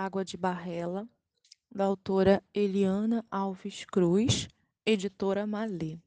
Água 0.00 0.24
de 0.24 0.36
Barrela, 0.36 1.08
da 1.68 1.82
autora 1.82 2.40
Eliana 2.54 3.26
Alves 3.28 3.84
Cruz, 3.84 4.46
editora 4.86 5.44
Malê. 5.44 5.98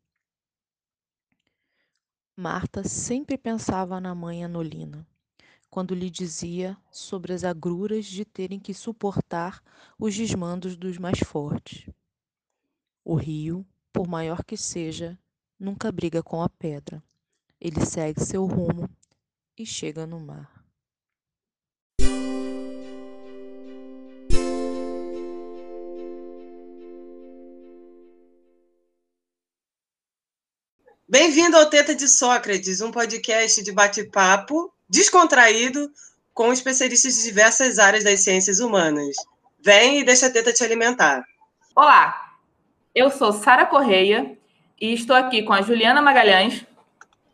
Marta 2.34 2.86
sempre 2.86 3.38
pensava 3.38 4.00
na 4.00 4.16
mãe 4.16 4.46
Anolina, 4.46 5.06
quando 5.70 5.94
lhe 5.94 6.10
dizia 6.10 6.78
sobre 6.90 7.34
as 7.34 7.44
agruras 7.44 8.06
de 8.06 8.24
terem 8.24 8.62
que 8.62 8.74
suportar 8.74 9.62
os 10.00 10.16
desmandos 10.16 10.78
dos 10.78 10.98
mais 10.98 11.20
fortes. 11.20 11.86
O 13.04 13.16
rio, 13.16 13.68
por 13.92 14.08
maior 14.08 14.46
que 14.46 14.56
seja, 14.56 15.20
nunca 15.60 15.92
briga 15.92 16.24
com 16.24 16.42
a 16.42 16.48
pedra. 16.48 17.04
Ele 17.60 17.86
segue 17.86 18.24
seu 18.24 18.46
rumo 18.46 18.90
e 19.58 19.66
chega 19.66 20.08
no 20.08 20.18
mar. 20.18 20.61
Bem-vindo 31.12 31.58
ao 31.58 31.66
Teta 31.66 31.94
de 31.94 32.08
Sócrates, 32.08 32.80
um 32.80 32.90
podcast 32.90 33.62
de 33.62 33.74
bate-papo 33.74 34.72
descontraído 34.90 35.92
com 36.34 36.54
especialistas 36.54 37.16
de 37.16 37.24
diversas 37.24 37.80
áreas 37.80 38.06
das 38.06 38.22
ciências 38.22 38.62
humanas. 38.62 39.14
Vem 39.60 40.00
e 40.00 40.06
deixa 40.06 40.28
a 40.28 40.30
teta 40.30 40.54
te 40.54 40.64
alimentar. 40.64 41.22
Olá, 41.76 42.38
eu 42.96 43.12
sou 43.12 43.34
Sara 43.34 43.66
Correia 43.66 44.38
e 44.80 44.94
estou 44.94 45.14
aqui 45.14 45.44
com 45.44 45.52
a 45.52 45.62
Juliana 45.62 46.02
Magalhães. 46.02 46.66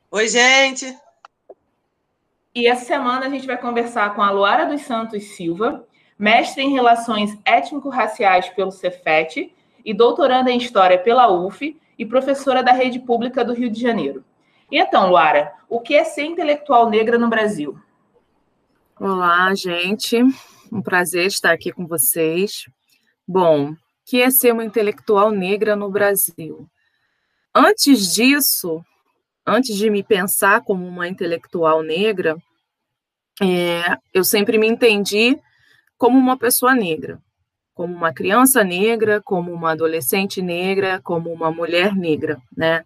Oi, 0.10 0.28
gente! 0.28 0.98
E 2.56 2.66
essa 2.66 2.84
semana 2.84 3.28
a 3.28 3.30
gente 3.30 3.46
vai 3.46 3.62
conversar 3.62 4.16
com 4.16 4.24
a 4.24 4.32
Luara 4.32 4.66
dos 4.66 4.82
Santos 4.82 5.24
Silva, 5.36 5.86
mestre 6.18 6.64
em 6.64 6.74
Relações 6.74 7.38
Étnico-Raciais 7.46 8.50
pelo 8.50 8.72
Cefet 8.72 9.54
e 9.86 9.94
doutoranda 9.94 10.50
em 10.50 10.58
História 10.58 10.98
pela 10.98 11.32
UF, 11.32 11.80
e 11.98 12.06
professora 12.06 12.62
da 12.62 12.72
rede 12.72 13.00
pública 13.00 13.44
do 13.44 13.54
Rio 13.54 13.70
de 13.70 13.82
Janeiro. 13.82 14.24
E 14.72 14.78
então, 14.78 15.10
Luara, 15.10 15.54
o 15.70 15.80
que 15.80 15.96
é 15.96 16.04
ser 16.04 16.24
intelectual 16.24 16.90
negra 16.90 17.18
no 17.18 17.30
Brasil? 17.30 17.80
Olá, 19.00 19.54
gente. 19.56 20.22
Um 20.72 20.82
prazer 20.82 21.26
estar 21.28 21.52
aqui 21.52 21.72
com 21.72 21.88
vocês. 21.88 22.66
Bom, 23.28 23.72
o 23.72 23.78
que 24.06 24.22
é 24.22 24.30
ser 24.30 24.54
uma 24.54 24.66
intelectual 24.66 25.32
negra 25.32 25.76
no 25.76 25.90
Brasil? 25.90 26.70
Antes 27.56 28.14
disso, 28.14 28.84
antes 29.46 29.76
de 29.76 29.90
me 29.90 30.04
pensar 30.04 30.62
como 30.62 30.86
uma 30.86 31.08
intelectual 31.08 31.82
negra, 31.82 32.38
é, 33.42 33.98
eu 34.14 34.24
sempre 34.24 34.58
me 34.58 34.68
entendi 34.68 35.40
como 35.98 36.18
uma 36.18 36.38
pessoa 36.38 36.76
negra 36.76 37.22
como 37.78 37.96
uma 37.96 38.12
criança 38.12 38.64
negra, 38.64 39.22
como 39.22 39.54
uma 39.54 39.74
adolescente 39.74 40.42
negra, 40.42 41.00
como 41.04 41.32
uma 41.32 41.52
mulher 41.52 41.96
negra, 41.96 42.42
né? 42.58 42.84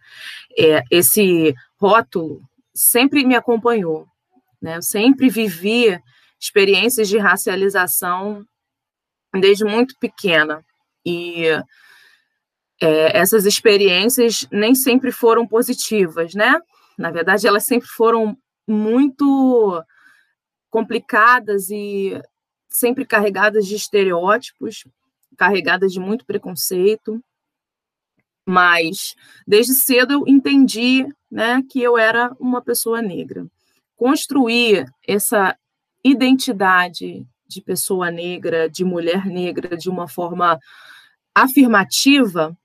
É, 0.60 0.84
esse 0.92 1.56
rótulo 1.80 2.42
sempre 2.74 3.26
me 3.26 3.34
acompanhou, 3.34 4.06
né? 4.62 4.76
Eu 4.76 4.82
sempre 4.82 5.30
vivi 5.30 5.98
experiências 6.38 7.08
de 7.08 7.18
racialização 7.18 8.46
desde 9.34 9.64
muito 9.64 9.96
pequena 9.98 10.62
e 11.06 11.46
é, 12.82 13.18
essas 13.18 13.46
experiências 13.46 14.46
nem 14.52 14.76
sempre 14.76 15.10
foram 15.14 15.48
positivas, 15.48 16.34
né? 16.36 16.60
Na 16.98 17.12
verdade, 17.12 17.48
elas 17.48 17.64
sempre 17.64 17.88
foram 17.88 18.38
muito 18.68 19.82
complicadas 20.70 21.70
e 21.70 22.22
sempre 22.72 23.06
carregadas 23.06 23.68
de 23.68 23.76
estereótipos, 23.76 24.86
carregadas 25.38 25.92
de 25.92 26.00
muito 26.00 26.26
preconceito, 26.26 27.22
mas 28.46 29.16
desde 29.46 29.74
cedo 29.74 30.14
eu 30.14 30.24
entendi 30.28 31.06
né, 31.30 31.62
que 31.70 31.82
eu 31.82 31.98
era 31.98 32.36
uma 32.40 32.62
pessoa 32.62 33.02
negra. 33.02 33.46
Construir 33.96 34.92
essa 35.08 35.56
identidade 36.04 37.26
de 37.48 37.62
pessoa 37.62 38.10
negra, 38.10 38.70
de 38.70 38.84
mulher 38.84 39.26
negra, 39.26 39.78
de 39.78 39.90
uma 39.90 40.08
forma 40.08 40.60
afirmativa, 41.36 42.58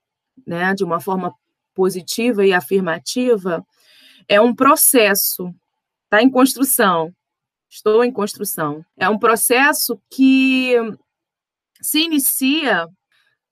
né, 0.47 0.75
de 0.75 0.85
uma 0.85 1.01
forma 1.01 1.35
positiva 1.75 2.47
e 2.47 2.53
afirmativa, 2.53 3.65
é 4.29 4.41
um 4.41 4.55
processo, 4.55 5.55
está 6.05 6.23
em 6.23 6.31
construção, 6.31 7.13
Estou 7.69 8.05
em 8.05 8.13
construção. 8.13 8.85
É 8.97 9.09
um 9.09 9.19
processo 9.19 10.01
que 10.11 10.75
se 11.81 12.01
inicia 12.01 12.89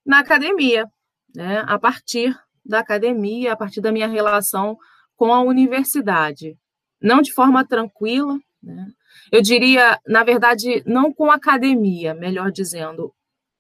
na 0.05 0.21
academia, 0.21 0.87
né? 1.35 1.65
a 1.67 1.79
partir 1.79 2.39
da 2.65 2.81
academia, 2.81 3.53
a 3.53 3.57
partir 3.57 3.81
da 3.81 3.93
minha 3.93 4.09
relação 4.09 4.79
com 5.17 5.33
a 5.33 5.43
universidade. 5.43 6.57
Não 7.01 7.21
de 7.21 7.33
forma 7.33 7.67
tranquila, 7.67 8.39
né? 8.63 8.87
eu 9.31 9.43
diria, 9.43 10.01
na 10.07 10.25
verdade, 10.25 10.83
não 10.87 11.13
com 11.13 11.31
a 11.31 11.35
academia, 11.35 12.15
melhor 12.15 12.51
dizendo, 12.51 13.13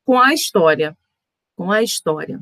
com 0.04 0.18
a 0.18 0.32
história. 0.32 0.96
Com 1.56 1.70
a 1.70 1.82
história. 1.82 2.40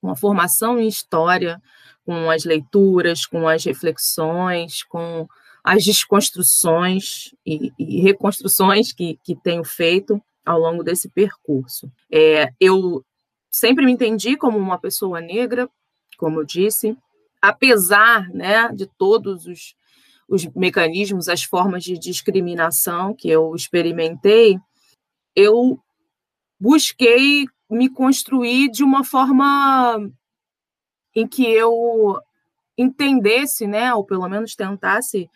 Com 0.00 0.10
a 0.10 0.16
formação 0.16 0.78
em 0.78 0.88
história, 0.88 1.60
com 2.04 2.30
as 2.30 2.44
leituras, 2.44 3.26
com 3.26 3.48
as 3.48 3.64
reflexões, 3.64 4.82
com 4.84 5.26
as 5.66 5.84
desconstruções 5.84 7.34
e, 7.44 7.72
e 7.76 8.00
reconstruções 8.00 8.92
que, 8.92 9.18
que 9.24 9.34
tenho 9.34 9.64
feito 9.64 10.22
ao 10.44 10.60
longo 10.60 10.84
desse 10.84 11.08
percurso. 11.08 11.90
É, 12.08 12.52
eu 12.60 13.04
sempre 13.50 13.84
me 13.84 13.90
entendi 13.90 14.36
como 14.36 14.56
uma 14.56 14.78
pessoa 14.78 15.20
negra, 15.20 15.68
como 16.18 16.38
eu 16.38 16.44
disse, 16.44 16.96
apesar 17.42 18.28
né, 18.30 18.68
de 18.72 18.86
todos 18.86 19.46
os, 19.46 19.74
os 20.28 20.46
mecanismos, 20.54 21.28
as 21.28 21.42
formas 21.42 21.82
de 21.82 21.98
discriminação 21.98 23.12
que 23.12 23.28
eu 23.28 23.52
experimentei, 23.52 24.60
eu 25.34 25.80
busquei 26.60 27.44
me 27.68 27.88
construir 27.88 28.70
de 28.70 28.84
uma 28.84 29.02
forma 29.02 30.12
em 31.12 31.26
que 31.26 31.44
eu 31.44 32.20
entendesse, 32.78 33.66
né, 33.66 33.92
ou 33.92 34.04
pelo 34.04 34.28
menos 34.28 34.54
tentasse 34.54 35.28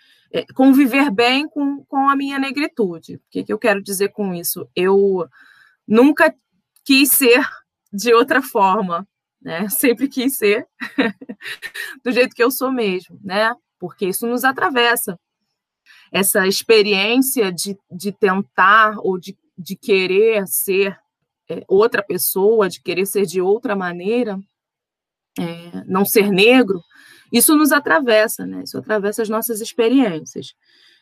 conviver 0.55 1.11
bem 1.11 1.49
com, 1.49 1.85
com 1.85 2.09
a 2.09 2.17
minha 2.17 2.39
negritude. 2.39 3.17
O 3.17 3.21
que, 3.31 3.45
que 3.45 3.53
eu 3.53 3.59
quero 3.59 3.83
dizer 3.83 4.11
com 4.11 4.35
isso? 4.35 4.69
Eu 4.75 5.29
nunca 5.87 6.35
quis 6.85 7.11
ser 7.11 7.45
de 7.93 8.15
outra 8.15 8.41
forma, 8.41 9.07
né? 9.43 9.69
Sempre 9.71 10.09
quis 10.09 10.37
ser 10.37 10.67
do 12.05 12.13
jeito 12.13 12.35
que 12.35 12.43
eu 12.43 12.51
sou 12.51 12.71
mesmo, 12.71 13.19
né? 13.23 13.55
Porque 13.79 14.07
isso 14.07 14.27
nos 14.27 14.45
atravessa. 14.45 15.19
Essa 16.13 16.47
experiência 16.47 17.53
de, 17.53 17.77
de 17.91 18.13
tentar 18.13 18.97
ou 18.99 19.19
de, 19.19 19.37
de 19.57 19.77
querer 19.77 20.47
ser 20.47 20.99
é, 21.49 21.65
outra 21.67 22.03
pessoa, 22.03 22.69
de 22.69 22.81
querer 22.81 23.07
ser 23.07 23.27
de 23.27 23.41
outra 23.41 23.75
maneira, 23.75 24.39
é, 25.39 25.85
não 25.87 26.05
ser 26.05 26.31
negro, 26.31 26.81
isso 27.33 27.57
nos 27.57 27.73
atravessa, 27.73 28.47
né? 28.47 28.63
Isso 28.65 28.79
atravessa 28.79 29.23
as 29.23 29.29
nossas 29.29 29.61
experiências. 29.61 30.55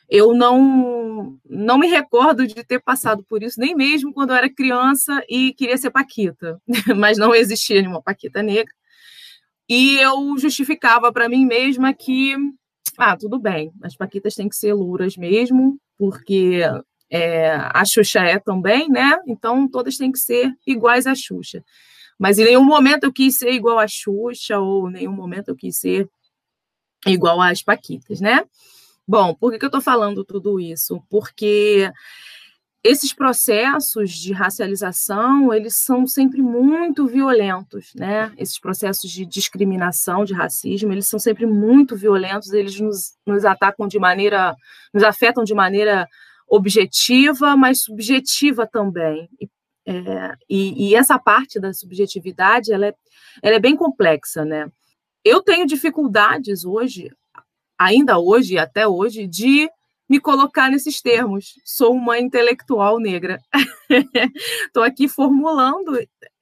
Eu 0.09 0.35
não 0.35 1.39
não 1.49 1.79
me 1.79 1.87
recordo 1.87 2.47
de 2.47 2.65
ter 2.65 2.81
passado 2.81 3.23
por 3.25 3.43
isso, 3.43 3.61
nem 3.61 3.75
mesmo 3.75 4.13
quando 4.13 4.31
eu 4.31 4.37
era 4.37 4.53
criança 4.53 5.23
e 5.29 5.53
queria 5.55 5.77
ser 5.77 5.91
paquita, 5.91 6.61
mas 6.97 7.19
não 7.19 7.35
existia 7.35 7.81
nenhuma 7.81 8.03
paquita 8.03 8.43
negra. 8.43 8.73
E 9.69 9.99
eu 9.99 10.37
justificava 10.39 11.13
para 11.13 11.29
mim 11.29 11.45
mesma 11.45 11.93
que, 11.93 12.35
ah, 12.97 13.17
tudo 13.17 13.39
bem, 13.39 13.71
as 13.83 13.95
paquitas 13.97 14.35
têm 14.35 14.49
que 14.49 14.57
ser 14.57 14.73
louras 14.73 15.17
mesmo, 15.17 15.79
porque 15.99 16.63
é, 17.11 17.55
a 17.55 17.85
Xuxa 17.85 18.21
é 18.21 18.39
também, 18.39 18.89
né? 18.89 19.19
Então 19.27 19.69
todas 19.69 19.97
têm 19.99 20.11
que 20.11 20.19
ser 20.19 20.55
iguais 20.67 21.07
à 21.07 21.15
Xuxa. 21.15 21.63
Mas 22.19 22.39
em 22.39 22.45
nenhum 22.45 22.65
momento 22.65 23.05
eu 23.05 23.13
quis 23.13 23.39
ser 23.39 23.53
igual 23.53 23.79
à 23.79 23.87
Xuxa, 23.87 24.59
ou 24.59 24.89
em 24.89 24.95
nenhum 24.95 25.13
momento 25.13 25.49
eu 25.49 25.57
quis 25.57 25.79
ser 25.79 26.09
igual 27.07 27.41
às 27.41 27.63
Paquitas, 27.63 28.21
né? 28.21 28.45
Bom, 29.07 29.35
por 29.35 29.51
que, 29.51 29.59
que 29.59 29.65
eu 29.65 29.69
estou 29.69 29.81
falando 29.81 30.25
tudo 30.25 30.61
isso? 30.61 31.03
Porque 31.09 31.91
esses 32.85 33.13
processos 33.13 34.13
de 34.13 34.33
racialização, 34.33 35.53
eles 35.53 35.77
são 35.77 36.07
sempre 36.07 36.41
muito 36.41 37.07
violentos, 37.07 37.93
né? 37.95 38.33
Esses 38.37 38.59
processos 38.59 39.11
de 39.11 39.27
discriminação, 39.27 40.25
de 40.25 40.33
racismo, 40.33 40.93
eles 40.93 41.07
são 41.07 41.19
sempre 41.19 41.45
muito 41.47 41.97
violentos, 41.97 42.53
eles 42.53 42.79
nos, 42.79 43.15
nos 43.27 43.45
atacam 43.45 43.89
de 43.89 43.99
maneira, 43.99 44.55
nos 44.93 45.03
afetam 45.03 45.43
de 45.43 45.55
maneira 45.55 46.07
objetiva, 46.49 47.57
mas 47.57 47.83
subjetiva 47.83 48.67
também. 48.67 49.29
E, 49.41 49.49
é, 49.87 50.35
e, 50.49 50.91
e 50.91 50.95
essa 50.95 51.19
parte 51.19 51.59
da 51.59 51.73
subjetividade, 51.73 52.73
ela 52.73 52.87
é, 52.87 52.95
ela 53.43 53.57
é 53.57 53.61
bem 53.61 53.75
complexa, 53.75 54.45
né? 54.45 54.71
Eu 55.29 55.43
tenho 55.43 55.67
dificuldades 55.67 56.65
hoje, 56.65 57.13
ainda 57.79 58.19
hoje 58.19 58.55
e 58.55 58.59
até 58.59 58.89
hoje, 58.89 59.27
de 59.27 59.69
me 60.09 60.19
colocar 60.19 60.71
nesses 60.71 61.03
termos. 61.03 61.61
Sou 61.63 61.93
uma 61.93 62.19
intelectual 62.19 62.99
negra. 62.99 63.39
Estou 64.65 64.83
aqui 64.83 65.07
formulando 65.07 66.01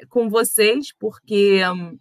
com 0.08 0.30
vocês, 0.30 0.92
porque 1.00 1.60
hum, 1.66 1.98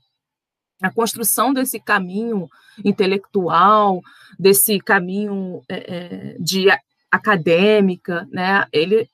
a 0.80 0.92
construção 0.94 1.52
desse 1.52 1.80
caminho 1.80 2.48
intelectual, 2.84 4.00
desse 4.38 4.80
caminho 4.80 5.64
é, 5.68 5.96
é 5.96 6.38
de 6.40 6.68
acadêmica, 7.10 8.28
né? 8.32 8.68
Ele 8.72 9.10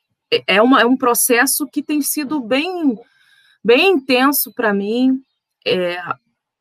é, 0.45 0.61
uma, 0.61 0.81
é 0.81 0.85
um 0.85 0.97
processo 0.97 1.65
que 1.67 1.81
tem 1.81 2.01
sido 2.01 2.41
bem, 2.41 2.99
bem 3.63 3.93
intenso 3.93 4.51
para 4.53 4.73
mim, 4.73 5.23
é, 5.65 5.97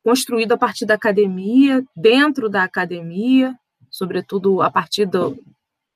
construído 0.03 0.53
a 0.53 0.59
partir 0.59 0.87
da 0.87 0.95
academia, 0.95 1.85
dentro 1.95 2.49
da 2.49 2.65
academia, 2.65 3.55
sobretudo 3.91 4.63
a 4.63 4.71
partir 4.71 5.07
do, 5.07 5.39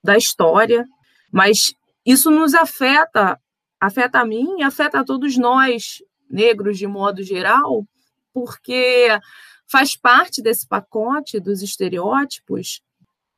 da 0.03 0.17
história, 0.17 0.85
mas 1.33 1.75
isso 2.05 2.31
nos 2.31 2.55
afeta, 2.55 3.41
afeta 3.81 4.21
a 4.21 4.25
mim 4.25 4.59
e 4.59 4.63
afeta 4.63 5.01
a 5.01 5.05
todos 5.05 5.37
nós, 5.37 6.03
negros 6.31 6.79
de 6.79 6.87
modo 6.87 7.23
geral, 7.23 7.87
porque 8.33 9.09
faz 9.67 9.97
parte 9.97 10.43
desse 10.43 10.67
pacote 10.67 11.41
dos 11.41 11.63
estereótipos, 11.63 12.83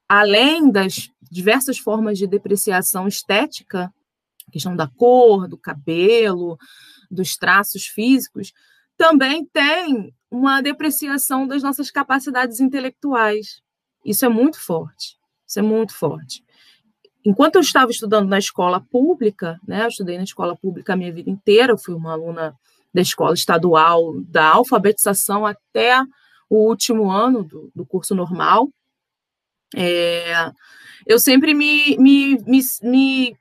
além 0.09 0.71
das 0.71 1.11
diversas 1.31 1.79
formas 1.79 2.19
de 2.19 2.27
depreciação 2.27 3.07
estética, 3.07 3.93
questão 4.51 4.75
da 4.75 4.89
cor, 4.89 5.49
do 5.49 5.59
cabelo, 5.59 6.57
dos 7.11 7.37
traços 7.37 7.87
físicos, 7.87 8.53
também 8.97 9.45
tem 9.45 10.15
uma 10.37 10.61
depreciação 10.61 11.47
das 11.47 11.63
nossas 11.63 11.91
capacidades 11.91 12.61
intelectuais. 12.61 13.63
Isso 14.05 14.25
é 14.25 14.29
muito 14.29 14.61
forte. 14.61 15.17
Isso 15.47 15.59
é 15.59 15.63
muito 15.63 15.95
forte. 15.95 16.45
Enquanto 17.25 17.57
eu 17.57 17.61
estava 17.61 17.91
estudando 17.91 18.29
na 18.29 18.39
escola 18.39 18.81
pública, 18.81 19.59
né, 19.67 19.85
eu 19.85 19.89
estudei 19.89 20.17
na 20.17 20.25
escola 20.25 20.57
pública 20.57 20.93
a 20.93 20.97
minha 20.97 21.13
vida 21.13 21.31
inteira, 21.31 21.73
eu 21.73 21.79
fui 21.79 21.95
uma 21.95 22.13
aluna 22.13 22.55
da 22.95 23.01
escola 23.01 23.35
estadual, 23.35 24.21
da 24.23 24.49
alfabetização 24.49 25.45
até 25.45 26.01
o 26.49 26.69
último 26.69 27.11
ano 27.11 27.43
do, 27.43 27.71
do 27.75 27.85
curso 27.85 28.15
normal. 28.15 28.69
É, 29.75 30.53
eu 31.07 31.19
sempre 31.19 31.53
me, 31.53 31.97
me, 31.99 32.39
me, 32.45 32.61
me 32.83 33.37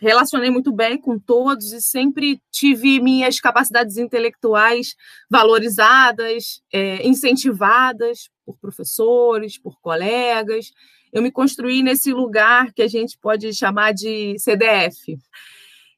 relacionei 0.00 0.50
muito 0.50 0.72
bem 0.72 0.98
com 0.98 1.18
todos 1.18 1.72
e 1.72 1.80
sempre 1.80 2.40
tive 2.50 3.00
minhas 3.00 3.38
capacidades 3.38 3.98
intelectuais 3.98 4.96
valorizadas, 5.28 6.62
é, 6.72 7.06
incentivadas 7.06 8.30
por 8.44 8.56
professores, 8.58 9.58
por 9.58 9.78
colegas. 9.80 10.72
Eu 11.12 11.22
me 11.22 11.30
construí 11.30 11.82
nesse 11.82 12.12
lugar 12.12 12.72
que 12.72 12.82
a 12.82 12.88
gente 12.88 13.18
pode 13.18 13.52
chamar 13.52 13.92
de 13.92 14.38
CDF. 14.38 15.18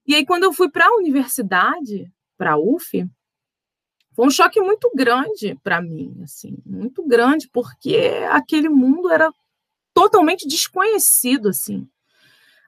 E 0.06 0.14
aí, 0.14 0.26
quando 0.26 0.44
eu 0.44 0.52
fui 0.52 0.68
para 0.68 0.86
a 0.86 0.96
universidade, 0.96 2.10
para 2.36 2.52
a 2.52 2.58
UF, 2.58 3.06
foi 4.14 4.26
um 4.26 4.30
choque 4.30 4.60
muito 4.60 4.90
grande 4.94 5.56
para 5.62 5.80
mim, 5.80 6.20
assim, 6.24 6.58
muito 6.66 7.06
grande, 7.06 7.48
porque 7.48 7.96
aquele 8.30 8.68
mundo 8.68 9.10
era 9.10 9.32
totalmente 9.94 10.46
desconhecido, 10.46 11.48
assim 11.48 11.88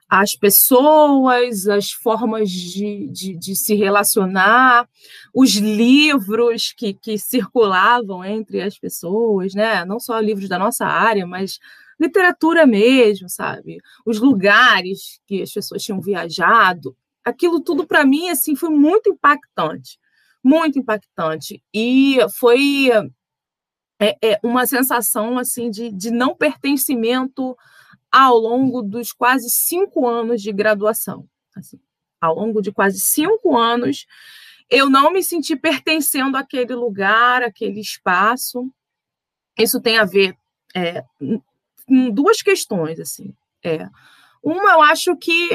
as 0.09 0.35
pessoas, 0.35 1.67
as 1.67 1.91
formas 1.91 2.49
de, 2.49 3.09
de, 3.11 3.35
de, 3.35 3.55
se 3.55 3.73
relacionar, 3.73 4.87
os 5.33 5.55
livros 5.55 6.71
que, 6.71 6.93
que 6.93 7.17
circulavam 7.17 8.23
entre 8.23 8.61
as 8.61 8.77
pessoas, 8.77 9.53
né? 9.55 9.83
Não 9.83 9.99
só 9.99 10.19
livros 10.19 10.47
da 10.47 10.59
nossa 10.59 10.85
área, 10.85 11.25
mas 11.25 11.59
literatura 11.99 12.65
mesmo, 12.65 13.29
sabe? 13.29 13.77
Os 14.05 14.19
lugares 14.19 15.19
que 15.25 15.41
as 15.41 15.51
pessoas 15.51 15.83
tinham 15.83 15.99
viajado. 15.99 16.95
Aquilo 17.23 17.59
tudo 17.59 17.87
para 17.87 18.05
mim 18.05 18.29
assim 18.29 18.55
foi 18.55 18.69
muito 18.69 19.09
impactante, 19.09 19.97
muito 20.43 20.77
impactante 20.77 21.63
e 21.73 22.17
foi 22.37 22.89
é, 23.99 24.15
é 24.21 24.39
uma 24.43 24.67
sensação 24.67 25.39
assim 25.39 25.71
de, 25.71 25.91
de 25.91 26.11
não 26.11 26.35
pertencimento 26.35 27.55
ao 28.15 28.37
longo 28.37 28.81
dos 28.81 29.11
quase 29.11 29.49
cinco 29.49 30.07
anos 30.07 30.41
de 30.41 30.53
graduação. 30.53 31.27
Assim, 31.53 31.77
ao 32.21 32.33
longo 32.33 32.61
de 32.61 32.71
quase 32.71 32.97
cinco 32.97 33.57
anos, 33.57 34.05
eu 34.69 34.89
não 34.89 35.11
me 35.11 35.21
senti 35.21 35.53
pertencendo 35.53 36.37
àquele 36.37 36.73
lugar, 36.73 37.43
àquele 37.43 37.81
espaço. 37.81 38.71
Isso 39.59 39.81
tem 39.81 39.97
a 39.97 40.05
ver 40.05 40.33
é, 40.73 41.03
com 41.85 42.09
duas 42.09 42.41
questões. 42.41 43.01
assim. 43.01 43.35
É. 43.61 43.85
Uma, 44.41 44.71
eu 44.71 44.81
acho 44.81 45.17
que 45.17 45.49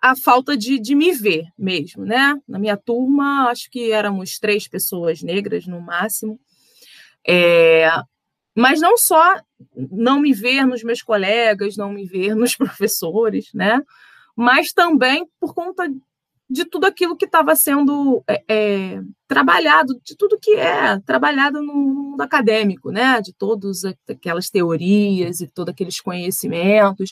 a 0.00 0.14
falta 0.14 0.56
de, 0.56 0.78
de 0.78 0.94
me 0.94 1.10
ver 1.10 1.46
mesmo, 1.58 2.04
né? 2.04 2.40
Na 2.46 2.60
minha 2.60 2.76
turma, 2.76 3.48
acho 3.50 3.68
que 3.72 3.90
éramos 3.90 4.38
três 4.38 4.68
pessoas 4.68 5.20
negras 5.20 5.66
no 5.66 5.80
máximo. 5.80 6.38
É, 7.26 7.90
mas 8.56 8.80
não 8.80 8.96
só 8.96 9.38
não 9.76 10.18
me 10.18 10.32
ver 10.32 10.66
nos 10.66 10.82
meus 10.82 11.02
colegas, 11.02 11.76
não 11.76 11.92
me 11.92 12.06
ver 12.06 12.34
nos 12.34 12.56
professores, 12.56 13.50
né? 13.52 13.82
Mas 14.34 14.72
também 14.72 15.28
por 15.38 15.54
conta 15.54 15.86
de 16.48 16.64
tudo 16.64 16.86
aquilo 16.86 17.16
que 17.16 17.24
estava 17.24 17.54
sendo 17.56 18.22
é, 18.26 18.42
é, 18.48 19.00
trabalhado, 19.26 20.00
de 20.02 20.16
tudo 20.16 20.38
que 20.40 20.54
é 20.54 20.98
trabalhado 21.00 21.60
no 21.60 21.74
mundo 21.74 22.20
acadêmico, 22.20 22.90
né? 22.90 23.20
De 23.20 23.34
todas 23.34 23.82
aquelas 24.08 24.48
teorias 24.48 25.40
e 25.40 25.48
todos 25.48 25.72
aqueles 25.72 26.00
conhecimentos, 26.00 27.10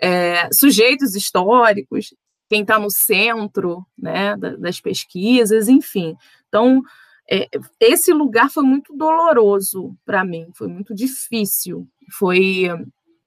é, 0.00 0.48
sujeitos 0.52 1.14
históricos, 1.14 2.14
quem 2.48 2.62
está 2.62 2.78
no 2.78 2.90
centro, 2.90 3.84
né? 3.96 4.36
Das 4.58 4.80
pesquisas, 4.80 5.68
enfim. 5.68 6.16
Então 6.48 6.82
é, 7.30 7.48
esse 7.80 8.12
lugar 8.12 8.50
foi 8.50 8.64
muito 8.64 8.96
doloroso 8.96 9.94
para 10.04 10.24
mim, 10.24 10.48
foi 10.54 10.68
muito 10.68 10.94
difícil, 10.94 11.86
foi 12.10 12.68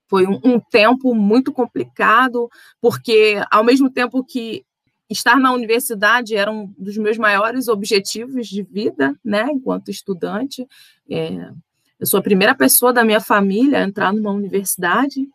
foi 0.07 0.27
um, 0.27 0.41
um, 0.43 0.59
tempo 0.59 1.15
muito 1.15 1.53
complicado, 1.53 2.49
porque 2.81 3.41
ao 3.49 3.63
mesmo 3.63 3.89
tempo 3.89 4.25
que 4.25 4.65
estar 5.09 5.37
na 5.37 5.53
universidade 5.53 6.35
era 6.35 6.51
um 6.51 6.67
dos 6.77 6.97
meus 6.97 7.17
maiores 7.17 7.69
objetivos 7.69 8.47
de 8.47 8.61
vida, 8.61 9.15
né, 9.23 9.47
enquanto 9.49 9.89
estudante, 9.89 10.67
é, 11.09 11.49
eu 11.97 12.07
sou 12.07 12.19
a 12.19 12.23
primeira 12.23 12.55
pessoa 12.55 12.91
da 12.91 13.05
minha 13.05 13.21
família 13.21 13.77
a 13.77 13.83
entrar 13.83 14.11
numa 14.11 14.31
universidade. 14.31 15.29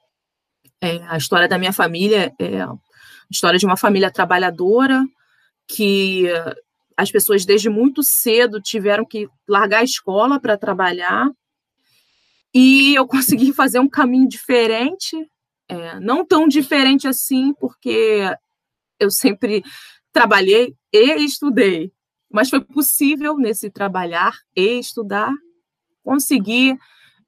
É, 0.80 1.00
a 1.06 1.16
história 1.16 1.48
da 1.48 1.58
minha 1.58 1.72
família 1.72 2.34
é 2.38 2.60
a 2.60 2.74
história 3.30 3.56
de 3.58 3.64
uma 3.64 3.76
família 3.76 4.10
trabalhadora 4.10 5.06
que 5.68 6.28
as 6.96 7.10
pessoas 7.10 7.44
desde 7.44 7.68
muito 7.68 8.02
cedo 8.02 8.60
tiveram 8.60 9.04
que 9.04 9.28
largar 9.46 9.80
a 9.80 9.84
escola 9.84 10.40
para 10.40 10.56
trabalhar 10.56 11.30
e 12.54 12.94
eu 12.94 13.06
consegui 13.08 13.52
fazer 13.52 13.78
um 13.78 13.88
caminho 13.88 14.28
diferente, 14.28 15.16
é, 15.68 16.00
não 16.00 16.24
tão 16.24 16.48
diferente 16.48 17.06
assim, 17.06 17.52
porque 17.54 18.22
eu 18.98 19.10
sempre 19.10 19.62
trabalhei 20.12 20.74
e 20.92 21.24
estudei, 21.24 21.92
mas 22.30 22.48
foi 22.48 22.60
possível 22.60 23.36
nesse 23.36 23.70
trabalhar 23.70 24.34
e 24.56 24.78
estudar 24.78 25.32
conseguir 26.02 26.78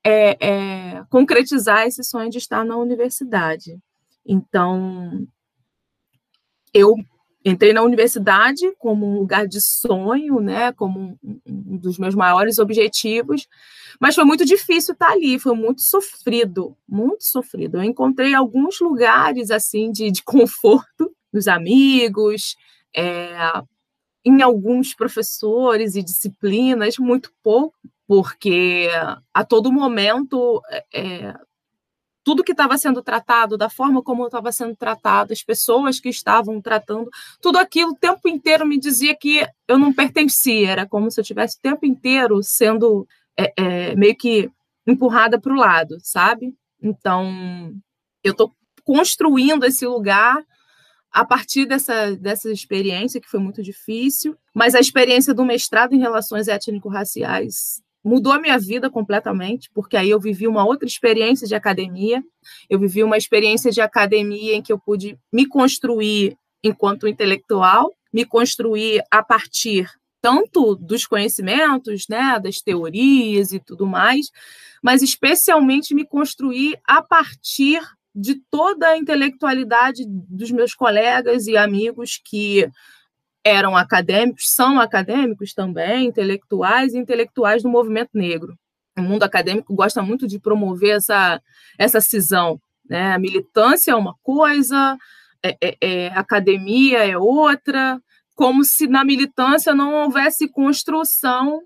é, 0.05 0.39
é, 0.41 1.05
concretizar 1.11 1.87
esse 1.87 2.05
sonho 2.05 2.31
de 2.31 2.39
estar 2.39 2.65
na 2.65 2.77
universidade. 2.77 3.77
Então, 4.25 5.27
eu 6.73 6.95
entrei 7.45 7.73
na 7.73 7.83
universidade 7.83 8.71
como 8.78 9.07
um 9.07 9.18
lugar 9.18 9.47
de 9.47 9.61
sonho, 9.61 10.40
né, 10.40 10.73
como 10.73 11.18
um, 11.23 11.76
dos 11.78 11.99
meus 11.99 12.14
maiores 12.14 12.59
objetivos, 12.59 13.47
mas 14.00 14.14
foi 14.14 14.25
muito 14.25 14.45
difícil 14.45 14.92
estar 14.92 15.12
ali, 15.12 15.38
foi 15.38 15.54
muito 15.54 15.83
sofrido, 15.83 16.76
muito 16.88 17.25
sofrido. 17.25 17.78
Eu 17.78 17.85
encontrei 17.85 18.35
alguns 18.35 18.80
lugares 18.80 19.50
assim 19.50 19.90
de, 19.92 20.11
de 20.11 20.23
conforto 20.23 21.12
nos 21.33 21.47
amigos, 21.47 22.57
é, 22.95 23.33
em 24.25 24.42
alguns 24.42 24.95
professores 24.95 25.95
e 25.95 26.02
disciplinas, 26.02 26.99
muito 26.99 27.33
pouco, 27.42 27.76
porque 28.07 28.88
a 29.33 29.45
todo 29.45 29.73
momento 29.73 30.61
é, 30.92 31.35
tudo 32.29 32.45
que 32.45 32.53
estava 32.53 32.77
sendo 32.77 33.03
tratado, 33.03 33.57
da 33.57 33.71
forma 33.71 34.03
como 34.03 34.27
estava 34.27 34.53
sendo 34.53 34.77
tratado, 34.77 35.33
as 35.33 35.43
pessoas 35.43 35.99
que 35.99 36.11
estavam 36.11 36.61
tratando, 36.61 37.09
tudo 37.41 37.57
aquilo 37.57 37.93
o 37.93 37.97
tempo 37.97 38.29
inteiro 38.29 38.67
me 38.67 38.79
dizia 38.79 39.17
que 39.17 39.49
eu 39.67 39.79
não 39.79 39.95
pertencia, 39.95 40.69
era 40.69 40.87
como 40.87 41.11
se 41.11 41.19
eu 41.19 41.25
tivesse 41.25 41.57
o 41.57 41.63
tempo 41.63 41.87
inteiro 41.87 42.43
sendo 42.43 43.09
é, 43.35 43.55
é, 43.57 43.97
meio 43.97 44.15
que 44.15 44.51
empurrada 44.87 45.41
para 45.41 45.55
o 45.55 45.57
lado, 45.57 45.97
sabe? 46.03 46.55
Então, 46.83 47.73
eu 48.23 48.33
estou 48.33 48.55
construindo 48.85 49.65
esse 49.65 49.87
lugar 49.87 50.45
a 51.11 51.25
partir 51.25 51.65
dessa, 51.65 52.15
dessa 52.15 52.53
experiência, 52.53 53.23
que 53.23 53.31
foi 53.31 53.41
muito 53.41 53.63
difícil, 53.63 54.37
mas 54.53 54.75
a 54.75 54.81
experiência 54.81 55.33
do 55.33 55.47
mestrado 55.47 55.95
em 55.95 55.99
relações 55.99 56.47
étnico-raciais 56.47 57.83
mudou 58.09 58.33
a 58.33 58.41
minha 58.41 58.59
vida 58.59 58.91
completamente, 58.91 59.71
porque 59.75 59.97
aí 59.97 60.11
eu 60.11 60.19
vivi 60.19 60.49
uma 60.49 60.65
outra 60.65 60.88
experiência 60.88 61.47
de 61.47 61.55
academia. 61.55 62.25
Eu 62.69 62.79
vivi 62.79 63.05
uma 63.05 63.17
experiência 63.17 63.71
de 63.71 63.81
academia 63.81 64.55
em 64.55 64.62
que 64.62 64.73
eu 64.73 64.79
pude 64.79 65.19
me 65.33 65.47
construir 65.47 66.37
enquanto 66.65 67.07
intelectual, 67.07 67.93
me 68.12 68.25
construir 68.25 69.03
a 69.11 69.23
partir 69.23 69.88
tanto 70.21 70.75
dos 70.75 71.07
conhecimentos, 71.07 72.07
né, 72.09 72.41
das 72.41 72.61
teorias 72.61 73.53
e 73.53 73.61
tudo 73.61 73.87
mais, 73.87 74.31
mas 74.83 75.03
especialmente 75.03 75.95
me 75.95 76.05
construir 76.05 76.77
a 76.85 77.00
partir 77.00 77.81
de 78.15 78.35
toda 78.50 78.88
a 78.88 78.99
intelectualidade 78.99 80.05
dos 80.09 80.50
meus 80.50 80.75
colegas 80.75 81.47
e 81.47 81.57
amigos 81.57 82.21
que 82.25 82.69
eram 83.45 83.76
acadêmicos, 83.76 84.50
são 84.50 84.80
acadêmicos 84.80 85.54
também, 85.54 86.07
intelectuais 86.07 86.95
e 86.95 86.99
intelectuais 86.99 87.62
do 87.62 87.68
movimento 87.68 88.11
negro. 88.14 88.59
O 88.99 89.02
mundo 89.02 89.23
acadêmico 89.23 89.75
gosta 89.75 90.02
muito 90.02 90.26
de 90.26 90.38
promover 90.38 90.97
essa, 90.97 91.40
essa 91.78 92.00
cisão. 92.00 92.61
Né? 92.88 93.12
A 93.12 93.18
militância 93.18 93.92
é 93.92 93.95
uma 93.95 94.14
coisa, 94.23 94.97
é, 95.42 95.57
é, 95.61 95.76
é, 95.80 96.07
academia 96.09 97.07
é 97.07 97.16
outra, 97.16 98.00
como 98.35 98.64
se 98.64 98.87
na 98.87 99.04
militância 99.04 99.75
não 99.75 99.95
houvesse 99.95 100.49
construção 100.49 101.62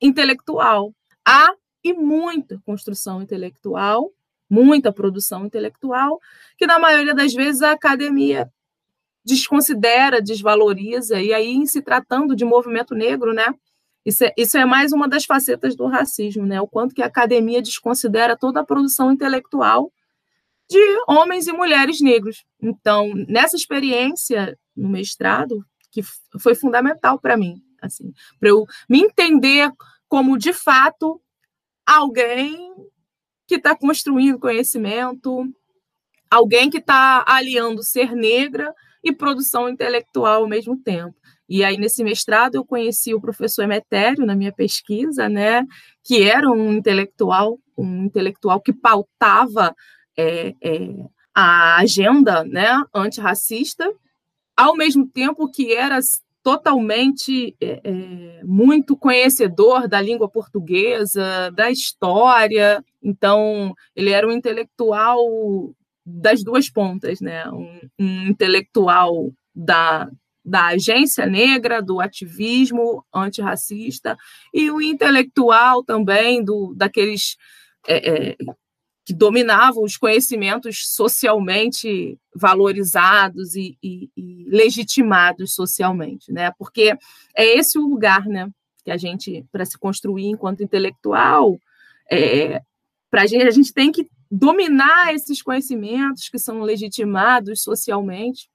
intelectual. 0.00 0.92
Há 1.24 1.52
e 1.84 1.92
muita 1.92 2.60
construção 2.64 3.22
intelectual, 3.22 4.10
muita 4.48 4.92
produção 4.92 5.46
intelectual, 5.46 6.20
que 6.56 6.66
na 6.66 6.78
maioria 6.78 7.14
das 7.14 7.32
vezes 7.32 7.62
a 7.62 7.72
academia 7.72 8.48
desconsidera, 9.24 10.20
desvaloriza, 10.20 11.20
e 11.20 11.32
aí, 11.32 11.48
em 11.48 11.66
se 11.66 11.80
tratando 11.82 12.34
de 12.34 12.44
movimento 12.44 12.94
negro, 12.94 13.32
né? 13.32 13.54
Isso 14.04 14.24
é, 14.24 14.32
isso 14.36 14.58
é 14.58 14.64
mais 14.64 14.92
uma 14.92 15.08
das 15.08 15.24
facetas 15.24 15.76
do 15.76 15.86
racismo, 15.86 16.44
né? 16.44 16.60
O 16.60 16.66
quanto 16.66 16.94
que 16.94 17.02
a 17.02 17.06
academia 17.06 17.62
desconsidera 17.62 18.36
toda 18.36 18.60
a 18.60 18.64
produção 18.64 19.12
intelectual 19.12 19.92
de 20.68 20.78
homens 21.06 21.46
e 21.46 21.52
mulheres 21.52 22.00
negros. 22.00 22.44
Então, 22.60 23.12
nessa 23.28 23.56
experiência 23.56 24.58
no 24.76 24.88
mestrado, 24.88 25.64
que 25.90 26.02
foi 26.40 26.54
fundamental 26.54 27.18
para 27.18 27.36
mim, 27.36 27.62
assim, 27.80 28.12
para 28.40 28.48
eu 28.48 28.64
me 28.88 29.00
entender 29.00 29.70
como 30.08 30.38
de 30.38 30.52
fato 30.52 31.20
alguém 31.86 32.74
que 33.46 33.56
está 33.56 33.76
construindo 33.76 34.38
conhecimento, 34.38 35.44
alguém 36.30 36.70
que 36.70 36.78
está 36.78 37.22
aliando 37.26 37.82
ser 37.82 38.12
negra 38.16 38.74
e 39.02 39.12
produção 39.12 39.68
intelectual 39.68 40.42
ao 40.42 40.48
mesmo 40.48 40.76
tempo. 40.76 41.14
E 41.48 41.64
aí, 41.64 41.76
nesse 41.76 42.02
mestrado, 42.02 42.54
eu 42.54 42.64
conheci 42.64 43.12
o 43.12 43.20
professor 43.20 43.62
Emetério 43.62 44.24
na 44.24 44.34
minha 44.34 44.52
pesquisa, 44.52 45.28
né, 45.28 45.66
que 46.02 46.22
era 46.22 46.50
um 46.50 46.72
intelectual, 46.72 47.58
um 47.76 48.04
intelectual 48.04 48.60
que 48.60 48.72
pautava 48.72 49.74
é, 50.16 50.54
é, 50.62 50.88
a 51.34 51.76
agenda 51.76 52.44
né, 52.44 52.68
antirracista, 52.94 53.90
ao 54.56 54.76
mesmo 54.76 55.06
tempo 55.06 55.50
que 55.50 55.72
era 55.74 55.98
totalmente 56.42 57.56
é, 57.60 57.80
é, 57.84 58.44
muito 58.44 58.96
conhecedor 58.96 59.86
da 59.86 60.00
língua 60.00 60.28
portuguesa, 60.28 61.50
da 61.52 61.70
história. 61.70 62.84
Então, 63.02 63.74
ele 63.94 64.10
era 64.10 64.26
um 64.26 64.32
intelectual 64.32 65.18
das 66.04 66.42
duas 66.42 66.68
pontas, 66.68 67.20
né? 67.20 67.48
Um, 67.48 67.80
um 67.98 68.26
intelectual 68.28 69.32
da, 69.54 70.10
da 70.44 70.66
agência 70.66 71.26
negra, 71.26 71.80
do 71.80 72.00
ativismo 72.00 73.04
antirracista, 73.14 74.16
e 74.52 74.70
o 74.70 74.76
um 74.76 74.80
intelectual 74.80 75.84
também 75.84 76.44
do, 76.44 76.74
daqueles 76.76 77.36
é, 77.86 78.30
é, 78.30 78.36
que 79.04 79.12
dominavam 79.12 79.82
os 79.82 79.96
conhecimentos 79.96 80.88
socialmente 80.88 82.18
valorizados 82.34 83.54
e, 83.54 83.76
e, 83.82 84.10
e, 84.16 84.44
legitimados 84.48 85.54
socialmente, 85.54 86.32
né? 86.32 86.52
Porque 86.58 86.96
é 87.36 87.58
esse 87.58 87.78
o 87.78 87.86
lugar, 87.86 88.26
né? 88.26 88.48
Que 88.84 88.90
a 88.90 88.96
gente, 88.96 89.44
para 89.50 89.64
se 89.64 89.78
construir 89.78 90.26
enquanto 90.26 90.62
intelectual, 90.62 91.58
é, 92.10 92.60
para 93.10 93.22
a 93.22 93.26
gente, 93.26 93.46
a 93.46 93.50
gente 93.50 93.72
tem 93.72 93.90
que 93.90 94.08
dominar 94.34 95.14
esses 95.14 95.42
conhecimentos 95.42 96.30
que 96.30 96.38
são 96.38 96.62
legitimados 96.62 97.62
socialmente. 97.62 98.48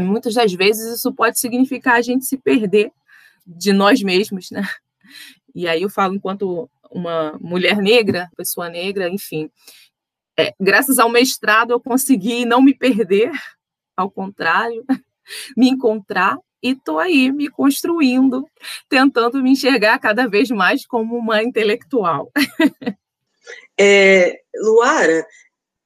Muitas 0.00 0.34
das 0.34 0.52
vezes 0.52 0.96
isso 0.96 1.12
pode 1.12 1.40
significar 1.40 1.96
a 1.96 2.02
gente 2.02 2.24
se 2.24 2.38
perder 2.38 2.92
de 3.44 3.72
nós 3.72 4.00
mesmos, 4.00 4.48
né? 4.52 4.62
E 5.52 5.66
aí 5.66 5.82
eu 5.82 5.90
falo 5.90 6.14
enquanto 6.14 6.70
uma 6.88 7.36
mulher 7.40 7.78
negra, 7.78 8.30
pessoa 8.36 8.68
negra, 8.68 9.08
enfim. 9.08 9.50
É, 10.38 10.54
graças 10.60 11.00
ao 11.00 11.10
mestrado 11.10 11.72
eu 11.72 11.80
consegui 11.80 12.44
não 12.44 12.62
me 12.62 12.72
perder, 12.72 13.32
ao 13.96 14.08
contrário, 14.08 14.84
me 15.56 15.68
encontrar 15.68 16.38
e 16.62 16.70
estou 16.70 17.00
aí 17.00 17.32
me 17.32 17.48
construindo, 17.48 18.46
tentando 18.88 19.42
me 19.42 19.50
enxergar 19.50 19.98
cada 19.98 20.28
vez 20.28 20.48
mais 20.48 20.86
como 20.86 21.16
uma 21.16 21.42
intelectual. 21.42 22.30
É, 23.78 24.40
Luara, 24.56 25.26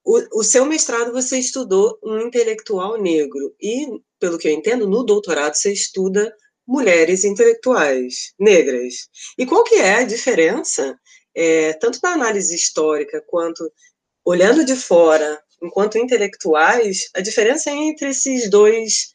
o, 0.05 0.41
o, 0.41 0.43
seu 0.43 0.65
mestrado 0.65 1.13
você 1.13 1.39
estudou 1.39 1.99
um 2.03 2.21
intelectual 2.21 3.01
negro 3.01 3.55
e, 3.61 3.87
pelo 4.19 4.39
que 4.39 4.49
eu 4.49 4.53
entendo, 4.53 4.89
no 4.89 5.05
doutorado 5.05 5.55
você 5.55 5.73
estuda 5.73 6.35
mulheres 6.67 7.25
intelectuais 7.25 8.33
negras. 8.39 9.09
E 9.39 9.47
qual 9.47 9.65
que 9.65 9.77
é 9.77 9.97
a 9.97 10.05
diferença, 10.05 10.99
é, 11.35 11.73
tanto 11.75 11.99
na 12.03 12.13
análise 12.13 12.55
histórica 12.55 13.23
quanto 13.27 13.71
olhando 14.25 14.65
de 14.65 14.77
fora, 14.77 15.41
enquanto 15.63 15.99
intelectuais, 15.99 17.09
a 17.15 17.21
diferença 17.21 17.71
entre 17.71 18.11
esses 18.11 18.49
dois 18.51 19.13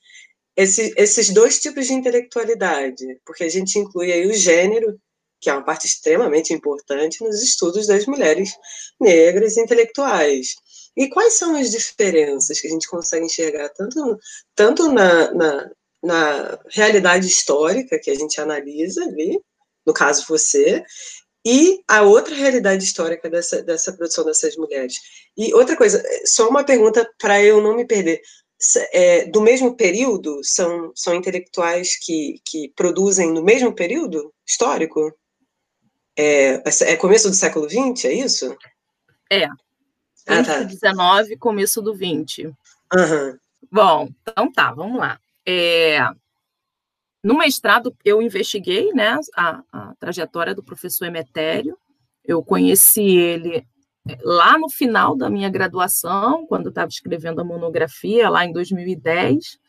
esses 0.57 1.29
dois 1.29 1.59
tipos 1.59 1.85
de 1.85 1.93
intelectualidade, 1.93 3.05
porque 3.23 3.43
a 3.43 3.49
gente 3.49 3.77
inclui 3.77 4.11
aí 4.11 4.25
o 4.25 4.33
gênero 4.33 4.99
que 5.39 5.49
é 5.49 5.53
uma 5.53 5.63
parte 5.63 5.85
extremamente 5.85 6.53
importante 6.53 7.23
nos 7.23 7.41
estudos 7.41 7.87
das 7.87 8.05
mulheres 8.05 8.51
negras 8.99 9.57
intelectuais. 9.57 10.55
E 10.95 11.07
quais 11.09 11.33
são 11.33 11.55
as 11.55 11.69
diferenças 11.69 12.59
que 12.59 12.67
a 12.67 12.71
gente 12.71 12.87
consegue 12.87 13.25
enxergar 13.25 13.69
tanto, 13.69 14.19
tanto 14.55 14.91
na, 14.91 15.31
na, 15.33 15.71
na 16.03 16.59
realidade 16.69 17.27
histórica 17.27 17.99
que 17.99 18.09
a 18.09 18.15
gente 18.15 18.41
analisa 18.41 19.03
ali, 19.03 19.39
no 19.85 19.93
caso 19.93 20.25
você, 20.27 20.83
e 21.45 21.81
a 21.87 22.01
outra 22.01 22.35
realidade 22.35 22.83
histórica 22.83 23.29
dessa, 23.29 23.61
dessa 23.61 23.93
produção 23.93 24.25
dessas 24.25 24.57
mulheres. 24.57 24.99
E 25.37 25.53
outra 25.53 25.77
coisa, 25.77 26.03
só 26.25 26.49
uma 26.49 26.63
pergunta 26.63 27.09
para 27.17 27.41
eu 27.41 27.61
não 27.61 27.75
me 27.75 27.85
perder. 27.85 28.21
É, 28.91 29.25
do 29.25 29.39
mesmo 29.39 29.77
período, 29.77 30.41
são, 30.43 30.91
são 30.95 31.13
intelectuais 31.13 31.95
que, 31.95 32.41
que 32.43 32.73
produzem 32.75 33.31
no 33.31 33.43
mesmo 33.43 33.73
período 33.73 34.33
histórico? 34.45 35.13
É, 36.17 36.63
é 36.81 36.95
começo 36.95 37.29
do 37.29 37.35
século 37.35 37.69
XX, 37.69 38.05
é 38.05 38.13
isso? 38.13 38.57
É. 39.31 39.45
Ah, 40.25 40.43
tá. 40.43 40.63
19, 40.63 41.37
começo 41.37 41.81
do 41.81 41.93
20. 41.93 42.47
Uhum. 42.47 43.37
Bom, 43.71 44.09
então 44.21 44.51
tá, 44.51 44.71
vamos 44.73 44.97
lá. 44.97 45.19
É, 45.45 45.99
no 47.23 47.37
mestrado, 47.37 47.95
eu 48.03 48.21
investiguei 48.21 48.91
né, 48.93 49.19
a, 49.35 49.61
a 49.71 49.95
trajetória 49.99 50.55
do 50.55 50.63
professor 50.63 51.05
Emetério. 51.05 51.77
Eu 52.23 52.43
conheci 52.43 53.17
ele 53.17 53.65
é, 54.09 54.17
lá 54.23 54.57
no 54.57 54.69
final 54.69 55.15
da 55.15 55.29
minha 55.29 55.49
graduação, 55.49 56.45
quando 56.47 56.65
eu 56.65 56.69
estava 56.69 56.89
escrevendo 56.89 57.41
a 57.41 57.45
monografia, 57.45 58.29
lá 58.29 58.45
em 58.45 58.51
2010. 58.51 59.59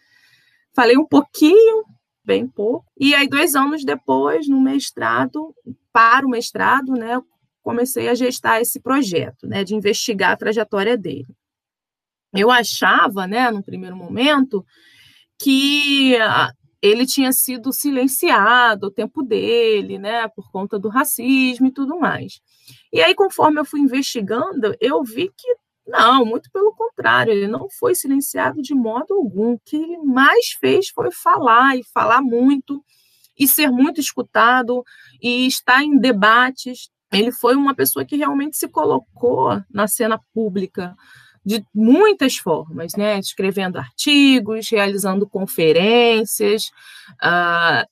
Falei 0.75 0.97
um 0.97 1.07
pouquinho, 1.07 1.85
bem 2.25 2.47
pouco. 2.47 2.87
E 2.99 3.14
aí, 3.14 3.28
dois 3.28 3.55
anos 3.55 3.85
depois, 3.85 4.49
no 4.49 4.61
mestrado, 4.61 5.55
para 5.99 6.25
o 6.25 6.31
mestrado, 6.31 6.93
né, 6.93 7.21
comecei 7.61 8.09
a 8.09 8.14
gestar 8.14 8.61
esse 8.61 8.78
projeto, 8.78 9.49
né, 9.49 9.64
de 9.64 9.75
investigar 9.75 10.31
a 10.31 10.37
trajetória 10.37 10.97
dele. 10.97 11.35
Eu 12.33 12.52
achava, 12.52 13.26
né, 13.26 13.50
no 13.50 13.64
primeiro 13.64 13.97
momento, 13.97 14.64
que 15.37 16.17
ah, 16.19 16.52
ele 16.81 17.05
tinha 17.05 17.33
sido 17.33 17.73
silenciado 17.73 18.87
o 18.87 18.90
tempo 18.93 19.25
dele, 19.25 19.99
né, 19.99 20.28
por 20.28 20.52
conta 20.52 20.78
do 20.78 20.88
racismo 20.88 21.67
e 21.67 21.73
tudo 21.73 21.99
mais. 21.99 22.40
E 22.93 23.00
aí, 23.00 23.12
conforme 23.12 23.59
eu 23.59 23.64
fui 23.64 23.81
investigando, 23.81 24.76
eu 24.81 25.02
vi 25.02 25.33
que 25.37 25.57
não, 25.85 26.25
muito 26.25 26.49
pelo 26.52 26.73
contrário, 26.76 27.33
ele 27.33 27.49
não 27.49 27.69
foi 27.69 27.97
silenciado 27.97 28.62
de 28.62 28.73
modo 28.73 29.14
algum. 29.14 29.55
O 29.55 29.59
que 29.64 29.75
ele 29.75 29.99
mais 29.99 30.50
fez 30.61 30.90
foi 30.90 31.11
falar 31.11 31.76
e 31.76 31.83
falar 31.83 32.23
muito 32.23 32.85
e 33.38 33.47
ser 33.47 33.71
muito 33.71 34.00
escutado 34.00 34.85
e 35.23 35.47
estar 35.47 35.83
em 35.83 35.99
debates. 35.99 36.90
Ele 37.12 37.33
foi 37.33 37.54
uma 37.57 37.75
pessoa 37.75 38.04
que 38.04 38.16
realmente 38.16 38.57
se 38.57 38.68
colocou 38.68 39.62
na 39.71 39.87
cena 39.87 40.21
pública 40.35 40.95
de 41.45 41.64
muitas 41.75 42.37
formas, 42.37 42.95
né? 42.95 43.18
Escrevendo 43.18 43.78
artigos, 43.78 44.68
realizando 44.71 45.26
conferências, 45.26 46.71
uh, 47.23 47.88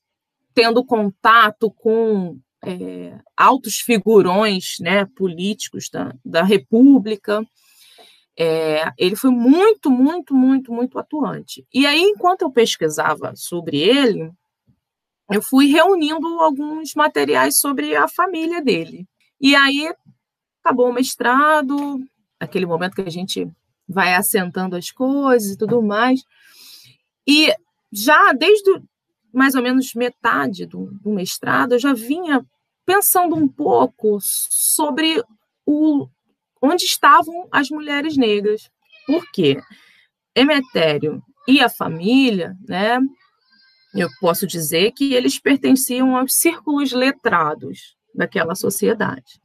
tendo 0.52 0.84
contato 0.84 1.70
com 1.70 2.38
é, 2.64 3.18
altos 3.36 3.76
figurões 3.76 4.76
né, 4.80 5.04
políticos 5.16 5.88
da, 5.88 6.14
da 6.24 6.42
República. 6.42 7.46
É, 8.38 8.90
ele 8.98 9.16
foi 9.16 9.30
muito, 9.30 9.90
muito, 9.90 10.34
muito, 10.34 10.72
muito 10.72 10.98
atuante. 10.98 11.66
E 11.72 11.86
aí, 11.86 12.02
enquanto 12.02 12.42
eu 12.42 12.50
pesquisava 12.50 13.34
sobre 13.34 13.78
ele, 13.78 14.30
eu 15.30 15.42
fui 15.42 15.66
reunindo 15.66 16.26
alguns 16.40 16.94
materiais 16.94 17.58
sobre 17.58 17.96
a 17.96 18.08
família 18.08 18.62
dele. 18.62 19.06
E 19.40 19.54
aí 19.54 19.92
acabou 20.62 20.88
o 20.88 20.92
mestrado, 20.92 22.00
aquele 22.38 22.66
momento 22.66 22.94
que 22.94 23.02
a 23.02 23.10
gente 23.10 23.48
vai 23.88 24.14
assentando 24.14 24.76
as 24.76 24.90
coisas 24.90 25.52
e 25.52 25.58
tudo 25.58 25.82
mais. 25.82 26.24
E 27.26 27.52
já 27.92 28.32
desde 28.32 28.82
mais 29.32 29.54
ou 29.54 29.62
menos 29.62 29.94
metade 29.94 30.64
do, 30.64 30.86
do 31.02 31.10
mestrado, 31.10 31.72
eu 31.72 31.78
já 31.78 31.92
vinha 31.92 32.44
pensando 32.86 33.36
um 33.36 33.46
pouco 33.46 34.18
sobre 34.20 35.22
o, 35.66 36.08
onde 36.62 36.84
estavam 36.84 37.46
as 37.50 37.68
mulheres 37.68 38.16
negras. 38.16 38.70
Por 39.06 39.30
quê? 39.30 39.60
Emetério 40.34 41.22
e 41.46 41.60
a 41.60 41.68
família, 41.68 42.56
né, 42.66 42.98
eu 44.00 44.08
posso 44.20 44.46
dizer 44.46 44.92
que 44.92 45.14
eles 45.14 45.38
pertenciam 45.38 46.16
aos 46.16 46.34
círculos 46.34 46.92
letrados 46.92 47.96
daquela 48.14 48.54
sociedade. 48.54 49.40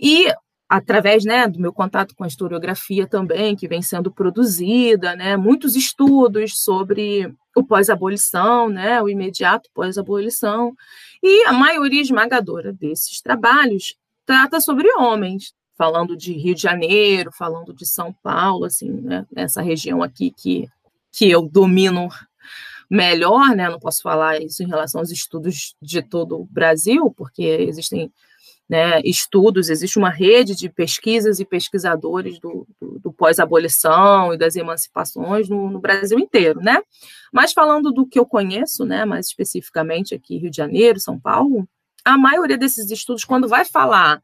E 0.00 0.32
através 0.68 1.24
né, 1.24 1.46
do 1.46 1.60
meu 1.60 1.72
contato 1.72 2.14
com 2.16 2.24
a 2.24 2.26
historiografia 2.26 3.06
também, 3.06 3.54
que 3.54 3.68
vem 3.68 3.82
sendo 3.82 4.10
produzida, 4.10 5.14
né, 5.14 5.36
muitos 5.36 5.76
estudos 5.76 6.58
sobre 6.58 7.32
o 7.54 7.62
pós-abolição, 7.62 8.68
né, 8.68 9.00
o 9.00 9.08
imediato 9.08 9.70
pós-abolição, 9.72 10.74
e 11.22 11.44
a 11.44 11.52
maioria 11.52 12.02
esmagadora 12.02 12.72
desses 12.72 13.20
trabalhos 13.20 13.94
trata 14.26 14.60
sobre 14.60 14.88
homens, 14.96 15.54
falando 15.76 16.16
de 16.16 16.32
Rio 16.32 16.54
de 16.54 16.62
Janeiro, 16.62 17.30
falando 17.32 17.72
de 17.72 17.86
São 17.86 18.12
Paulo, 18.22 18.64
assim, 18.64 18.90
né, 18.90 19.26
nessa 19.30 19.62
região 19.62 20.02
aqui 20.02 20.32
que, 20.36 20.68
que 21.12 21.30
eu 21.30 21.48
domino 21.48 22.08
melhor, 22.94 23.54
né, 23.56 23.68
não 23.68 23.78
posso 23.78 24.02
falar 24.02 24.40
isso 24.40 24.62
em 24.62 24.68
relação 24.68 25.00
aos 25.00 25.10
estudos 25.10 25.74
de 25.82 26.00
todo 26.00 26.40
o 26.40 26.44
Brasil, 26.44 27.12
porque 27.16 27.42
existem 27.42 28.12
né, 28.68 29.00
estudos, 29.04 29.68
existe 29.68 29.98
uma 29.98 30.08
rede 30.08 30.54
de 30.54 30.70
pesquisas 30.70 31.38
e 31.38 31.44
pesquisadores 31.44 32.38
do, 32.38 32.66
do, 32.80 32.98
do 32.98 33.12
pós-abolição 33.12 34.32
e 34.32 34.38
das 34.38 34.56
emancipações 34.56 35.48
no, 35.48 35.68
no, 35.68 35.80
Brasil 35.80 36.18
inteiro, 36.18 36.60
né? 36.60 36.80
Mas 37.30 37.52
falando 37.52 37.92
do 37.92 38.06
que 38.06 38.18
eu 38.18 38.24
conheço, 38.24 38.86
né, 38.86 39.04
mais 39.04 39.26
especificamente 39.26 40.14
aqui 40.14 40.38
Rio 40.38 40.50
de 40.50 40.56
Janeiro, 40.56 40.98
São 40.98 41.20
Paulo, 41.20 41.68
a 42.04 42.16
maioria 42.16 42.56
desses 42.56 42.90
estudos, 42.90 43.24
quando 43.24 43.48
vai 43.48 43.64
falar 43.64 44.22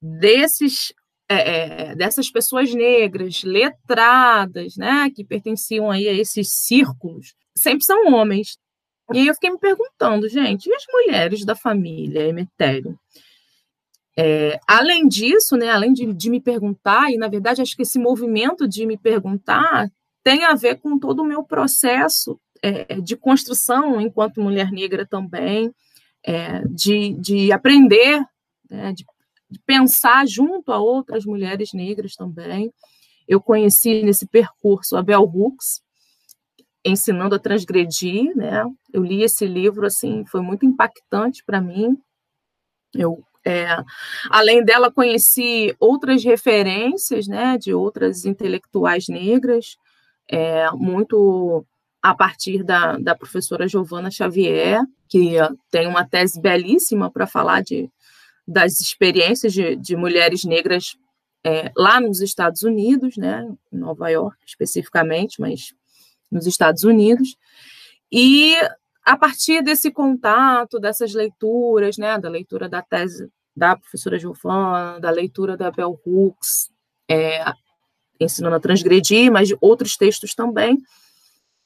desses 0.00 0.92
é, 1.28 1.90
é, 1.90 1.94
dessas 1.94 2.28
pessoas 2.28 2.74
negras, 2.74 3.44
letradas, 3.44 4.76
né, 4.76 5.08
que 5.14 5.24
pertenciam 5.24 5.88
aí 5.90 6.08
a 6.08 6.12
esses 6.12 6.48
círculos, 6.50 7.34
sempre 7.56 7.84
são 7.84 8.12
homens. 8.12 8.58
E 9.12 9.18
aí 9.18 9.26
eu 9.26 9.34
fiquei 9.34 9.50
me 9.50 9.58
perguntando, 9.58 10.28
gente, 10.28 10.66
e 10.68 10.74
as 10.74 10.84
mulheres 10.92 11.44
da 11.44 11.56
família 11.56 12.28
Emetério? 12.28 12.98
É, 14.16 14.58
além 14.66 15.08
disso, 15.08 15.56
né, 15.56 15.70
além 15.70 15.92
de, 15.92 16.12
de, 16.12 16.30
me 16.30 16.40
perguntar, 16.40 17.10
e 17.10 17.16
na 17.16 17.28
verdade 17.28 17.62
acho 17.62 17.74
que 17.74 17.82
esse 17.82 17.98
movimento 17.98 18.68
de 18.68 18.84
me 18.84 18.98
perguntar 18.98 19.90
tem 20.22 20.44
a 20.44 20.54
ver 20.54 20.78
com 20.80 20.98
todo 20.98 21.20
o 21.20 21.24
meu 21.24 21.42
processo 21.42 22.38
é, 22.62 23.00
de 23.00 23.16
construção 23.16 24.00
enquanto 24.00 24.42
mulher 24.42 24.70
negra 24.70 25.06
também, 25.06 25.72
é, 26.24 26.62
de, 26.68 27.14
de, 27.14 27.52
aprender, 27.52 28.22
né, 28.68 28.92
de, 28.92 29.04
de, 29.50 29.58
pensar 29.64 30.26
junto 30.26 30.70
a 30.70 30.78
outras 30.78 31.24
mulheres 31.24 31.72
negras 31.72 32.14
também. 32.14 32.72
Eu 33.26 33.40
conheci 33.40 34.02
nesse 34.02 34.26
percurso 34.26 34.96
a 34.96 35.02
Bell 35.02 35.22
Hooks, 35.22 35.80
ensinando 36.84 37.34
a 37.34 37.38
transgredir, 37.38 38.34
né? 38.36 38.64
Eu 38.92 39.02
li 39.02 39.22
esse 39.22 39.46
livro 39.46 39.86
assim, 39.86 40.24
foi 40.26 40.40
muito 40.40 40.64
impactante 40.64 41.44
para 41.44 41.60
mim. 41.60 41.98
Eu 42.94 43.24
é, 43.44 43.66
além 44.28 44.64
dela, 44.64 44.92
conheci 44.92 45.74
outras 45.80 46.22
referências 46.22 47.26
né, 47.26 47.56
de 47.56 47.72
outras 47.72 48.24
intelectuais 48.24 49.08
negras, 49.08 49.76
é, 50.30 50.70
muito 50.72 51.64
a 52.02 52.14
partir 52.14 52.62
da, 52.62 52.96
da 52.98 53.14
professora 53.14 53.68
Giovana 53.68 54.10
Xavier, 54.10 54.82
que 55.08 55.36
tem 55.70 55.86
uma 55.86 56.06
tese 56.06 56.40
belíssima 56.40 57.10
para 57.10 57.26
falar 57.26 57.62
de, 57.62 57.90
das 58.46 58.80
experiências 58.80 59.52
de, 59.52 59.76
de 59.76 59.96
mulheres 59.96 60.44
negras 60.44 60.96
é, 61.44 61.72
lá 61.76 62.00
nos 62.00 62.20
Estados 62.20 62.62
Unidos, 62.62 63.16
né, 63.16 63.46
em 63.72 63.78
Nova 63.78 64.08
York 64.10 64.36
especificamente, 64.46 65.40
mas 65.40 65.74
nos 66.30 66.46
Estados 66.46 66.84
Unidos. 66.84 67.36
E 68.10 68.54
a 69.04 69.16
partir 69.16 69.62
desse 69.62 69.90
contato, 69.90 70.78
dessas 70.78 71.14
leituras, 71.14 71.96
né, 71.96 72.18
da 72.18 72.28
leitura 72.28 72.68
da 72.68 72.82
tese 72.82 73.30
da 73.56 73.76
professora 73.76 74.18
Giovana, 74.18 75.00
da 75.00 75.10
leitura 75.10 75.56
da 75.56 75.70
Bell 75.70 76.00
Hooks, 76.06 76.70
é, 77.10 77.44
ensinando 78.18 78.56
a 78.56 78.60
transgredir, 78.60 79.30
mas 79.30 79.48
de 79.48 79.56
outros 79.60 79.96
textos 79.96 80.34
também, 80.34 80.78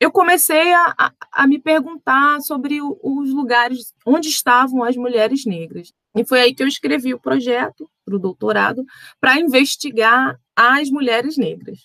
eu 0.00 0.10
comecei 0.10 0.72
a, 0.72 0.94
a, 0.98 1.12
a 1.32 1.46
me 1.46 1.58
perguntar 1.58 2.40
sobre 2.40 2.80
o, 2.80 2.98
os 3.02 3.30
lugares 3.32 3.94
onde 4.04 4.28
estavam 4.28 4.82
as 4.82 4.96
mulheres 4.96 5.44
negras. 5.44 5.92
E 6.16 6.24
foi 6.24 6.40
aí 6.40 6.54
que 6.54 6.62
eu 6.62 6.68
escrevi 6.68 7.14
o 7.14 7.20
projeto 7.20 7.88
para 8.04 8.16
o 8.16 8.18
doutorado 8.18 8.84
para 9.20 9.38
investigar 9.38 10.38
as 10.54 10.90
mulheres 10.90 11.36
negras. 11.36 11.78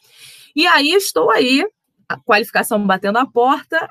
E 0.55 0.67
aí 0.67 0.91
estou 0.91 1.29
aí, 1.31 1.65
a 2.09 2.17
qualificação 2.17 2.85
batendo 2.85 3.19
a 3.19 3.27
porta, 3.27 3.89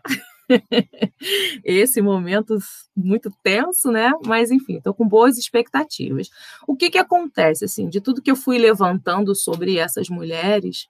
esse 1.64 2.02
momento 2.02 2.58
muito 2.96 3.30
tenso, 3.42 3.92
né? 3.92 4.10
Mas 4.26 4.50
enfim, 4.50 4.78
estou 4.78 4.92
com 4.92 5.06
boas 5.06 5.38
expectativas. 5.38 6.28
O 6.66 6.74
que 6.74 6.90
que 6.90 6.98
acontece 6.98 7.64
assim, 7.64 7.88
de 7.88 8.00
tudo 8.00 8.20
que 8.20 8.30
eu 8.30 8.36
fui 8.36 8.58
levantando 8.58 9.34
sobre 9.36 9.78
essas 9.78 10.08
mulheres, 10.08 10.88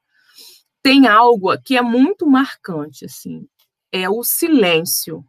tem 0.82 1.06
algo 1.06 1.56
que 1.60 1.76
é 1.76 1.82
muito 1.82 2.26
marcante 2.26 3.04
assim, 3.04 3.46
é 3.92 4.08
o 4.08 4.22
silêncio 4.24 5.22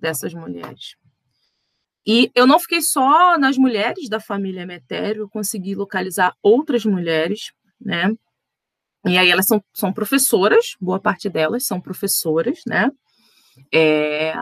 dessas 0.00 0.34
mulheres. 0.34 0.96
E 2.04 2.30
eu 2.34 2.46
não 2.46 2.58
fiquei 2.58 2.80
só 2.80 3.36
nas 3.38 3.56
mulheres 3.56 4.08
da 4.08 4.20
família 4.20 4.66
Metério, 4.66 5.22
eu 5.22 5.28
consegui 5.28 5.74
localizar 5.74 6.36
outras 6.42 6.84
mulheres, 6.84 7.52
né? 7.80 8.12
E 9.06 9.16
aí 9.16 9.30
elas 9.30 9.46
são, 9.46 9.62
são 9.72 9.92
professoras, 9.92 10.76
boa 10.80 10.98
parte 10.98 11.28
delas 11.28 11.64
são 11.66 11.80
professoras, 11.80 12.60
né? 12.66 12.90
É, 13.72 14.34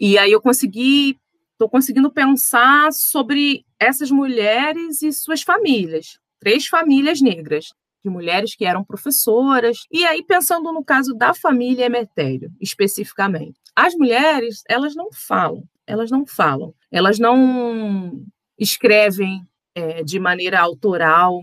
e 0.00 0.16
aí 0.18 0.30
eu 0.30 0.40
consegui, 0.40 1.18
estou 1.52 1.68
conseguindo 1.68 2.10
pensar 2.10 2.92
sobre 2.92 3.64
essas 3.78 4.10
mulheres 4.10 5.02
e 5.02 5.12
suas 5.12 5.42
famílias, 5.42 6.18
três 6.38 6.66
famílias 6.66 7.20
negras, 7.20 7.72
de 8.04 8.10
mulheres 8.10 8.54
que 8.54 8.64
eram 8.64 8.84
professoras. 8.84 9.78
E 9.90 10.04
aí 10.04 10.22
pensando 10.22 10.72
no 10.72 10.84
caso 10.84 11.12
da 11.14 11.34
família 11.34 11.86
Emetério, 11.86 12.52
especificamente, 12.60 13.58
as 13.74 13.94
mulheres 13.94 14.62
elas 14.68 14.94
não 14.94 15.08
falam, 15.12 15.64
elas 15.86 16.10
não 16.10 16.24
falam, 16.24 16.72
elas 16.90 17.18
não 17.18 18.24
escrevem 18.58 19.46
é, 19.74 20.02
de 20.02 20.18
maneira 20.18 20.60
autoral, 20.60 21.42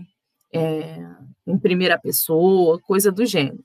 é, 0.52 1.04
em 1.46 1.58
primeira 1.58 1.98
pessoa, 1.98 2.80
coisa 2.80 3.12
do 3.12 3.24
gênero. 3.26 3.64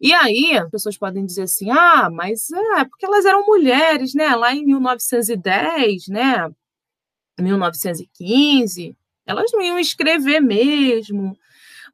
E 0.00 0.12
aí, 0.12 0.56
as 0.56 0.68
pessoas 0.70 0.98
podem 0.98 1.24
dizer 1.24 1.42
assim: 1.42 1.70
ah, 1.70 2.10
mas 2.10 2.50
é 2.50 2.84
porque 2.84 3.06
elas 3.06 3.24
eram 3.24 3.46
mulheres, 3.46 4.14
né? 4.14 4.34
Lá 4.34 4.54
em 4.54 4.64
1910, 4.64 6.08
né? 6.08 6.50
1915, 7.40 8.96
elas 9.26 9.50
não 9.52 9.62
iam 9.62 9.78
escrever 9.78 10.40
mesmo. 10.40 11.36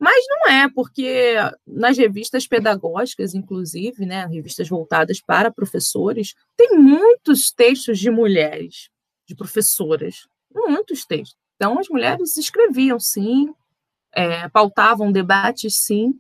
Mas 0.01 0.25
não 0.29 0.49
é, 0.53 0.69
porque 0.69 1.35
nas 1.67 1.99
revistas 1.99 2.47
pedagógicas, 2.47 3.35
inclusive, 3.35 4.07
né, 4.07 4.27
revistas 4.27 4.69
voltadas 4.69 5.21
para 5.21 5.51
professores, 5.51 6.35
tem 6.57 6.79
muitos 6.79 7.51
textos 7.51 7.99
de 7.99 8.09
mulheres, 8.11 8.91
de 9.27 9.35
professoras, 9.35 10.29
muitos 10.55 11.05
textos. 11.05 11.37
Então, 11.57 11.79
as 11.81 11.89
mulheres 11.89 12.37
escreviam, 12.37 13.01
sim, 13.01 13.53
é, 14.15 14.49
pautavam 14.49 15.13
debates, 15.13 15.77
sim, 15.77 16.19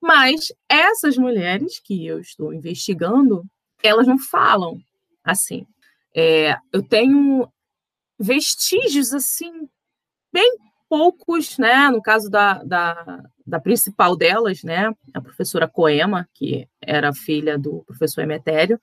mas 0.00 0.52
essas 0.68 1.16
mulheres 1.16 1.80
que 1.80 2.06
eu 2.06 2.20
estou 2.20 2.52
investigando, 2.52 3.44
elas 3.82 4.06
não 4.06 4.18
falam 4.18 4.80
assim. 5.24 5.66
É, 6.14 6.56
eu 6.72 6.82
tenho 6.82 7.48
vestígios 8.18 9.12
assim, 9.12 9.68
bem 10.32 10.56
poucos, 10.88 11.58
né? 11.58 11.90
No 11.90 12.00
caso 12.00 12.30
da, 12.30 12.62
da, 12.64 13.22
da, 13.46 13.60
principal 13.60 14.16
delas, 14.16 14.62
né? 14.62 14.90
A 15.12 15.20
professora 15.20 15.68
Coema, 15.68 16.28
que 16.32 16.66
era 16.80 17.12
filha 17.12 17.58
do 17.58 17.84
professor 17.84 18.22
Emetério, 18.22 18.80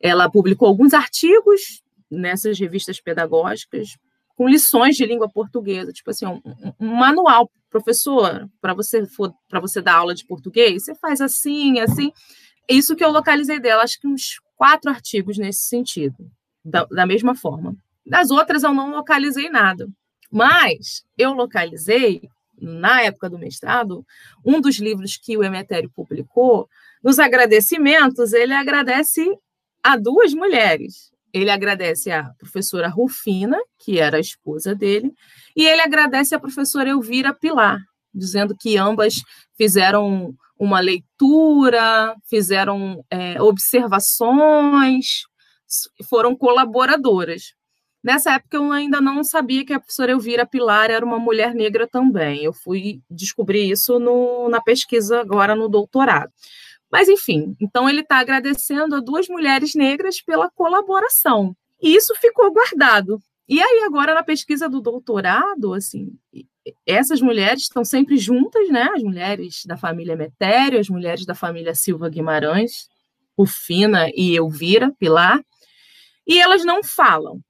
ela 0.00 0.30
publicou 0.30 0.66
alguns 0.66 0.92
artigos 0.92 1.82
nessas 2.10 2.58
revistas 2.58 3.00
pedagógicas 3.00 3.96
com 4.42 4.48
lições 4.48 4.96
de 4.96 5.06
língua 5.06 5.28
portuguesa, 5.28 5.92
tipo 5.92 6.10
assim, 6.10 6.26
um, 6.26 6.42
um 6.80 6.88
manual, 6.96 7.48
professor, 7.70 8.50
para 8.60 8.74
você 8.74 9.04
para 9.48 9.60
você 9.60 9.80
dar 9.80 9.94
aula 9.94 10.16
de 10.16 10.26
português, 10.26 10.82
você 10.82 10.96
faz 10.96 11.20
assim, 11.20 11.78
assim. 11.78 12.10
Isso 12.68 12.96
que 12.96 13.04
eu 13.04 13.12
localizei 13.12 13.60
dela, 13.60 13.84
acho 13.84 14.00
que 14.00 14.08
uns 14.08 14.40
quatro 14.56 14.90
artigos 14.90 15.38
nesse 15.38 15.62
sentido, 15.62 16.28
da, 16.64 16.84
da 16.86 17.06
mesma 17.06 17.36
forma. 17.36 17.76
Das 18.04 18.32
outras 18.32 18.64
eu 18.64 18.74
não 18.74 18.90
localizei 18.90 19.48
nada, 19.48 19.88
mas 20.28 21.04
eu 21.16 21.32
localizei 21.34 22.28
na 22.60 23.00
época 23.02 23.30
do 23.30 23.38
mestrado, 23.38 24.04
um 24.44 24.60
dos 24.60 24.80
livros 24.80 25.16
que 25.16 25.36
o 25.36 25.44
Emetério 25.44 25.90
publicou, 25.94 26.68
nos 27.00 27.20
agradecimentos, 27.20 28.32
ele 28.32 28.54
agradece 28.54 29.24
a 29.84 29.96
duas 29.96 30.34
mulheres, 30.34 31.11
ele 31.32 31.50
agradece 31.50 32.10
à 32.10 32.24
professora 32.38 32.88
Rufina, 32.88 33.58
que 33.78 33.98
era 33.98 34.18
a 34.18 34.20
esposa 34.20 34.74
dele, 34.74 35.12
e 35.56 35.66
ele 35.66 35.80
agradece 35.80 36.34
à 36.34 36.40
professora 36.40 36.90
Elvira 36.90 37.32
Pilar, 37.32 37.78
dizendo 38.14 38.54
que 38.58 38.76
ambas 38.76 39.22
fizeram 39.56 40.34
uma 40.58 40.78
leitura, 40.80 42.14
fizeram 42.28 43.04
é, 43.10 43.40
observações, 43.40 45.22
foram 46.08 46.36
colaboradoras. 46.36 47.54
Nessa 48.02 48.34
época 48.34 48.56
eu 48.56 48.72
ainda 48.72 49.00
não 49.00 49.22
sabia 49.22 49.64
que 49.64 49.72
a 49.72 49.78
professora 49.78 50.12
Elvira 50.12 50.44
Pilar 50.44 50.90
era 50.90 51.04
uma 51.06 51.18
mulher 51.18 51.54
negra 51.54 51.86
também. 51.86 52.44
Eu 52.44 52.52
fui 52.52 53.00
descobrir 53.08 53.70
isso 53.70 53.98
no, 53.98 54.48
na 54.48 54.60
pesquisa 54.60 55.20
agora 55.20 55.54
no 55.54 55.68
doutorado. 55.68 56.32
Mas, 56.92 57.08
enfim, 57.08 57.56
então 57.58 57.88
ele 57.88 58.02
está 58.02 58.18
agradecendo 58.18 58.94
a 58.94 59.00
duas 59.00 59.26
mulheres 59.26 59.74
negras 59.74 60.20
pela 60.20 60.50
colaboração. 60.50 61.56
E 61.82 61.96
isso 61.96 62.14
ficou 62.16 62.52
guardado. 62.52 63.18
E 63.48 63.62
aí, 63.62 63.82
agora, 63.86 64.14
na 64.14 64.22
pesquisa 64.22 64.68
do 64.68 64.78
doutorado, 64.78 65.72
assim, 65.72 66.12
essas 66.86 67.22
mulheres 67.22 67.62
estão 67.62 67.82
sempre 67.82 68.18
juntas, 68.18 68.68
né? 68.68 68.90
As 68.94 69.02
mulheres 69.02 69.62
da 69.64 69.76
família 69.76 70.14
Metério, 70.14 70.78
as 70.78 70.90
mulheres 70.90 71.24
da 71.24 71.34
família 71.34 71.74
Silva 71.74 72.10
Guimarães, 72.10 72.88
Rufina 73.36 74.10
e 74.14 74.36
Elvira 74.36 74.92
Pilar, 74.98 75.42
e 76.26 76.38
elas 76.38 76.62
não 76.62 76.84
falam. 76.84 77.40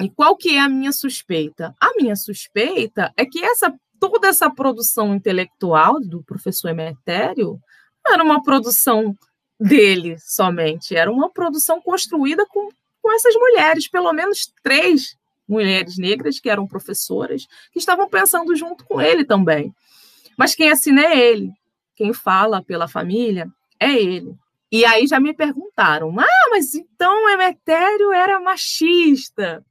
E 0.00 0.08
qual 0.08 0.36
que 0.36 0.56
é 0.56 0.60
a 0.60 0.68
minha 0.68 0.92
suspeita? 0.92 1.74
A 1.80 1.90
minha 1.96 2.14
suspeita 2.14 3.12
é 3.16 3.26
que 3.26 3.44
essa 3.44 3.74
toda 4.00 4.28
essa 4.28 4.50
produção 4.50 5.14
intelectual 5.14 6.00
do 6.00 6.22
professor 6.22 6.68
Emetério 6.68 7.58
era 8.06 8.22
uma 8.22 8.42
produção 8.42 9.16
dele 9.58 10.16
somente, 10.18 10.94
era 10.96 11.10
uma 11.10 11.30
produção 11.30 11.80
construída 11.80 12.44
com, 12.46 12.68
com 13.00 13.12
essas 13.12 13.34
mulheres, 13.34 13.88
pelo 13.88 14.12
menos 14.12 14.52
três 14.62 15.16
mulheres 15.48 15.98
negras 15.98 16.40
que 16.40 16.48
eram 16.48 16.66
professoras, 16.66 17.46
que 17.72 17.78
estavam 17.78 18.08
pensando 18.08 18.56
junto 18.56 18.84
com 18.84 19.00
ele 19.00 19.24
também. 19.24 19.74
Mas 20.36 20.54
quem 20.54 20.70
assina 20.70 21.02
é 21.02 21.18
ele, 21.18 21.52
quem 21.94 22.12
fala 22.12 22.62
pela 22.62 22.88
família 22.88 23.48
é 23.78 23.92
ele. 23.92 24.36
E 24.72 24.84
aí 24.84 25.06
já 25.06 25.20
me 25.20 25.32
perguntaram: 25.32 26.18
ah, 26.18 26.48
mas 26.50 26.74
então 26.74 27.30
Emetério 27.30 28.12
era 28.12 28.40
machista? 28.40 29.64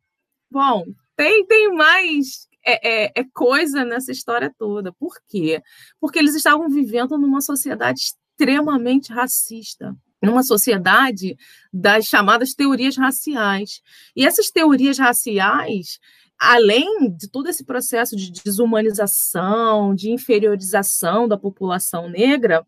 Bom, 0.49 0.85
tem, 1.15 1.45
tem 1.45 1.73
mais 1.73 2.47
é, 2.65 3.05
é, 3.05 3.11
é, 3.15 3.23
coisa 3.33 3.83
nessa 3.83 4.11
história 4.11 4.53
toda. 4.57 4.93
Por 4.93 5.15
quê? 5.27 5.61
Porque 5.99 6.19
eles 6.19 6.35
estavam 6.35 6.69
vivendo 6.69 7.17
numa 7.17 7.41
sociedade 7.41 8.13
extremamente 8.33 9.11
racista, 9.11 9.95
numa 10.21 10.43
sociedade 10.43 11.37
das 11.71 12.05
chamadas 12.05 12.53
teorias 12.53 12.97
raciais. 12.97 13.81
E 14.15 14.25
essas 14.25 14.49
teorias 14.49 14.97
raciais, 14.97 15.99
além 16.39 17.15
de 17.15 17.29
todo 17.29 17.49
esse 17.49 17.63
processo 17.63 18.15
de 18.15 18.31
desumanização, 18.31 19.93
de 19.93 20.11
inferiorização 20.11 21.27
da 21.27 21.37
população 21.37 22.09
negra, 22.09 22.65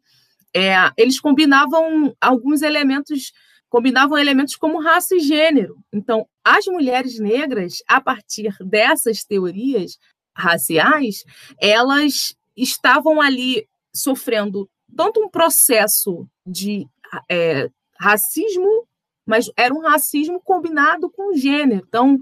é, 0.54 0.75
eles 0.97 1.19
combinavam 1.19 2.15
alguns 2.21 2.62
elementos 2.62 3.34
combinavam 3.67 4.17
elementos 4.17 4.56
como 4.56 4.80
raça 4.80 5.17
e 5.17 5.19
gênero. 5.19 5.75
Então, 5.91 6.25
as 6.41 6.65
mulheres 6.65 7.19
negras, 7.19 7.84
a 7.89 7.99
partir 7.99 8.56
dessas 8.62 9.25
teorias 9.25 9.97
raciais, 10.34 11.25
elas 11.60 12.38
estavam 12.56 13.19
ali 13.19 13.67
sofrendo 13.93 14.69
tanto 14.95 15.19
um 15.19 15.29
processo 15.29 16.27
de 16.45 16.88
é, 17.29 17.69
racismo, 17.99 18.88
mas 19.25 19.49
era 19.58 19.73
um 19.73 19.81
racismo 19.81 20.39
combinado 20.41 21.10
com 21.10 21.36
gênero. 21.36 21.84
Então, 21.88 22.19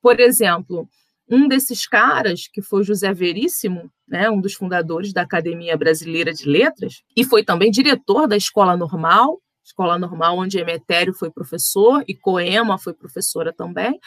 por 0.00 0.20
exemplo, 0.20 0.88
um 1.28 1.48
desses 1.48 1.86
caras, 1.86 2.46
que 2.46 2.62
foi 2.62 2.84
José 2.84 3.12
Veríssimo, 3.12 3.90
né, 4.06 4.30
um 4.30 4.40
dos 4.40 4.54
fundadores 4.54 5.12
da 5.12 5.22
Academia 5.22 5.76
Brasileira 5.76 6.32
de 6.32 6.48
Letras, 6.48 7.02
e 7.16 7.24
foi 7.24 7.44
também 7.44 7.70
diretor 7.70 8.28
da 8.28 8.36
Escola 8.36 8.76
Normal, 8.76 9.40
escola 9.66 9.98
normal, 9.98 10.38
onde 10.38 10.58
Emetério 10.58 11.12
foi 11.12 11.28
professor 11.28 12.04
e 12.06 12.14
Coema 12.14 12.78
foi 12.78 12.94
professora 12.94 13.52
também. 13.52 13.98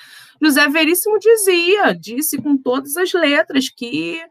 José 0.42 0.68
Veríssimo 0.70 1.20
dizia, 1.20 1.94
disse 1.94 2.42
com 2.42 2.58
todas 2.58 2.96
as 2.96 3.12
letras, 3.12 3.68
que, 3.70 4.22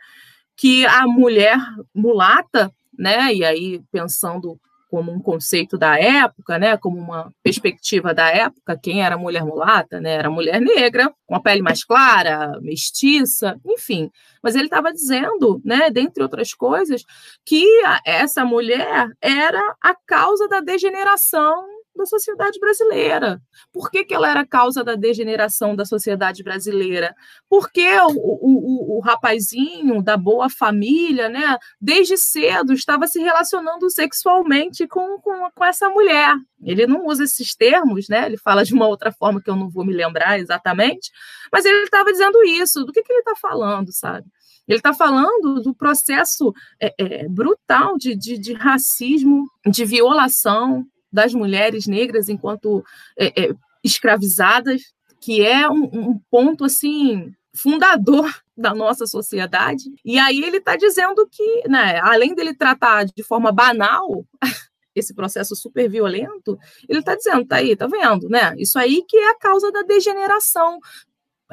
que 0.57 0.87
a 0.87 1.07
mulher 1.07 1.59
mulata 1.95 2.73
né? 2.99 3.33
E 3.35 3.45
aí 3.45 3.81
pensando 3.93 4.59
como 4.91 5.13
um 5.13 5.21
conceito 5.21 5.77
da 5.77 5.99
época, 5.99 6.59
né, 6.59 6.77
como 6.77 6.99
uma 6.99 7.33
perspectiva 7.43 8.15
da 8.15 8.29
época, 8.31 8.79
quem 8.83 9.05
era 9.05 9.19
mulher 9.19 9.45
mulata, 9.45 10.01
né, 10.01 10.15
era 10.15 10.31
mulher 10.31 10.61
negra, 10.61 11.13
com 11.27 11.35
a 11.35 11.41
pele 11.41 11.61
mais 11.61 11.85
clara, 11.85 12.59
mestiça, 12.63 13.61
enfim. 13.67 14.11
Mas 14.43 14.55
ele 14.55 14.65
estava 14.65 14.93
dizendo, 14.93 15.61
né, 15.65 15.91
dentre 15.91 16.23
outras 16.23 16.55
coisas, 16.55 17.05
que 17.45 17.67
essa 18.05 18.45
mulher 18.45 19.11
era 19.21 19.61
a 19.83 19.95
causa 20.07 20.49
da 20.49 20.61
degeneração 20.61 21.67
da 21.99 22.07
sociedade 22.07 22.59
brasileira. 22.59 23.41
Por 23.73 23.91
que, 23.91 24.05
que 24.05 24.15
ela 24.15 24.31
era 24.31 24.47
causa 24.47 24.83
da 24.83 24.95
degeneração 24.95 25.77
da 25.77 25.85
sociedade 25.85 26.43
brasileira? 26.43 27.15
Porque 27.49 27.87
o, 28.01 28.13
o, 28.13 28.95
o, 28.95 28.97
o 28.97 29.01
rapazinho 29.01 30.03
da 30.03 30.17
boa 30.17 30.49
família, 30.49 31.29
né, 31.29 31.59
desde 31.81 32.17
cedo, 32.17 32.73
estava 32.73 33.07
se 33.07 33.21
relacionando 33.21 33.91
sexualmente 33.91 34.87
com, 34.87 35.19
com, 35.21 35.51
com 35.55 35.65
essa 35.65 35.91
mulher. 35.91 36.35
Ele 36.63 36.87
não 36.87 37.07
usa 37.07 37.25
esses 37.25 37.55
termos, 37.55 38.09
né? 38.09 38.27
Ele 38.27 38.39
fala 38.39 38.65
de 38.65 38.73
uma 38.73 38.89
outra 38.89 39.13
forma 39.13 39.41
que 39.43 39.51
eu 39.51 39.57
não 39.57 39.69
vou 39.69 39.85
me 39.85 39.93
lembrar 39.93 40.39
exatamente, 40.39 41.11
mas 41.53 41.65
ele 41.65 41.83
estava 41.85 42.11
dizendo 42.11 42.43
isso. 42.45 42.85
Do 42.85 42.93
que, 42.93 43.03
que 43.03 43.13
ele 43.13 43.21
está 43.21 43.35
falando, 43.37 43.93
sabe? 43.93 44.27
Ele 44.69 44.79
está 44.79 44.93
falando 44.93 45.63
do 45.63 45.75
processo 45.75 46.53
é, 46.79 46.95
é, 46.99 47.29
brutal 47.29 47.97
de, 47.97 48.15
de, 48.15 48.39
de, 48.39 48.53
racismo, 48.53 49.47
de 49.67 49.85
violação, 49.87 50.85
das 51.13 51.33
mulheres 51.33 51.87
negras 51.87 52.29
enquanto 52.29 52.85
é, 53.19 53.45
é, 53.45 53.55
escravizadas, 53.83 54.83
que 55.21 55.45
é 55.45 55.69
um, 55.69 55.85
um 55.93 56.21
ponto 56.31 56.65
assim 56.65 57.33
fundador 57.55 58.29
da 58.57 58.75
nossa 58.75 59.07
sociedade. 59.07 59.85
E 60.05 60.19
aí 60.19 60.43
ele 60.43 60.59
está 60.59 60.77
dizendo 60.77 61.29
que, 61.31 61.69
né, 61.69 62.01
além 62.01 62.35
dele 62.35 62.55
tratar 62.55 63.05
de 63.05 63.23
forma 63.23 63.53
banal 63.53 64.25
esse 64.95 65.15
processo 65.15 65.55
super 65.55 65.89
violento, 65.89 66.59
ele 66.89 66.99
está 66.99 67.15
dizendo, 67.15 67.47
tá 67.47 67.57
aí, 67.57 67.77
tá 67.77 67.87
vendo, 67.87 68.29
né? 68.29 68.53
Isso 68.59 68.79
aí 68.79 69.05
que 69.07 69.17
é 69.17 69.31
a 69.31 69.39
causa 69.39 69.71
da 69.71 69.83
degeneração 69.83 70.81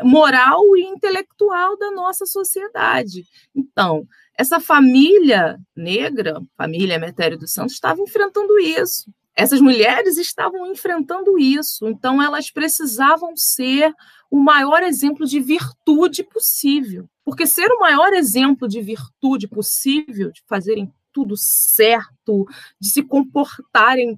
moral 0.03 0.75
e 0.75 0.81
intelectual 0.81 1.77
da 1.77 1.91
nossa 1.91 2.25
sociedade. 2.25 3.23
Então, 3.55 4.07
essa 4.37 4.59
família 4.59 5.57
negra, 5.75 6.41
família 6.57 6.99
Metério 6.99 7.37
dos 7.37 7.53
Santos, 7.53 7.73
estava 7.73 8.01
enfrentando 8.01 8.59
isso. 8.59 9.09
Essas 9.35 9.59
mulheres 9.59 10.17
estavam 10.17 10.65
enfrentando 10.67 11.37
isso, 11.37 11.87
então 11.87 12.21
elas 12.21 12.49
precisavam 12.49 13.35
ser 13.35 13.93
o 14.31 14.37
maior 14.37 14.81
exemplo 14.81 15.25
de 15.25 15.41
virtude 15.41 16.23
possível. 16.23 17.09
Porque 17.23 17.45
ser 17.45 17.69
o 17.71 17.79
maior 17.79 18.13
exemplo 18.13 18.67
de 18.67 18.79
virtude 18.81 19.47
possível, 19.47 20.31
de 20.31 20.41
fazerem 20.47 20.91
tudo 21.11 21.35
certo, 21.37 22.45
de 22.79 22.89
se 22.89 23.03
comportarem 23.03 24.17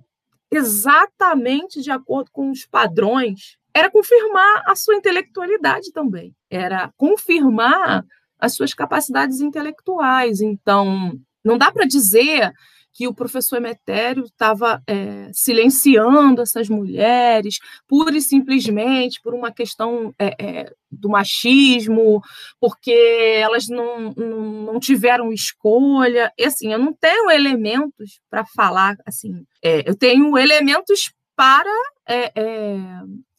exatamente 0.51 1.81
de 1.81 1.91
acordo 1.91 2.29
com 2.31 2.51
os 2.51 2.65
padrões, 2.65 3.57
era 3.73 3.91
confirmar 3.91 4.63
a 4.65 4.75
sua 4.75 4.95
intelectualidade 4.95 5.91
também, 5.91 6.35
era 6.49 6.91
confirmar 6.97 8.03
as 8.39 8.53
suas 8.53 8.73
capacidades 8.73 9.41
intelectuais. 9.41 10.41
Então, 10.41 11.19
não 11.43 11.57
dá 11.57 11.71
para 11.71 11.85
dizer 11.85 12.51
que 12.97 13.07
o 13.07 13.13
professor 13.13 13.57
Emetério 13.57 14.23
estava 14.23 14.81
é, 14.87 15.29
silenciando 15.31 16.41
essas 16.41 16.67
mulheres, 16.67 17.59
pura 17.87 18.17
e 18.17 18.21
simplesmente 18.21 19.21
por 19.21 19.35
uma 19.35 19.51
questão 19.51 20.15
é, 20.17 20.35
é, 20.43 20.73
do 20.89 21.07
machismo, 21.07 22.23
porque 22.59 22.91
elas 23.39 23.67
não, 23.67 24.15
não, 24.17 24.41
não, 24.63 24.79
tiveram 24.79 25.31
escolha. 25.31 26.33
E 26.35 26.43
assim, 26.43 26.73
eu 26.73 26.79
não 26.79 26.91
tenho 26.91 27.29
elementos 27.29 28.19
para 28.31 28.43
falar 28.45 28.95
assim, 29.05 29.45
é, 29.63 29.87
eu 29.87 29.95
tenho 29.95 30.35
elementos 30.35 31.13
para 31.35 31.71
é, 32.09 32.31
é, 32.35 32.77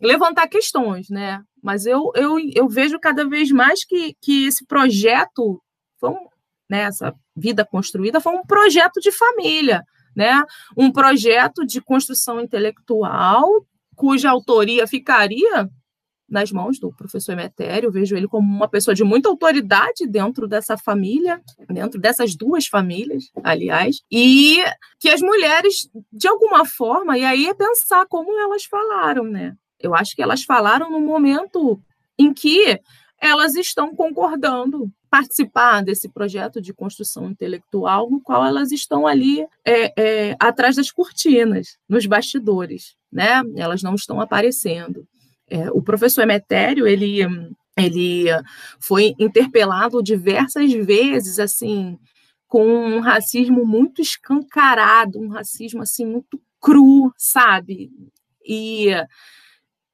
levantar 0.01 0.47
questões, 0.47 1.09
né? 1.11 1.43
Mas 1.61 1.85
eu, 1.85 2.13
eu, 2.15 2.37
eu 2.55 2.69
vejo 2.69 3.01
cada 3.01 3.29
vez 3.29 3.51
mais 3.51 3.85
que, 3.85 4.15
que 4.23 4.47
esse 4.47 4.65
projeto, 4.65 5.61
foi 5.99 6.11
um, 6.11 6.29
né, 6.71 6.83
essa 6.83 7.13
vida 7.39 7.65
construída, 7.65 8.21
foi 8.21 8.33
um 8.33 8.43
projeto 8.43 9.01
de 9.01 9.13
família, 9.13 9.85
né? 10.15 10.43
um 10.77 10.91
projeto 10.91 11.65
de 11.65 11.81
construção 11.81 12.41
intelectual 12.41 13.49
cuja 13.95 14.31
autoria 14.31 14.87
ficaria 14.87 15.69
nas 16.29 16.53
mãos 16.53 16.79
do 16.79 16.93
professor 16.93 17.33
Emetério, 17.33 17.91
vejo 17.91 18.15
ele 18.15 18.29
como 18.29 18.47
uma 18.47 18.69
pessoa 18.69 18.95
de 18.95 19.03
muita 19.03 19.29
autoridade 19.29 20.07
dentro 20.07 20.47
dessa 20.47 20.77
família, 20.77 21.41
dentro 21.71 21.99
dessas 21.99 22.37
duas 22.37 22.67
famílias, 22.67 23.31
aliás, 23.43 24.03
e 24.11 24.63
que 25.01 25.09
as 25.09 25.23
mulheres, 25.23 25.89
de 26.13 26.29
alguma 26.29 26.67
forma, 26.67 27.17
e 27.17 27.25
aí 27.25 27.47
é 27.47 27.55
pensar 27.55 28.07
como 28.07 28.39
elas 28.39 28.65
falaram, 28.65 29.25
né? 29.25 29.55
Eu 29.81 29.95
acho 29.95 30.15
que 30.15 30.23
elas 30.23 30.43
falaram 30.43 30.91
no 30.91 31.01
momento 31.01 31.81
em 32.19 32.35
que 32.35 32.79
elas 33.21 33.55
estão 33.55 33.95
concordando 33.95 34.93
participar 35.11 35.83
desse 35.83 36.09
projeto 36.09 36.61
de 36.61 36.73
construção 36.73 37.31
intelectual, 37.31 38.11
no 38.11 38.21
qual 38.21 38.45
elas 38.45 38.73
estão 38.73 39.07
ali 39.07 39.47
é, 39.65 39.93
é, 39.97 40.37
atrás 40.39 40.77
das 40.77 40.91
cortinas, 40.91 41.79
nos 41.89 42.07
bastidores, 42.07 42.97
né? 43.11 43.43
Elas 43.57 43.83
não 43.83 43.95
estão 43.95 44.21
aparecendo. 44.21 45.07
É, 45.49 45.71
o 45.71 45.83
professor 45.83 46.23
Emetério, 46.23 46.87
ele, 46.87 47.21
ele 47.77 48.27
foi 48.79 49.15
interpelado 49.19 50.03
diversas 50.03 50.73
vezes, 50.73 51.39
assim, 51.39 51.99
com 52.47 52.67
um 52.67 53.01
racismo 53.01 53.65
muito 53.65 54.01
escancarado, 54.01 55.19
um 55.19 55.29
racismo, 55.29 55.83
assim, 55.83 56.05
muito 56.05 56.41
cru, 56.61 57.13
sabe? 57.17 57.91
E 58.45 58.89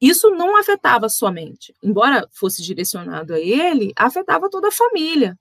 isso 0.09 0.31
não 0.31 0.57
afetava 0.57 1.09
somente, 1.09 1.75
embora 1.83 2.29
fosse 2.33 2.63
direcionado 2.63 3.35
a 3.35 3.41
ele, 3.41 3.93
afetava 3.97 4.51
toda 4.51 4.69
a 4.69 4.73
família. 4.73 5.37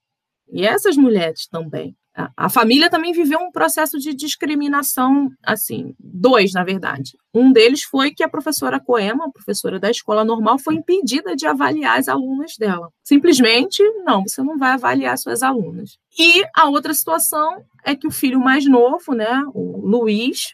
E 0.52 0.65
essas 0.65 0.97
mulheres 0.97 1.47
também. 1.47 1.95
A, 2.38 2.47
família 2.47 2.91
também 2.91 3.12
viveu 3.12 3.39
um 3.39 3.52
processo 3.52 3.97
de 3.97 4.13
discriminação, 4.13 5.32
assim, 5.41 5.95
dois, 5.99 6.54
na 6.54 6.63
verdade. 6.63 7.17
Um 7.34 7.52
deles 7.52 7.82
foi 7.82 8.12
que 8.12 8.23
a 8.23 8.30
professora 8.30 8.80
Coema, 8.80 9.32
professora 9.32 9.80
da 9.80 9.89
escola 9.89 10.23
normal, 10.23 10.60
foi 10.60 10.76
impedida 10.76 11.36
de 11.36 11.47
avaliar 11.47 11.97
as 11.97 12.08
alunas 12.08 12.56
dela. 12.56 12.89
Simplesmente, 13.04 13.82
não, 14.06 14.21
você 14.28 14.43
não 14.43 14.60
vai 14.60 14.73
avaliar 14.73 15.17
suas 15.17 15.41
alunas. 15.41 15.97
E 16.17 16.43
a 16.56 16.69
outra 16.69 16.93
situação 16.93 17.63
é 17.84 17.95
que 17.95 18.06
o 18.06 18.12
filho 18.12 18.39
mais 18.39 18.63
novo, 18.67 19.13
né, 19.15 19.43
o 19.52 19.82
Luiz, 19.84 20.54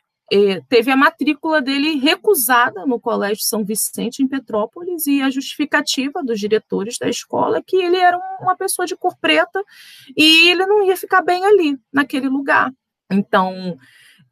teve 0.67 0.91
a 0.91 0.95
matrícula 0.95 1.61
dele 1.61 1.97
recusada 1.97 2.85
no 2.85 2.99
Colégio 2.99 3.43
São 3.43 3.63
Vicente, 3.63 4.21
em 4.21 4.27
Petrópolis, 4.27 5.07
e 5.07 5.21
a 5.21 5.29
justificativa 5.29 6.23
dos 6.23 6.39
diretores 6.39 6.97
da 6.97 7.09
escola 7.09 7.57
é 7.57 7.63
que 7.63 7.77
ele 7.77 7.97
era 7.97 8.17
uma 8.39 8.55
pessoa 8.55 8.85
de 8.85 8.95
cor 8.95 9.15
preta 9.19 9.63
e 10.15 10.49
ele 10.49 10.65
não 10.65 10.83
ia 10.85 10.95
ficar 10.95 11.21
bem 11.21 11.43
ali, 11.45 11.77
naquele 11.91 12.29
lugar. 12.29 12.71
Então, 13.11 13.77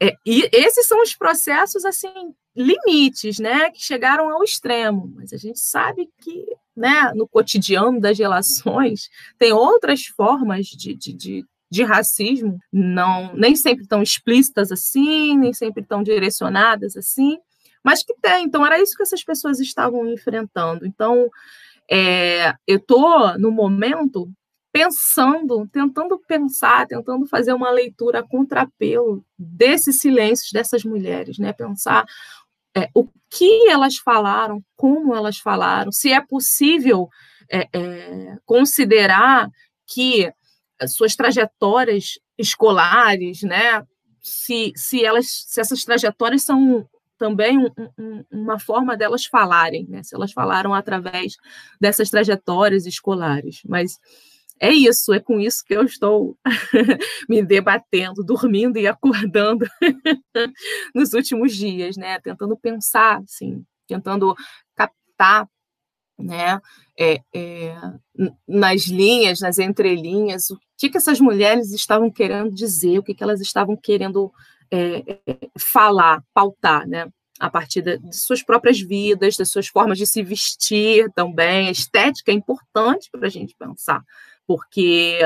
é, 0.01 0.15
e 0.25 0.47
esses 0.53 0.85
são 0.85 1.01
os 1.01 1.15
processos, 1.15 1.83
assim, 1.83 2.33
limites, 2.55 3.39
né, 3.39 3.69
que 3.71 3.81
chegaram 3.81 4.29
ao 4.29 4.43
extremo, 4.43 5.11
mas 5.15 5.33
a 5.33 5.37
gente 5.37 5.59
sabe 5.59 6.09
que, 6.21 6.45
né, 6.75 7.11
no 7.15 7.27
cotidiano 7.27 7.99
das 7.99 8.17
relações, 8.17 9.09
tem 9.37 9.51
outras 9.53 10.05
formas 10.05 10.65
de, 10.67 10.93
de, 10.95 11.13
de 11.13 11.45
de 11.69 11.83
racismo, 11.83 12.57
não 12.71 13.33
nem 13.35 13.55
sempre 13.55 13.85
tão 13.87 14.01
explícitas 14.01 14.71
assim, 14.71 15.37
nem 15.37 15.53
sempre 15.53 15.83
tão 15.83 16.01
direcionadas 16.01 16.95
assim, 16.95 17.37
mas 17.83 18.03
que 18.03 18.13
tem. 18.21 18.45
Então, 18.45 18.65
era 18.65 18.81
isso 18.81 18.95
que 18.95 19.03
essas 19.03 19.23
pessoas 19.23 19.59
estavam 19.59 20.07
enfrentando. 20.07 20.85
Então, 20.85 21.29
é, 21.89 22.53
eu 22.65 22.77
estou, 22.77 23.37
no 23.37 23.51
momento, 23.51 24.29
pensando, 24.71 25.67
tentando 25.71 26.19
pensar, 26.27 26.85
tentando 26.85 27.25
fazer 27.25 27.53
uma 27.53 27.71
leitura 27.71 28.23
contrapelo 28.23 29.23
desses 29.37 29.99
silêncios 29.99 30.51
dessas 30.51 30.83
mulheres, 30.83 31.37
né? 31.37 31.53
Pensar 31.53 32.05
é, 32.75 32.89
o 32.93 33.07
que 33.29 33.69
elas 33.69 33.97
falaram, 33.97 34.61
como 34.75 35.15
elas 35.15 35.37
falaram, 35.37 35.91
se 35.91 36.11
é 36.11 36.21
possível 36.21 37.09
é, 37.49 37.67
é 37.73 38.37
considerar 38.45 39.49
que 39.85 40.31
suas 40.85 41.15
trajetórias 41.15 42.19
escolares, 42.37 43.41
né? 43.41 43.83
Se, 44.21 44.73
se 44.75 45.03
elas, 45.03 45.45
se 45.47 45.61
essas 45.61 45.83
trajetórias 45.83 46.43
são 46.43 46.87
também 47.17 47.57
um, 47.57 47.69
um, 47.97 48.23
uma 48.31 48.59
forma 48.59 48.95
delas 48.95 49.25
falarem, 49.25 49.87
né? 49.87 50.03
Se 50.03 50.15
elas 50.15 50.31
falaram 50.31 50.73
através 50.73 51.35
dessas 51.79 52.09
trajetórias 52.09 52.85
escolares, 52.85 53.61
mas 53.67 53.97
é 54.59 54.71
isso, 54.71 55.13
é 55.13 55.19
com 55.19 55.39
isso 55.39 55.63
que 55.63 55.73
eu 55.73 55.83
estou 55.83 56.37
me 57.29 57.43
debatendo, 57.43 58.23
dormindo 58.23 58.77
e 58.77 58.87
acordando 58.87 59.65
nos 60.95 61.13
últimos 61.13 61.55
dias, 61.55 61.95
né? 61.95 62.19
Tentando 62.19 62.57
pensar, 62.57 63.21
assim, 63.21 63.63
tentando 63.87 64.35
captar 64.75 65.47
né, 66.17 66.59
é, 66.97 67.21
é, 67.33 67.75
nas 68.47 68.87
linhas, 68.87 69.39
nas 69.39 69.59
entrelinhas, 69.59 70.49
o 70.49 70.59
que, 70.77 70.89
que 70.89 70.97
essas 70.97 71.19
mulheres 71.19 71.71
estavam 71.71 72.09
querendo 72.09 72.51
dizer, 72.51 72.97
o 72.97 73.03
que, 73.03 73.13
que 73.13 73.23
elas 73.23 73.39
estavam 73.39 73.75
querendo 73.77 74.31
é, 74.71 75.19
é 75.25 75.49
falar, 75.57 76.23
pautar, 76.33 76.87
né? 76.87 77.07
A 77.39 77.51
partir 77.51 77.83
de, 77.83 77.99
de, 77.99 78.15
suas 78.15 78.41
próprias 78.41 78.79
vidas, 78.79 79.37
das 79.37 79.51
suas 79.51 79.67
formas 79.67 79.99
de 79.99 80.07
se 80.07 80.23
vestir 80.23 81.07
também. 81.13 81.67
A 81.67 81.71
estética 81.71 82.31
é 82.31 82.35
importante 82.35 83.09
para 83.11 83.27
a 83.27 83.29
gente 83.29 83.55
pensar, 83.55 84.03
porque 84.47 85.19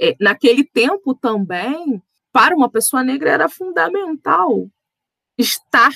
é, 0.00 0.16
naquele 0.18 0.64
tempo 0.64 1.14
também, 1.14 2.02
para 2.32 2.56
uma 2.56 2.68
pessoa 2.68 3.04
negra, 3.04 3.30
era 3.30 3.48
fundamental 3.48 4.68
estar 5.38 5.92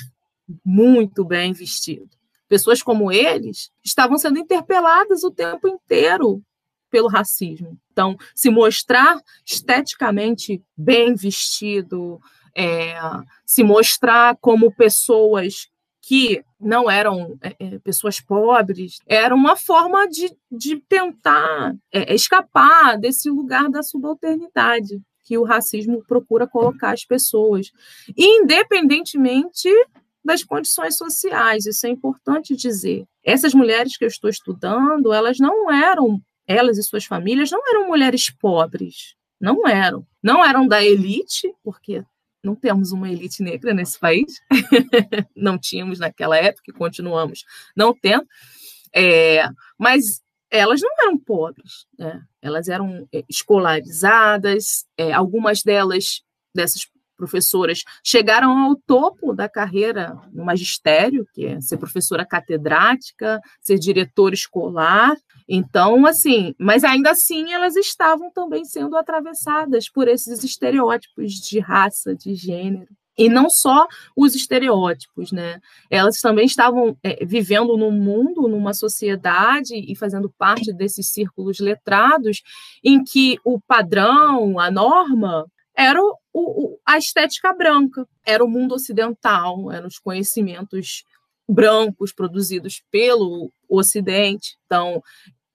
muito 0.64 1.24
bem 1.24 1.52
vestido 1.52 2.17
pessoas 2.48 2.82
como 2.82 3.12
eles 3.12 3.70
estavam 3.84 4.18
sendo 4.18 4.38
interpeladas 4.38 5.22
o 5.22 5.30
tempo 5.30 5.68
inteiro 5.68 6.42
pelo 6.90 7.08
racismo. 7.08 7.78
Então, 7.92 8.16
se 8.34 8.50
mostrar 8.50 9.20
esteticamente 9.46 10.62
bem 10.76 11.14
vestido, 11.14 12.20
é, 12.56 12.98
se 13.44 13.62
mostrar 13.62 14.36
como 14.40 14.74
pessoas 14.74 15.68
que 16.00 16.42
não 16.58 16.90
eram 16.90 17.38
é, 17.42 17.54
é 17.58 17.78
pessoas 17.80 18.20
pobres, 18.20 18.98
era 19.06 19.34
uma 19.34 19.56
forma 19.56 20.08
de, 20.08 20.34
de 20.50 20.80
tentar 20.88 21.76
é, 21.92 22.14
escapar 22.14 22.98
desse 22.98 23.28
lugar 23.28 23.68
da 23.68 23.82
subalternidade 23.82 25.00
que 25.22 25.36
o 25.36 25.44
racismo 25.44 26.02
procura 26.08 26.46
colocar 26.46 26.92
as 26.92 27.04
pessoas, 27.04 27.70
independentemente 28.16 29.68
das 30.28 30.44
condições 30.44 30.96
sociais. 30.96 31.66
Isso 31.66 31.86
é 31.86 31.90
importante 31.90 32.54
dizer. 32.54 33.04
Essas 33.24 33.54
mulheres 33.54 33.96
que 33.96 34.04
eu 34.04 34.08
estou 34.08 34.28
estudando, 34.28 35.12
elas 35.12 35.38
não 35.38 35.72
eram, 35.72 36.20
elas 36.46 36.78
e 36.78 36.82
suas 36.82 37.04
famílias 37.04 37.50
não 37.50 37.60
eram 37.66 37.88
mulheres 37.88 38.30
pobres, 38.30 39.14
não 39.40 39.66
eram. 39.66 40.06
Não 40.22 40.44
eram 40.44 40.68
da 40.68 40.84
elite, 40.84 41.52
porque 41.64 42.04
não 42.44 42.54
temos 42.54 42.92
uma 42.92 43.10
elite 43.10 43.42
negra 43.42 43.72
nesse 43.72 43.98
país, 43.98 44.40
não 45.34 45.58
tínhamos 45.58 45.98
naquela 45.98 46.36
época 46.36 46.70
e 46.70 46.74
continuamos 46.74 47.44
não 47.74 47.92
tendo, 47.94 48.26
é, 48.94 49.48
mas 49.78 50.22
elas 50.50 50.80
não 50.80 50.90
eram 51.00 51.18
pobres, 51.18 51.86
né? 51.98 52.22
elas 52.40 52.68
eram 52.68 53.08
é, 53.12 53.24
escolarizadas, 53.28 54.86
é, 54.96 55.12
algumas 55.12 55.62
delas, 55.62 56.22
dessas 56.54 56.86
professoras 57.18 57.82
chegaram 58.02 58.56
ao 58.56 58.76
topo 58.76 59.34
da 59.34 59.48
carreira 59.48 60.16
no 60.32 60.44
magistério, 60.44 61.26
que 61.34 61.44
é 61.44 61.60
ser 61.60 61.76
professora 61.76 62.24
catedrática, 62.24 63.40
ser 63.60 63.78
diretora 63.78 64.34
escolar. 64.34 65.16
Então, 65.46 66.06
assim, 66.06 66.54
mas 66.58 66.84
ainda 66.84 67.10
assim 67.10 67.52
elas 67.52 67.76
estavam 67.76 68.30
também 68.30 68.64
sendo 68.64 68.96
atravessadas 68.96 69.90
por 69.90 70.08
esses 70.08 70.44
estereótipos 70.44 71.32
de 71.32 71.58
raça, 71.58 72.14
de 72.14 72.34
gênero. 72.34 72.88
E 73.18 73.28
não 73.28 73.50
só 73.50 73.88
os 74.14 74.36
estereótipos, 74.36 75.32
né? 75.32 75.60
Elas 75.90 76.20
também 76.20 76.46
estavam 76.46 76.96
é, 77.02 77.24
vivendo 77.26 77.76
num 77.76 77.90
mundo, 77.90 78.46
numa 78.46 78.72
sociedade 78.72 79.74
e 79.74 79.96
fazendo 79.96 80.32
parte 80.38 80.72
desses 80.72 81.08
círculos 81.08 81.58
letrados, 81.58 82.42
em 82.82 83.02
que 83.02 83.36
o 83.44 83.60
padrão, 83.60 84.60
a 84.60 84.70
norma, 84.70 85.44
era 85.76 86.00
o, 86.00 86.16
o, 86.40 86.80
a 86.86 86.98
estética 86.98 87.52
branca, 87.52 88.06
era 88.24 88.44
o 88.44 88.48
mundo 88.48 88.74
ocidental, 88.74 89.70
eram 89.72 89.88
os 89.88 89.98
conhecimentos 89.98 91.04
brancos 91.48 92.12
produzidos 92.12 92.82
pelo 92.90 93.50
Ocidente. 93.68 94.56
Então, 94.66 95.02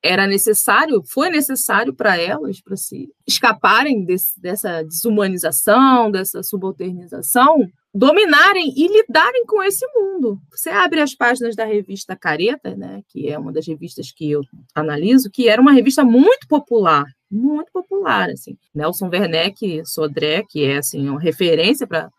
era 0.04 0.28
necessário, 0.28 1.02
foi 1.06 1.30
necessário 1.30 1.94
para 1.94 2.20
elas, 2.20 2.60
para 2.60 2.76
se 2.76 3.10
escaparem 3.26 4.04
desse, 4.04 4.40
dessa 4.40 4.84
desumanização, 4.84 6.12
dessa 6.12 6.44
subalternização, 6.44 7.66
dominarem 7.96 8.74
e 8.76 8.88
lidarem 8.88 9.46
com 9.46 9.64
esse 9.64 9.86
mundo. 9.96 10.40
Você 10.52 10.70
abre 10.70 11.00
as 11.00 11.16
páginas 11.16 11.56
da 11.56 11.64
revista 11.64 12.18
Careta, 12.18 12.76
né, 12.76 13.02
que 13.08 13.30
é 13.30 13.40
uma 13.40 13.54
das 13.54 13.66
revistas 13.66 14.12
que 14.12 14.30
eu 14.30 14.42
analiso, 14.76 15.32
que 15.32 15.48
era 15.48 15.62
uma 15.62 15.72
revista 15.72 16.04
muito 16.04 16.48
popular, 16.50 17.06
muito 17.32 17.72
popular, 17.72 18.30
assim. 18.30 18.58
Nelson 18.76 19.08
Werneck 19.08 19.84
Sodré, 19.86 20.44
que 20.50 20.66
é 20.66 20.78
assim 20.78 21.08
uma 21.08 21.22
referência 21.22 21.88
para 21.88 22.10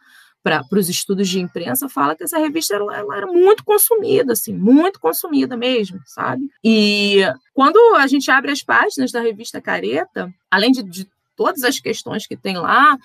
para 0.45 0.79
os 0.79 0.91
estudos 0.91 1.27
de 1.27 1.41
imprensa, 1.41 1.89
fala 1.89 2.15
que 2.15 2.23
essa 2.23 2.39
revista 2.39 2.75
ela, 2.75 3.17
era 3.17 3.27
muito 3.27 3.65
consumida, 3.65 4.35
assim, 4.35 4.53
muito 4.55 5.01
consumida 5.01 5.57
mesmo, 5.57 5.99
sabe? 6.05 6.51
E 6.63 7.23
quando 7.55 7.79
a 7.97 8.07
gente 8.07 8.31
abre 8.31 8.53
as 8.53 8.63
páginas 8.63 9.11
da 9.11 9.23
revista 9.23 9.59
Careta, 9.59 10.31
além 10.51 10.71
de, 10.71 10.83
de 10.83 11.09
todas 11.35 11.65
as 11.65 11.81
questões 11.81 12.27
que 12.27 12.37
tem 12.37 12.59
lá, 12.59 12.99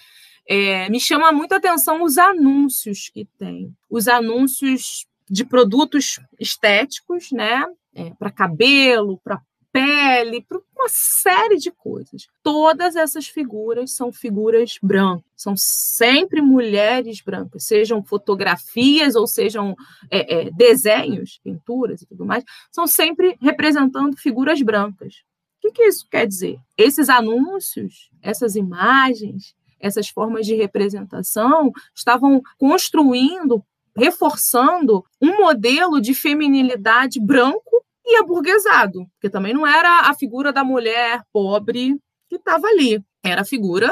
é, 0.45 0.89
me 0.89 0.99
chama 0.99 1.32
muito 1.32 1.54
a 1.54 1.58
atenção 1.58 2.04
os 2.04 2.17
anúncios 2.17 3.10
que 3.13 3.25
tem. 3.38 3.73
Os 3.89 4.10
anúncios 4.10 5.08
de 5.30 5.45
produtos 5.45 6.19
estéticos, 6.38 7.32
né? 7.32 7.65
É, 7.95 8.12
para 8.19 8.30
cabelo, 8.30 9.17
para 9.23 9.41
pele, 9.72 10.42
para 10.42 10.58
uma 10.76 10.90
série 10.90 11.58
de 11.58 11.72
coisas. 11.72 12.28
Todas 12.42 12.96
essas 12.96 13.28
figuras 13.28 13.92
são 13.92 14.12
figuras 14.12 14.78
brancas, 14.82 15.26
são 15.36 15.56
sempre 15.56 16.42
mulheres 16.42 17.22
brancas, 17.22 17.66
sejam 17.66 18.04
fotografias 18.04 19.16
ou 19.16 19.28
sejam 19.28 19.76
é, 20.10 20.48
é, 20.48 20.52
desenhos, 20.52 21.40
pinturas 21.44 22.02
e 22.02 22.06
tudo 22.06 22.26
mais, 22.26 22.44
são 22.72 22.88
sempre 22.88 23.38
representando 23.42 24.18
figuras 24.18 24.62
brancas. 24.62 25.24
O 25.58 25.62
que, 25.62 25.72
que 25.72 25.84
isso 25.84 26.08
quer 26.10 26.26
dizer? 26.26 26.58
Esses 26.78 27.10
anúncios, 27.10 28.10
essas 28.22 28.56
imagens, 28.56 29.54
essas 29.80 30.10
formas 30.10 30.46
de 30.46 30.56
representação 30.56 31.72
estavam 31.94 32.42
construindo 32.58 33.64
reforçando 33.96 35.04
um 35.22 35.38
modelo 35.38 36.00
de 36.00 36.14
feminilidade 36.14 37.20
branco 37.20 37.84
e 38.10 38.17
aburguesado, 38.17 39.06
porque 39.13 39.30
também 39.30 39.54
não 39.54 39.65
era 39.65 40.10
a 40.10 40.13
figura 40.15 40.52
da 40.52 40.63
mulher 40.63 41.22
pobre 41.32 41.95
que 42.28 42.36
estava 42.36 42.67
ali, 42.67 43.04
era 43.24 43.41
a 43.41 43.45
figura 43.45 43.91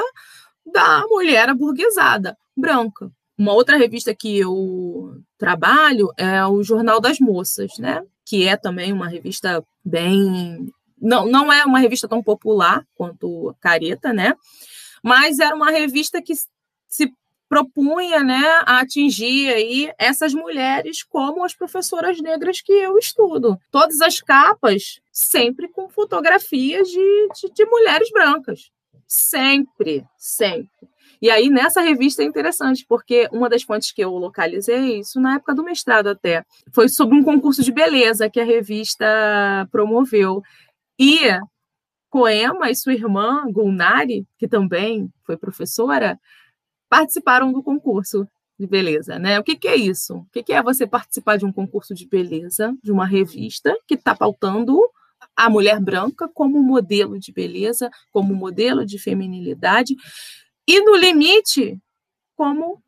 da 0.66 1.04
mulher 1.08 1.48
aburguesada, 1.48 2.36
branca. 2.56 3.10
Uma 3.38 3.52
outra 3.52 3.76
revista 3.76 4.14
que 4.14 4.38
eu 4.38 5.22
trabalho 5.38 6.12
é 6.16 6.44
o 6.44 6.62
Jornal 6.62 7.00
das 7.00 7.20
Moças, 7.20 7.78
né? 7.78 8.02
Que 8.24 8.48
é 8.48 8.56
também 8.56 8.92
uma 8.92 9.08
revista 9.08 9.64
bem. 9.84 10.72
Não, 11.00 11.24
não 11.26 11.52
é 11.52 11.64
uma 11.64 11.78
revista 11.78 12.08
tão 12.08 12.20
popular 12.20 12.84
quanto 12.96 13.54
Careta, 13.60 14.12
né? 14.12 14.34
Mas 15.02 15.38
era 15.38 15.54
uma 15.54 15.70
revista 15.70 16.20
que 16.20 16.34
se 16.88 17.12
propunha 17.48 18.22
né, 18.22 18.44
a 18.66 18.80
atingir 18.80 19.48
aí 19.48 19.92
essas 19.98 20.34
mulheres 20.34 21.02
como 21.02 21.44
as 21.44 21.54
professoras 21.54 22.20
negras 22.20 22.60
que 22.60 22.72
eu 22.72 22.98
estudo. 22.98 23.58
Todas 23.70 24.00
as 24.00 24.20
capas 24.20 25.00
sempre 25.12 25.68
com 25.68 25.88
fotografias 25.88 26.88
de, 26.88 27.28
de, 27.34 27.52
de 27.52 27.64
mulheres 27.64 28.10
brancas. 28.10 28.70
Sempre, 29.06 30.04
sempre. 30.16 30.68
E 31.20 31.30
aí, 31.30 31.50
nessa 31.50 31.80
revista 31.80 32.22
é 32.22 32.26
interessante, 32.26 32.84
porque 32.88 33.28
uma 33.32 33.48
das 33.48 33.62
fontes 33.62 33.90
que 33.90 34.04
eu 34.04 34.10
localizei, 34.10 35.00
isso 35.00 35.20
na 35.20 35.34
época 35.34 35.54
do 35.54 35.64
mestrado 35.64 36.08
até, 36.08 36.44
foi 36.72 36.88
sobre 36.88 37.16
um 37.16 37.24
concurso 37.24 37.62
de 37.64 37.72
beleza 37.72 38.30
que 38.30 38.38
a 38.38 38.44
revista 38.44 39.04
promoveu. 39.72 40.42
E 40.96 41.18
Coema 42.10 42.70
e 42.70 42.74
sua 42.74 42.94
irmã, 42.94 43.44
Gulnari, 43.50 44.26
que 44.38 44.48
também 44.48 45.10
foi 45.24 45.36
professora, 45.36 46.18
participaram 46.88 47.52
do 47.52 47.62
concurso 47.62 48.26
de 48.58 48.66
beleza, 48.66 49.18
né? 49.18 49.38
O 49.38 49.44
que, 49.44 49.56
que 49.56 49.68
é 49.68 49.76
isso? 49.76 50.16
O 50.16 50.26
que, 50.32 50.42
que 50.42 50.52
é 50.52 50.62
você 50.62 50.86
participar 50.86 51.36
de 51.36 51.44
um 51.44 51.52
concurso 51.52 51.94
de 51.94 52.06
beleza, 52.06 52.76
de 52.82 52.90
uma 52.90 53.06
revista 53.06 53.76
que 53.86 53.94
está 53.94 54.14
pautando 54.14 54.80
a 55.36 55.48
mulher 55.48 55.80
branca 55.80 56.28
como 56.28 56.60
modelo 56.62 57.18
de 57.18 57.32
beleza, 57.32 57.90
como 58.12 58.34
modelo 58.34 58.84
de 58.84 58.98
feminilidade, 58.98 59.94
e 60.66 60.80
no 60.80 60.96
limite, 60.96 61.80
como 62.34 62.82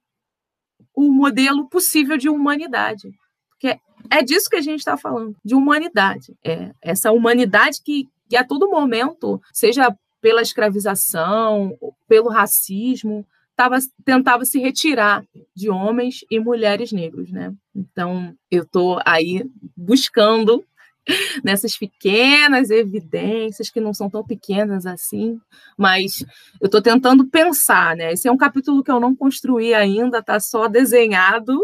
o 0.94 1.10
modelo 1.12 1.68
possível 1.68 2.16
de 2.16 2.28
humanidade. 2.28 3.12
Porque 3.50 3.78
é 4.10 4.22
disso 4.22 4.50
que 4.50 4.56
a 4.56 4.60
gente 4.60 4.80
está 4.80 4.96
falando, 4.96 5.36
de 5.44 5.54
humanidade. 5.54 6.36
É 6.44 6.72
essa 6.82 7.12
humanidade 7.12 7.80
que, 7.82 8.08
que 8.28 8.36
a 8.36 8.44
todo 8.44 8.70
momento, 8.70 9.40
seja 9.52 9.96
pela 10.20 10.42
escravização, 10.42 11.78
pelo 12.08 12.28
racismo, 12.28 13.26
tava, 13.60 13.76
tentava 14.06 14.44
se 14.46 14.58
retirar 14.58 15.22
de 15.54 15.68
homens 15.68 16.24
e 16.30 16.40
mulheres 16.40 16.92
negros, 16.92 17.30
né? 17.30 17.52
Então, 17.76 18.34
eu 18.50 18.62
estou 18.62 18.98
aí 19.04 19.44
buscando 19.76 20.64
nessas 21.44 21.76
pequenas 21.76 22.70
evidências 22.70 23.68
que 23.68 23.78
não 23.78 23.92
são 23.92 24.08
tão 24.08 24.24
pequenas 24.24 24.86
assim, 24.86 25.38
mas 25.76 26.24
eu 26.58 26.66
estou 26.66 26.80
tentando 26.80 27.28
pensar, 27.28 27.94
né? 27.94 28.14
Esse 28.14 28.28
é 28.28 28.32
um 28.32 28.36
capítulo 28.38 28.82
que 28.82 28.90
eu 28.90 28.98
não 28.98 29.14
construí 29.14 29.74
ainda, 29.74 30.20
está 30.20 30.40
só 30.40 30.66
desenhado, 30.66 31.60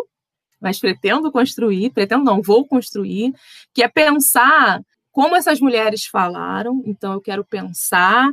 mas 0.61 0.79
pretendo 0.79 1.33
construir, 1.33 1.95
pretendo 1.95 2.25
não, 2.25 2.43
vou 2.43 2.67
construir, 2.67 3.33
que 3.73 3.83
é 3.83 3.89
pensar 3.89 4.83
como 5.11 5.35
essas 5.35 5.61
mulheres 5.61 6.05
falaram, 6.05 6.83
então 6.85 7.15
eu 7.15 7.23
quero 7.23 7.43
pensar 7.43 8.31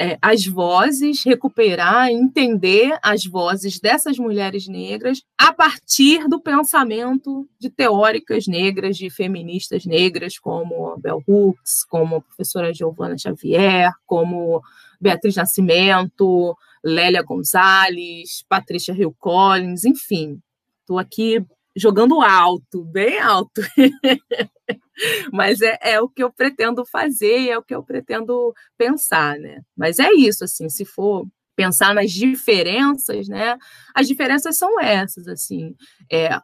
é, 0.00 0.16
as 0.22 0.46
vozes, 0.46 1.24
recuperar, 1.24 2.08
entender 2.08 2.96
as 3.02 3.24
vozes 3.24 3.80
dessas 3.80 4.16
mulheres 4.16 4.68
negras 4.68 5.24
a 5.36 5.52
partir 5.52 6.28
do 6.28 6.40
pensamento 6.40 7.48
de 7.58 7.68
teóricas 7.68 8.46
negras, 8.46 8.96
de 8.96 9.10
feministas 9.10 9.84
negras, 9.84 10.38
como 10.38 10.96
Bell 10.98 11.22
Hooks, 11.26 11.84
como 11.88 12.16
a 12.16 12.20
professora 12.20 12.72
Giovana 12.72 13.18
Xavier, 13.18 13.90
como 14.06 14.62
Beatriz 15.00 15.34
Nascimento, 15.34 16.56
Lélia 16.84 17.22
Gonzalez, 17.22 18.44
Patrícia 18.48 18.92
Hill 18.92 19.14
Collins, 19.18 19.84
enfim. 19.84 20.40
Estou 20.80 20.98
aqui 20.98 21.44
jogando 21.76 22.20
alto, 22.20 22.84
bem 22.84 23.18
alto. 23.18 23.62
Mas 25.32 25.60
é, 25.60 25.78
é, 25.80 26.00
o 26.00 26.08
que 26.08 26.22
eu 26.22 26.32
pretendo 26.32 26.84
fazer, 26.84 27.48
é 27.48 27.58
o 27.58 27.62
que 27.62 27.74
eu 27.74 27.82
pretendo 27.82 28.54
pensar, 28.76 29.38
né? 29.38 29.60
Mas 29.76 29.98
é 29.98 30.12
isso, 30.12 30.44
assim, 30.44 30.68
se 30.68 30.84
for 30.84 31.26
pensar 31.56 31.94
nas 31.94 32.12
diferenças, 32.12 33.28
né? 33.28 33.58
As 33.94 34.06
diferenças 34.06 34.56
são 34.56 34.80
essas, 34.80 35.26
assim, 35.26 35.74
é 36.10 36.40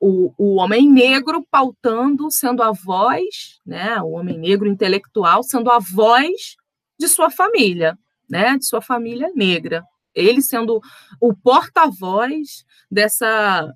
o, 0.00 0.32
o 0.36 0.56
homem 0.56 0.90
negro 0.90 1.46
pautando, 1.50 2.30
sendo 2.30 2.62
a 2.62 2.72
voz, 2.72 3.60
né? 3.64 4.00
O 4.02 4.12
homem 4.12 4.38
negro 4.38 4.68
intelectual 4.68 5.42
sendo 5.42 5.70
a 5.70 5.78
voz 5.78 6.56
de 6.98 7.08
sua 7.08 7.30
família, 7.30 7.98
né? 8.28 8.56
De 8.58 8.66
sua 8.66 8.80
família 8.80 9.30
negra. 9.34 9.82
Ele 10.14 10.40
sendo 10.40 10.80
o 11.20 11.34
porta-voz 11.34 12.64
dessa 12.90 13.72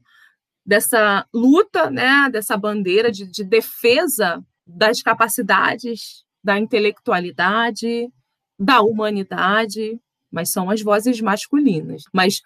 dessa 0.69 1.27
luta, 1.33 1.91
né, 1.91 2.29
dessa 2.31 2.55
bandeira 2.55 3.11
de, 3.11 3.25
de 3.25 3.43
defesa 3.43 4.45
das 4.67 5.01
capacidades, 5.01 6.27
da 6.45 6.59
intelectualidade, 6.59 8.13
da 8.59 8.83
humanidade, 8.83 9.99
mas 10.31 10.53
são 10.53 10.69
as 10.69 10.83
vozes 10.83 11.23
masculinas. 11.23 12.03
Mas 12.13 12.43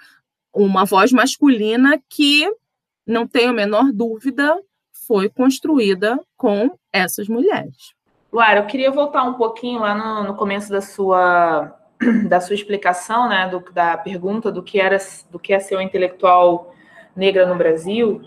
uma 0.55 0.85
voz 0.85 1.11
masculina 1.11 2.01
que, 2.09 2.49
não 3.05 3.27
tenho 3.27 3.51
a 3.51 3.53
menor 3.53 3.91
dúvida, 3.93 4.57
foi 5.05 5.29
construída 5.29 6.17
com 6.37 6.79
essas 6.93 7.27
mulheres. 7.27 7.93
Luara, 8.33 8.61
eu 8.61 8.67
queria 8.67 8.93
voltar 8.93 9.25
um 9.25 9.35
pouquinho 9.35 9.81
lá 9.81 9.97
no, 9.97 10.29
no 10.29 10.37
começo 10.37 10.71
da 10.71 10.81
sua 10.81 11.77
da 12.29 12.41
sua 12.41 12.55
explicação, 12.55 13.29
né, 13.29 13.49
do, 13.49 13.59
da 13.73 13.97
pergunta 13.97 14.53
do 14.53 14.63
que 14.63 14.79
era 14.79 14.97
do 15.29 15.41
que 15.41 15.53
é 15.53 15.59
ser 15.59 15.77
um 15.77 15.81
intelectual 15.81 16.73
negra 17.15 17.47
no 17.47 17.55
Brasil. 17.55 18.23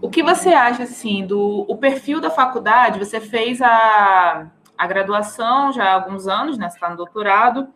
O 0.00 0.08
que 0.08 0.22
você 0.22 0.50
acha 0.50 0.84
assim 0.84 1.26
do 1.26 1.64
o 1.68 1.76
perfil 1.76 2.20
da 2.20 2.30
faculdade? 2.30 2.98
Você 2.98 3.20
fez 3.20 3.60
a, 3.60 4.46
a 4.76 4.86
graduação 4.86 5.72
já 5.72 5.84
há 5.84 5.94
alguns 5.94 6.28
anos, 6.28 6.56
né? 6.56 6.68
Você 6.68 6.76
está 6.76 6.88
no 6.88 6.96
doutorado. 6.96 7.68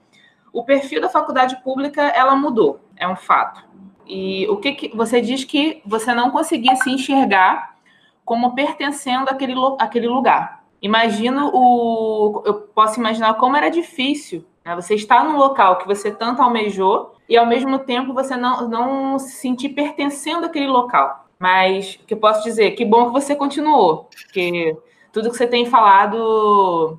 O 0.53 0.65
perfil 0.65 1.01
da 1.01 1.09
faculdade 1.09 1.57
pública 1.63 2.03
ela 2.03 2.37
mudou, 2.37 2.81
é 2.97 3.09
um 3.09 3.17
fato. 3.17 3.65
E 4.07 4.47
o 4.49 4.59
que, 4.59 4.73
que 4.73 4.97
você 4.97 5.21
diz 5.21 5.45
que 5.45 5.83
você 5.87 6.13
não 6.15 6.31
conseguia 6.31 6.77
se 6.77 6.91
enxergar 6.91 7.77
como 8.25 8.55
pertencendo 8.55 9.29
àquele, 9.29 9.55
àquele 9.79 10.09
lugar? 10.09 10.63
Imagino 10.81 11.51
o. 11.55 12.43
Eu 12.45 12.55
posso 12.55 13.01
imaginar 13.01 13.35
como 13.35 13.57
era 13.57 13.71
difícil 13.71 14.45
né? 14.65 14.75
você 14.75 14.95
estar 14.95 15.25
num 15.25 15.37
local 15.37 15.79
que 15.79 15.87
você 15.87 16.11
tanto 16.11 16.43
almejou 16.43 17.12
e 17.29 17.37
ao 17.37 17.47
mesmo 17.47 17.79
tempo 17.79 18.13
você 18.13 18.37
não, 18.37 18.69
não 18.69 19.19
se 19.19 19.33
sentir 19.33 19.71
pertencendo 19.71 20.47
àquele 20.47 20.67
local. 20.67 21.27
Mas 21.39 21.95
o 21.97 22.07
que 22.07 22.15
eu 22.15 22.19
posso 22.19 22.43
dizer? 22.45 22.73
Que 22.73 22.85
bom 22.85 23.07
que 23.07 23.13
você 23.13 23.35
continuou, 23.35 24.09
porque 24.15 24.77
tudo 25.13 25.31
que 25.31 25.37
você 25.37 25.47
tem 25.47 25.67
falado 25.67 26.99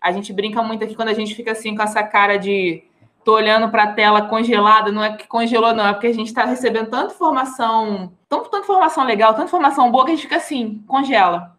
A 0.00 0.12
gente 0.12 0.32
brinca 0.32 0.62
muito 0.62 0.84
aqui 0.84 0.94
quando 0.94 1.08
a 1.08 1.14
gente 1.14 1.34
fica 1.34 1.52
assim 1.52 1.74
com 1.74 1.82
essa 1.82 2.02
cara 2.02 2.38
de 2.38 2.84
tô 3.24 3.34
olhando 3.34 3.68
para 3.70 3.82
a 3.84 3.92
tela 3.92 4.22
congelada, 4.22 4.90
não 4.90 5.04
é 5.04 5.14
que 5.14 5.26
congelou, 5.26 5.74
não, 5.74 5.86
é 5.86 5.92
porque 5.92 6.06
a 6.06 6.14
gente 6.14 6.28
está 6.28 6.44
recebendo 6.44 6.88
tanta 6.88 7.12
informação, 7.12 8.12
tanta 8.28 8.58
informação 8.58 9.04
legal, 9.04 9.34
tanta 9.34 9.46
informação 9.46 9.90
boa 9.90 10.06
que 10.06 10.12
a 10.12 10.14
gente 10.14 10.24
fica 10.24 10.36
assim, 10.36 10.82
congela. 10.86 11.54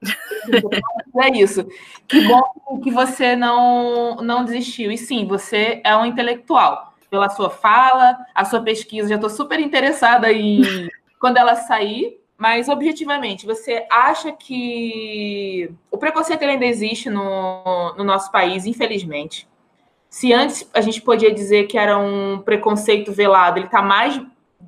é 1.20 1.36
isso. 1.36 1.66
Que 2.08 2.26
bom 2.26 2.80
que 2.82 2.90
você 2.90 3.36
não, 3.36 4.16
não 4.16 4.44
desistiu. 4.44 4.90
E 4.90 4.96
sim, 4.96 5.26
você 5.26 5.80
é 5.84 5.94
um 5.96 6.06
intelectual. 6.06 6.89
Pela 7.10 7.28
sua 7.28 7.50
fala, 7.50 8.16
a 8.34 8.44
sua 8.44 8.62
pesquisa, 8.62 9.08
já 9.08 9.16
estou 9.16 9.28
super 9.28 9.58
interessada 9.58 10.32
em 10.32 10.62
quando 11.20 11.36
ela 11.36 11.56
sair. 11.56 12.20
Mas, 12.38 12.70
objetivamente, 12.70 13.44
você 13.44 13.86
acha 13.90 14.32
que 14.32 15.70
o 15.90 15.98
preconceito 15.98 16.42
ainda 16.42 16.64
existe 16.64 17.10
no, 17.10 17.94
no 17.98 18.02
nosso 18.02 18.32
país, 18.32 18.64
infelizmente? 18.64 19.46
Se 20.08 20.32
antes 20.32 20.68
a 20.72 20.80
gente 20.80 21.02
podia 21.02 21.32
dizer 21.32 21.66
que 21.66 21.76
era 21.76 21.98
um 21.98 22.38
preconceito 22.38 23.12
velado, 23.12 23.58
ele 23.58 23.66
está 23.66 23.82
mais 23.82 24.18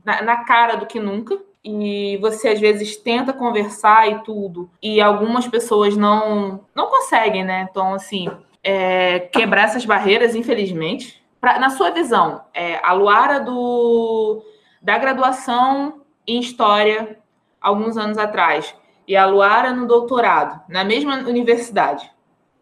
na, 0.05 0.21
na 0.21 0.37
cara 0.45 0.77
do 0.77 0.85
que 0.85 1.01
nunca 1.01 1.39
e 1.65 2.19
você 2.21 2.49
às 2.49 2.61
vezes 2.61 2.97
tenta 2.97 3.33
conversar 3.33 4.11
e 4.11 4.23
tudo, 4.25 4.69
e 4.83 5.01
algumas 5.01 5.47
pessoas 5.47 5.97
não 5.97 6.61
não 6.75 6.89
conseguem, 6.89 7.45
né? 7.45 7.67
Então, 7.71 7.95
assim, 7.95 8.29
é, 8.63 9.21
quebrar 9.21 9.65
essas 9.65 9.85
barreiras, 9.85 10.35
infelizmente. 10.35 11.22
Pra, 11.43 11.59
na 11.59 11.71
sua 11.71 11.91
visão, 11.91 12.45
é, 12.55 12.79
a 12.85 12.93
Luara 12.93 13.41
do, 13.41 14.45
da 14.81 14.97
graduação 14.97 16.03
em 16.25 16.39
História, 16.39 17.19
alguns 17.61 17.97
anos 17.97 18.17
atrás, 18.17 18.73
e 19.09 19.17
a 19.17 19.27
Luara 19.27 19.73
no 19.73 19.85
doutorado, 19.85 20.61
na 20.69 20.85
mesma 20.85 21.17
universidade, 21.17 22.09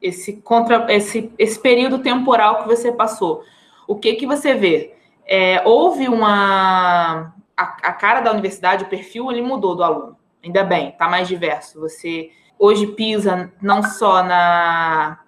esse, 0.01 0.39
contra, 0.41 0.91
esse, 0.95 1.31
esse 1.37 1.61
período 1.61 1.99
temporal 1.99 2.63
que 2.63 2.69
você 2.69 2.91
passou, 2.91 3.45
o 3.87 3.97
que, 3.97 4.15
que 4.15 4.27
você 4.27 4.55
vê? 4.55 4.95
É, 5.27 5.61
houve 5.67 6.09
uma 6.09 7.35
a, 7.55 7.63
a 7.83 7.93
cara 7.93 8.23
da 8.23 8.33
universidade, 8.33 8.85
o 8.85 8.89
perfil, 8.89 9.31
ele 9.31 9.43
mudou 9.43 9.77
do 9.77 9.85
aluno. 9.85 10.17
Ainda 10.43 10.65
bem, 10.65 10.89
está 10.89 11.07
mais 11.07 11.29
diverso. 11.29 11.79
Você 11.81 12.31
hoje 12.59 12.87
pisa 12.87 13.53
não 13.61 13.83
só 13.83 14.23
na, 14.23 15.21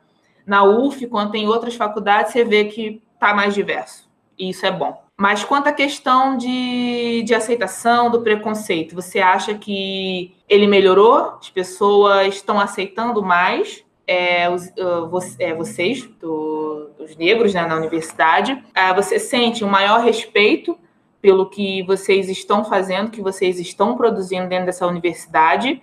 na 0.47 0.65
UF, 0.65 1.07
quanto 1.09 1.35
em 1.35 1.47
outras 1.47 1.75
faculdades, 1.75 2.33
você 2.33 2.45
vê 2.45 2.65
que 2.65 3.03
está 3.23 3.33
mais 3.33 3.55
diverso. 3.55 4.11
E 4.37 4.51
isso 4.51 4.67
é 4.67 4.71
bom. 4.71 5.01
Mas 5.17 5.45
quanto 5.45 5.69
à 5.69 5.73
questão 5.73 6.37
de, 6.37 7.23
de 7.23 7.33
aceitação 7.33 8.11
do 8.11 8.23
preconceito, 8.23 8.95
você 8.95 9.21
acha 9.21 9.55
que 9.55 10.35
ele 10.49 10.67
melhorou? 10.67 11.37
As 11.39 11.49
pessoas 11.49 12.35
estão 12.35 12.59
aceitando 12.59 13.23
mais? 13.23 13.85
É, 14.05 14.51
os, 14.51 14.67
uh, 14.67 15.37
é, 15.39 15.55
vocês, 15.55 16.05
do, 16.21 16.91
dos 16.99 17.17
negros 17.17 17.55
né, 17.55 17.65
na 17.65 17.77
universidade, 17.77 18.53
uh, 18.53 18.95
você 18.97 19.19
sente 19.21 19.65
um 19.65 19.69
maior 19.69 20.01
respeito 20.01 20.77
pelo 21.21 21.49
que 21.49 21.85
vocês 21.85 22.29
estão 22.29 22.65
fazendo, 22.65 23.13
que 23.13 23.23
vocês 23.23 23.61
estão 23.61 23.97
produzindo 23.97 24.49
dentro 24.49 24.67
dessa 24.67 24.89
universidade, 24.89 25.81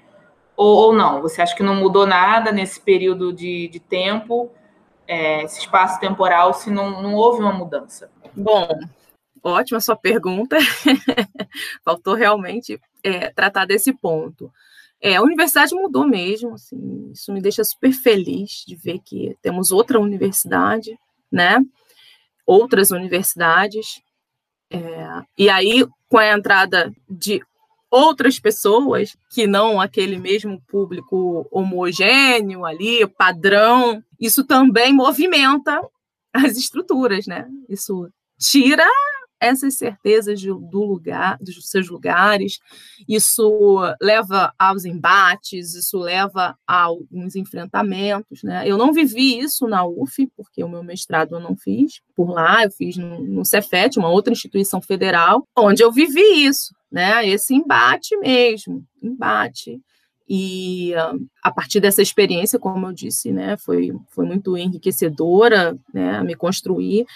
ou, 0.57 0.87
ou 0.87 0.93
não? 0.93 1.21
Você 1.21 1.41
acha 1.41 1.55
que 1.55 1.63
não 1.63 1.75
mudou 1.75 2.05
nada 2.05 2.51
nesse 2.51 2.81
período 2.81 3.31
de, 3.31 3.69
de 3.69 3.79
tempo, 3.79 4.51
é, 5.09 5.43
esse 5.43 5.61
espaço 5.61 5.99
temporal, 5.99 6.53
se 6.53 6.69
não, 6.69 7.01
não 7.01 7.15
houve 7.15 7.41
uma 7.41 7.51
mudança? 7.51 8.11
Bom, 8.35 8.67
ótima 9.43 9.81
sua 9.81 9.95
pergunta. 9.95 10.55
Faltou 11.83 12.13
realmente 12.13 12.79
é, 13.03 13.31
tratar 13.31 13.65
desse 13.65 13.91
ponto. 13.91 14.53
É, 15.01 15.15
a 15.15 15.21
universidade 15.23 15.73
mudou 15.73 16.05
mesmo, 16.05 16.53
assim, 16.53 17.09
isso 17.11 17.33
me 17.33 17.41
deixa 17.41 17.63
super 17.63 17.91
feliz 17.91 18.63
de 18.67 18.75
ver 18.75 18.99
que 18.99 19.35
temos 19.41 19.71
outra 19.71 19.99
universidade, 19.99 20.95
né? 21.31 21.57
Outras 22.45 22.91
universidades 22.91 24.03
é, 24.71 25.23
e 25.35 25.49
aí, 25.49 25.83
com 26.07 26.17
a 26.19 26.31
entrada 26.31 26.93
de 27.09 27.41
outras 27.91 28.39
pessoas 28.39 29.15
que 29.29 29.47
não 29.47 29.81
aquele 29.81 30.17
mesmo 30.17 30.61
público 30.67 31.47
homogêneo 31.51 32.65
ali, 32.65 33.07
padrão, 33.07 34.03
isso 34.19 34.43
também 34.43 34.93
movimenta 34.93 35.81
as 36.33 36.57
estruturas, 36.57 37.25
né? 37.25 37.47
Isso 37.67 38.09
tira 38.37 38.85
essas 39.39 39.75
certezas 39.75 40.41
do 40.41 40.83
lugar, 40.83 41.37
dos 41.39 41.69
seus 41.69 41.89
lugares, 41.89 42.59
isso 43.07 43.79
leva 44.01 44.53
aos 44.59 44.83
embates, 44.83 45.75
isso 45.75 45.97
leva 45.97 46.57
a 46.67 46.81
alguns 46.81 47.35
enfrentamentos, 47.35 48.43
né? 48.43 48.67
Eu 48.67 48.77
não 48.77 48.91
vivi 48.91 49.39
isso 49.39 49.65
na 49.65 49.85
UF, 49.85 50.27
porque 50.35 50.63
o 50.63 50.69
meu 50.69 50.83
mestrado 50.83 51.35
eu 51.35 51.39
não 51.39 51.55
fiz 51.55 52.01
por 52.15 52.29
lá, 52.29 52.65
eu 52.65 52.71
fiz 52.71 52.97
no, 52.97 53.23
no 53.23 53.45
Cefet, 53.45 53.97
uma 53.97 54.09
outra 54.09 54.33
instituição 54.33 54.81
federal, 54.81 55.47
onde 55.57 55.81
eu 55.81 55.91
vivi 55.91 56.45
isso, 56.45 56.73
né? 56.91 57.27
Esse 57.27 57.53
embate 57.53 58.17
mesmo, 58.17 58.83
embate. 59.01 59.81
E 60.31 60.93
a 61.43 61.51
partir 61.51 61.79
dessa 61.79 62.03
experiência, 62.03 62.59
como 62.59 62.85
eu 62.85 62.93
disse, 62.93 63.31
né, 63.31 63.57
foi, 63.57 63.91
foi 64.09 64.25
muito 64.27 64.55
enriquecedora, 64.55 65.75
né, 65.91 66.21
me 66.21 66.35
construir. 66.35 67.07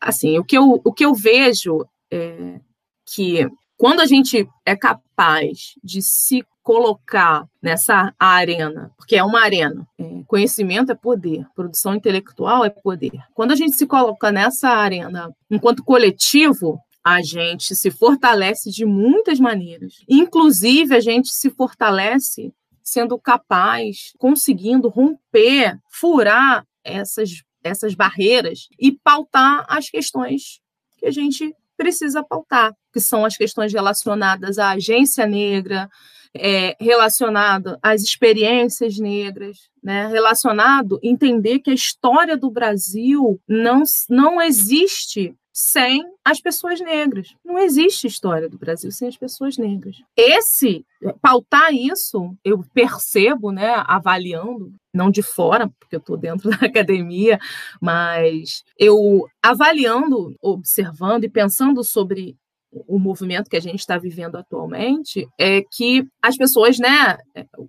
Assim, 0.00 0.38
o 0.38 0.44
que 0.44 0.56
eu, 0.56 0.80
o 0.84 0.92
que 0.92 1.04
eu 1.04 1.12
vejo 1.12 1.84
é 2.12 2.60
que 3.04 3.48
quando 3.76 4.00
a 4.00 4.06
gente 4.06 4.48
é 4.64 4.76
capaz 4.76 5.74
de 5.82 6.00
se 6.00 6.44
colocar 6.62 7.44
nessa 7.60 8.14
arena, 8.16 8.92
porque 8.96 9.16
é 9.16 9.24
uma 9.24 9.40
arena, 9.40 9.84
é, 9.98 10.22
conhecimento 10.28 10.92
é 10.92 10.94
poder, 10.94 11.44
produção 11.54 11.94
intelectual 11.94 12.64
é 12.64 12.70
poder. 12.70 13.18
Quando 13.34 13.50
a 13.50 13.56
gente 13.56 13.72
se 13.72 13.86
coloca 13.86 14.30
nessa 14.30 14.68
arena 14.68 15.34
enquanto 15.50 15.82
coletivo, 15.82 16.78
a 17.04 17.22
gente 17.22 17.74
se 17.74 17.90
fortalece 17.90 18.70
de 18.70 18.84
muitas 18.84 19.40
maneiras. 19.40 20.02
Inclusive, 20.08 20.94
a 20.94 21.00
gente 21.00 21.30
se 21.30 21.50
fortalece 21.50 22.52
sendo 22.82 23.18
capaz, 23.18 24.12
conseguindo 24.18 24.88
romper, 24.88 25.78
furar 25.88 26.66
essas, 26.84 27.42
essas 27.62 27.94
barreiras 27.94 28.68
e 28.78 28.92
pautar 28.92 29.64
as 29.68 29.88
questões 29.88 30.60
que 30.98 31.06
a 31.06 31.10
gente 31.10 31.54
precisa 31.76 32.22
pautar, 32.22 32.74
que 32.92 33.00
são 33.00 33.24
as 33.24 33.36
questões 33.36 33.72
relacionadas 33.72 34.58
à 34.58 34.70
agência 34.72 35.26
negra, 35.26 35.88
é, 36.34 36.76
relacionado 36.78 37.78
às 37.82 38.02
experiências 38.02 38.98
negras, 38.98 39.68
né, 39.82 40.06
relacionado 40.08 41.00
entender 41.02 41.60
que 41.60 41.70
a 41.70 41.74
história 41.74 42.36
do 42.36 42.50
Brasil 42.50 43.40
não, 43.48 43.82
não 44.08 44.40
existe 44.40 45.34
sem 45.52 46.04
as 46.24 46.40
pessoas 46.40 46.80
negras. 46.80 47.34
Não 47.44 47.58
existe 47.58 48.06
história 48.06 48.48
do 48.48 48.58
Brasil 48.58 48.90
sem 48.90 49.08
as 49.08 49.16
pessoas 49.16 49.56
negras. 49.56 49.96
Esse 50.16 50.84
pautar 51.20 51.72
isso, 51.72 52.36
eu 52.44 52.64
percebo, 52.72 53.50
né, 53.50 53.82
avaliando, 53.86 54.72
não 54.94 55.10
de 55.10 55.22
fora, 55.22 55.68
porque 55.78 55.96
eu 55.96 56.00
estou 56.00 56.16
dentro 56.16 56.50
da 56.50 56.66
academia, 56.66 57.38
mas 57.80 58.62
eu 58.78 59.26
avaliando, 59.42 60.34
observando 60.40 61.24
e 61.24 61.30
pensando 61.30 61.82
sobre 61.82 62.36
o 62.72 62.98
movimento 62.98 63.50
que 63.50 63.56
a 63.56 63.60
gente 63.60 63.80
está 63.80 63.98
vivendo 63.98 64.36
atualmente 64.36 65.28
é 65.36 65.62
que 65.62 66.06
as 66.22 66.36
pessoas, 66.36 66.78
né, 66.78 67.18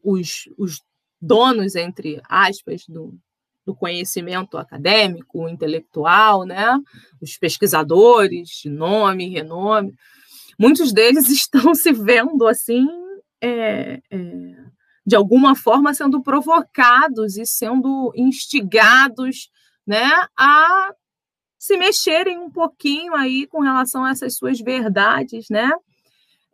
os, 0.04 0.48
os 0.58 0.80
donos, 1.20 1.76
entre 1.76 2.22
aspas, 2.30 2.84
do, 2.88 3.18
do 3.66 3.76
conhecimento 3.76 4.58
acadêmico, 4.58 5.48
intelectual, 5.48 6.44
né? 6.44 6.80
os 7.22 7.38
pesquisadores 7.38 8.50
de 8.50 8.70
nome, 8.70 9.30
renome, 9.30 9.94
muitos 10.58 10.92
deles 10.92 11.30
estão 11.30 11.74
se 11.76 11.92
vendo 11.92 12.48
assim, 12.48 12.88
é, 13.40 14.02
é, 14.10 14.56
de 15.06 15.16
alguma 15.16 15.56
forma 15.56 15.94
sendo 15.94 16.22
provocados 16.22 17.38
e 17.38 17.46
sendo 17.46 18.12
instigados 18.16 19.50
né, 19.86 20.10
a 20.38 20.94
se 21.58 21.78
mexerem 21.78 22.40
um 22.40 22.50
pouquinho 22.50 23.14
aí 23.14 23.46
com 23.46 23.62
relação 23.62 24.04
a 24.04 24.10
essas 24.10 24.36
suas 24.36 24.60
verdades, 24.60 25.46
né? 25.50 25.70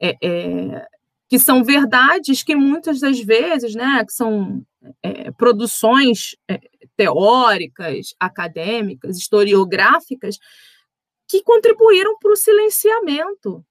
É, 0.02 0.16
é, 0.22 0.88
que 1.30 1.38
são 1.38 1.64
verdades 1.64 2.44
que 2.44 2.56
muitas 2.56 3.00
das 3.00 3.20
vezes, 3.20 3.76
né, 3.76 4.04
que 4.06 4.14
são 4.14 4.66
é, 5.04 5.32
produções 5.32 6.36
é, 6.48 6.60
teóricas, 6.96 8.16
acadêmicas, 8.20 9.18
historiográficas, 9.18 10.38
que 11.28 11.44
contribuíram 11.44 12.18
para 12.20 12.32
o 12.32 12.38
silenciamento 12.38 13.66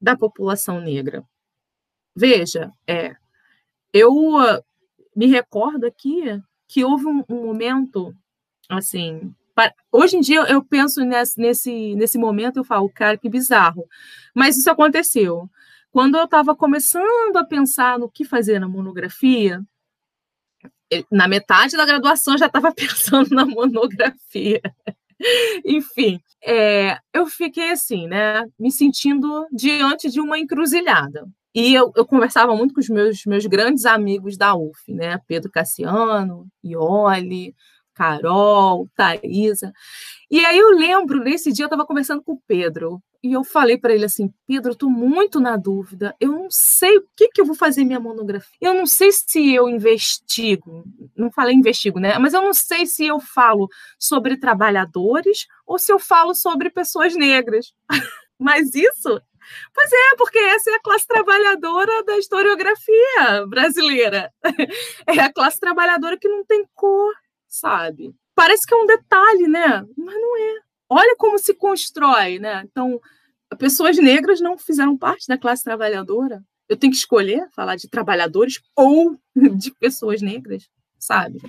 da 0.00 0.16
população 0.16 0.80
negra. 0.80 1.24
Veja, 2.16 2.70
é, 2.86 3.14
eu 3.92 4.12
uh, 4.12 4.62
me 5.14 5.26
recordo 5.26 5.86
aqui 5.86 6.22
que 6.66 6.84
houve 6.84 7.06
um, 7.06 7.24
um 7.28 7.46
momento, 7.46 8.14
assim, 8.68 9.32
para, 9.54 9.72
hoje 9.92 10.16
em 10.16 10.20
dia 10.20 10.40
eu 10.42 10.64
penso 10.64 11.04
nesse, 11.04 11.40
nesse, 11.40 11.94
nesse 11.94 12.18
momento, 12.18 12.58
eu 12.58 12.64
falo, 12.64 12.90
cara, 12.90 13.16
que 13.16 13.28
bizarro, 13.28 13.86
mas 14.34 14.56
isso 14.56 14.68
aconteceu. 14.68 15.48
Quando 15.94 16.16
eu 16.16 16.24
estava 16.24 16.56
começando 16.56 17.36
a 17.36 17.44
pensar 17.44 18.00
no 18.00 18.10
que 18.10 18.24
fazer 18.24 18.58
na 18.58 18.68
monografia, 18.68 19.62
na 21.08 21.28
metade 21.28 21.76
da 21.76 21.86
graduação 21.86 22.36
já 22.36 22.46
estava 22.46 22.72
pensando 22.74 23.32
na 23.32 23.46
monografia. 23.46 24.60
Enfim, 25.64 26.20
é, 26.42 26.98
eu 27.12 27.26
fiquei 27.26 27.70
assim, 27.70 28.08
né, 28.08 28.44
me 28.58 28.72
sentindo 28.72 29.46
diante 29.52 30.10
de 30.10 30.20
uma 30.20 30.36
encruzilhada. 30.36 31.28
E 31.54 31.72
eu, 31.72 31.92
eu, 31.94 32.04
conversava 32.04 32.56
muito 32.56 32.74
com 32.74 32.80
os 32.80 32.88
meus, 32.88 33.24
meus 33.24 33.46
grandes 33.46 33.84
amigos 33.84 34.36
da 34.36 34.52
UF, 34.52 34.92
né? 34.92 35.20
Pedro 35.28 35.48
Cassiano, 35.48 36.48
Ioli, 36.64 37.54
Carol, 37.94 38.90
Thaisa. 38.96 39.72
E 40.28 40.44
aí 40.44 40.58
eu 40.58 40.70
lembro, 40.70 41.22
nesse 41.22 41.52
dia 41.52 41.66
eu 41.66 41.68
estava 41.68 41.86
conversando 41.86 42.20
com 42.20 42.32
o 42.32 42.42
Pedro, 42.48 43.00
e 43.24 43.32
eu 43.32 43.42
falei 43.42 43.78
para 43.78 43.94
ele 43.94 44.04
assim, 44.04 44.30
Pedro, 44.46 44.68
eu 44.68 44.74
estou 44.74 44.90
muito 44.90 45.40
na 45.40 45.56
dúvida, 45.56 46.14
eu 46.20 46.30
não 46.30 46.50
sei 46.50 46.98
o 46.98 47.08
que, 47.16 47.28
que 47.28 47.40
eu 47.40 47.46
vou 47.46 47.56
fazer 47.56 47.82
minha 47.82 47.98
monografia, 47.98 48.54
eu 48.60 48.74
não 48.74 48.84
sei 48.84 49.10
se 49.10 49.54
eu 49.54 49.66
investigo, 49.66 50.84
não 51.16 51.32
falei 51.32 51.54
investigo, 51.54 51.98
né? 51.98 52.18
Mas 52.18 52.34
eu 52.34 52.42
não 52.42 52.52
sei 52.52 52.84
se 52.84 53.06
eu 53.06 53.18
falo 53.18 53.66
sobre 53.98 54.36
trabalhadores 54.36 55.46
ou 55.66 55.78
se 55.78 55.90
eu 55.90 55.98
falo 55.98 56.34
sobre 56.34 56.68
pessoas 56.68 57.16
negras. 57.16 57.72
Mas 58.38 58.74
isso 58.74 59.20
Pois 59.74 59.92
é, 59.92 60.16
porque 60.16 60.38
essa 60.38 60.70
é 60.70 60.74
a 60.74 60.80
classe 60.80 61.06
trabalhadora 61.06 62.02
da 62.04 62.18
historiografia 62.18 63.46
brasileira. 63.48 64.30
É 65.06 65.20
a 65.20 65.32
classe 65.32 65.60
trabalhadora 65.60 66.18
que 66.18 66.28
não 66.28 66.44
tem 66.44 66.66
cor, 66.74 67.14
sabe? 67.46 68.14
Parece 68.34 68.66
que 68.66 68.74
é 68.74 68.76
um 68.76 68.86
detalhe, 68.86 69.46
né? 69.46 69.84
Mas 69.96 70.14
não 70.14 70.36
é. 70.36 70.73
Olha 70.94 71.16
como 71.18 71.38
se 71.38 71.54
constrói, 71.54 72.38
né? 72.38 72.62
Então, 72.70 73.00
pessoas 73.58 73.98
negras 73.98 74.40
não 74.40 74.56
fizeram 74.56 74.96
parte 74.96 75.26
da 75.26 75.36
classe 75.36 75.64
trabalhadora. 75.64 76.40
Eu 76.68 76.76
tenho 76.76 76.92
que 76.92 76.98
escolher 76.98 77.48
falar 77.50 77.74
de 77.74 77.88
trabalhadores 77.88 78.60
ou 78.76 79.18
de 79.58 79.72
pessoas 79.72 80.22
negras, 80.22 80.68
sabe? 80.96 81.40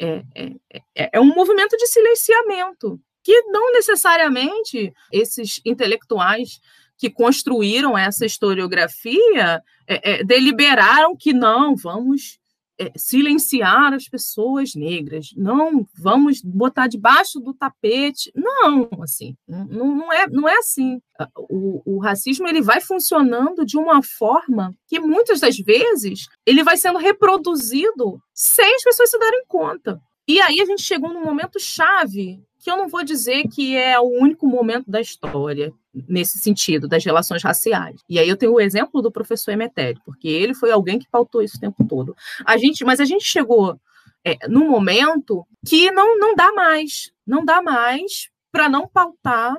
É, 0.00 0.22
é, 0.34 0.80
é, 0.94 1.10
é 1.14 1.20
um 1.20 1.34
movimento 1.34 1.76
de 1.76 1.88
silenciamento 1.88 3.00
que 3.24 3.42
não 3.46 3.72
necessariamente 3.72 4.92
esses 5.10 5.60
intelectuais 5.64 6.60
que 6.96 7.10
construíram 7.10 7.98
essa 7.98 8.24
historiografia 8.24 9.60
é, 9.88 10.12
é, 10.12 10.24
deliberaram 10.24 11.16
que 11.16 11.32
não, 11.32 11.74
vamos 11.74 12.38
é, 12.78 12.90
silenciar 12.96 13.92
as 13.92 14.08
pessoas 14.08 14.74
negras, 14.74 15.28
não 15.36 15.86
vamos 15.96 16.42
botar 16.42 16.86
debaixo 16.86 17.38
do 17.38 17.54
tapete. 17.54 18.32
Não, 18.34 18.88
assim, 19.02 19.36
não, 19.46 19.94
não, 19.96 20.12
é, 20.12 20.26
não 20.28 20.48
é 20.48 20.56
assim. 20.58 21.00
O, 21.36 21.82
o 21.84 21.98
racismo 21.98 22.48
ele 22.48 22.60
vai 22.60 22.80
funcionando 22.80 23.64
de 23.64 23.76
uma 23.76 24.02
forma 24.02 24.74
que 24.88 24.98
muitas 24.98 25.40
das 25.40 25.56
vezes 25.56 26.26
ele 26.44 26.64
vai 26.64 26.76
sendo 26.76 26.98
reproduzido 26.98 28.20
sem 28.32 28.74
as 28.74 28.82
pessoas 28.82 29.10
se 29.10 29.18
darem 29.18 29.44
conta. 29.46 30.00
E 30.26 30.40
aí 30.40 30.60
a 30.60 30.64
gente 30.64 30.82
chegou 30.82 31.12
num 31.12 31.24
momento 31.24 31.60
chave 31.60 32.42
que 32.58 32.70
eu 32.70 32.76
não 32.78 32.88
vou 32.88 33.04
dizer 33.04 33.44
que 33.48 33.76
é 33.76 34.00
o 34.00 34.04
único 34.04 34.46
momento 34.46 34.90
da 34.90 35.00
história 35.00 35.72
nesse 36.08 36.38
sentido 36.38 36.88
das 36.88 37.04
relações 37.04 37.42
raciais. 37.42 38.00
E 38.08 38.18
aí 38.18 38.28
eu 38.28 38.36
tenho 38.36 38.52
o 38.52 38.60
exemplo 38.60 39.00
do 39.00 39.12
professor 39.12 39.52
Emetério, 39.52 40.00
porque 40.04 40.28
ele 40.28 40.54
foi 40.54 40.70
alguém 40.70 40.98
que 40.98 41.08
pautou 41.08 41.42
isso 41.42 41.56
o 41.56 41.60
tempo 41.60 41.86
todo. 41.86 42.16
A 42.44 42.56
gente, 42.56 42.84
mas 42.84 43.00
a 43.00 43.04
gente 43.04 43.24
chegou 43.24 43.78
é, 44.24 44.48
num 44.48 44.68
momento 44.68 45.46
que 45.66 45.90
não 45.90 46.18
não 46.18 46.34
dá 46.34 46.52
mais, 46.52 47.12
não 47.26 47.44
dá 47.44 47.62
mais 47.62 48.30
para 48.50 48.68
não 48.68 48.88
pautar 48.88 49.56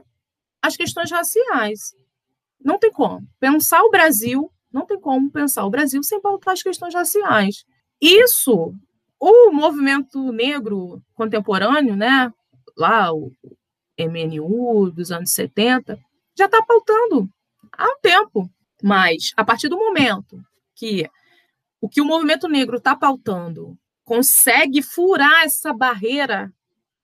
as 0.62 0.76
questões 0.76 1.12
raciais. 1.12 1.96
Não 2.64 2.80
tem 2.80 2.92
como 2.92 3.28
pensar 3.40 3.82
o 3.84 3.92
Brasil, 3.92 4.52
não 4.72 4.86
tem 4.86 5.00
como 5.00 5.32
pensar 5.32 5.66
o 5.66 5.70
Brasil 5.70 6.02
sem 6.04 6.20
pautar 6.20 6.54
as 6.54 6.64
questões 6.64 6.94
raciais. 6.94 7.64
Isso 8.02 8.74
o 9.20 9.52
movimento 9.52 10.32
negro 10.32 11.02
contemporâneo, 11.14 11.96
né, 11.96 12.32
lá 12.78 13.14
o 13.14 13.32
MNU 13.98 14.92
dos 14.92 15.12
anos 15.12 15.32
70, 15.32 15.98
já 16.38 16.46
está 16.46 16.62
pautando 16.62 17.30
há 17.72 17.86
um 17.88 18.00
tempo. 18.02 18.50
Mas, 18.84 19.32
a 19.36 19.44
partir 19.44 19.68
do 19.70 19.78
momento 19.78 20.40
que 20.76 21.10
o 21.82 21.90
que 21.90 22.02
o 22.02 22.06
movimento 22.06 22.48
negro 22.48 22.78
está 22.78 22.96
pautando 22.96 23.78
consegue 24.04 24.82
furar 24.82 25.44
essa 25.44 25.74
barreira 25.74 26.54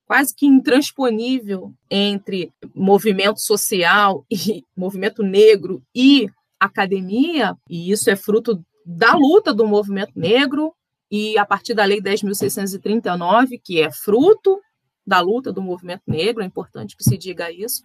quase 0.06 0.36
que 0.36 0.46
intransponível 0.46 1.74
entre 1.90 2.52
movimento 2.76 3.40
social 3.40 4.26
e 4.30 4.66
movimento 4.76 5.24
negro 5.24 5.82
e 5.96 6.30
academia, 6.60 7.56
e 7.70 7.92
isso 7.92 8.10
é 8.10 8.16
fruto 8.16 8.64
da 8.86 9.14
luta 9.14 9.54
do 9.54 9.66
movimento 9.66 10.12
negro 10.16 10.76
e 11.10 11.38
a 11.38 11.46
partir 11.46 11.74
da 11.74 11.86
Lei 11.86 12.02
10.639, 12.02 13.60
que 13.64 13.82
é 13.82 13.92
fruto 13.92 14.60
da 15.06 15.20
luta 15.20 15.52
do 15.52 15.62
movimento 15.62 16.04
negro, 16.08 16.44
é 16.44 16.46
importante 16.46 16.96
que 16.96 17.04
se 17.04 17.18
diga 17.18 17.52
isso. 17.52 17.82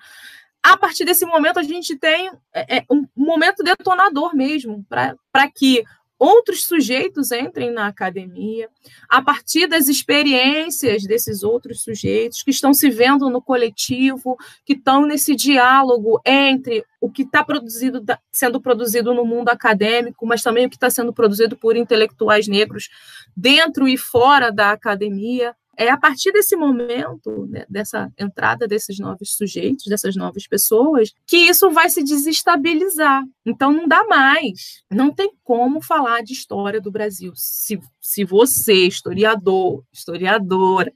A 0.68 0.76
partir 0.76 1.04
desse 1.04 1.24
momento, 1.24 1.60
a 1.60 1.62
gente 1.62 1.96
tem 1.96 2.28
é, 2.52 2.78
é 2.78 2.84
um 2.90 3.06
momento 3.16 3.62
detonador 3.62 4.34
mesmo, 4.34 4.84
para 4.88 5.48
que 5.54 5.84
outros 6.18 6.64
sujeitos 6.64 7.30
entrem 7.30 7.70
na 7.70 7.86
academia, 7.86 8.68
a 9.08 9.22
partir 9.22 9.68
das 9.68 9.86
experiências 9.86 11.04
desses 11.04 11.44
outros 11.44 11.82
sujeitos 11.82 12.42
que 12.42 12.50
estão 12.50 12.74
se 12.74 12.90
vendo 12.90 13.30
no 13.30 13.40
coletivo, 13.40 14.36
que 14.64 14.72
estão 14.72 15.06
nesse 15.06 15.36
diálogo 15.36 16.20
entre 16.26 16.84
o 17.00 17.08
que 17.12 17.22
está 17.22 17.44
produzido, 17.44 18.04
sendo 18.32 18.60
produzido 18.60 19.14
no 19.14 19.24
mundo 19.24 19.50
acadêmico, 19.50 20.26
mas 20.26 20.42
também 20.42 20.66
o 20.66 20.70
que 20.70 20.76
está 20.76 20.90
sendo 20.90 21.12
produzido 21.12 21.56
por 21.56 21.76
intelectuais 21.76 22.48
negros 22.48 22.88
dentro 23.36 23.86
e 23.86 23.96
fora 23.96 24.50
da 24.50 24.72
academia 24.72 25.54
é 25.76 25.90
a 25.90 25.98
partir 25.98 26.32
desse 26.32 26.56
momento, 26.56 27.46
né, 27.48 27.64
dessa 27.68 28.10
entrada 28.18 28.66
desses 28.66 28.98
novos 28.98 29.36
sujeitos, 29.36 29.86
dessas 29.86 30.16
novas 30.16 30.46
pessoas, 30.46 31.12
que 31.26 31.36
isso 31.36 31.70
vai 31.70 31.90
se 31.90 32.02
desestabilizar. 32.02 33.22
Então 33.44 33.72
não 33.72 33.86
dá 33.86 34.04
mais. 34.04 34.82
Não 34.90 35.12
tem 35.12 35.30
como 35.44 35.80
falar 35.80 36.22
de 36.22 36.32
história 36.32 36.80
do 36.80 36.90
Brasil. 36.90 37.32
Se, 37.34 37.78
se 38.00 38.24
você, 38.24 38.86
historiador, 38.86 39.84
historiadora, 39.92 40.92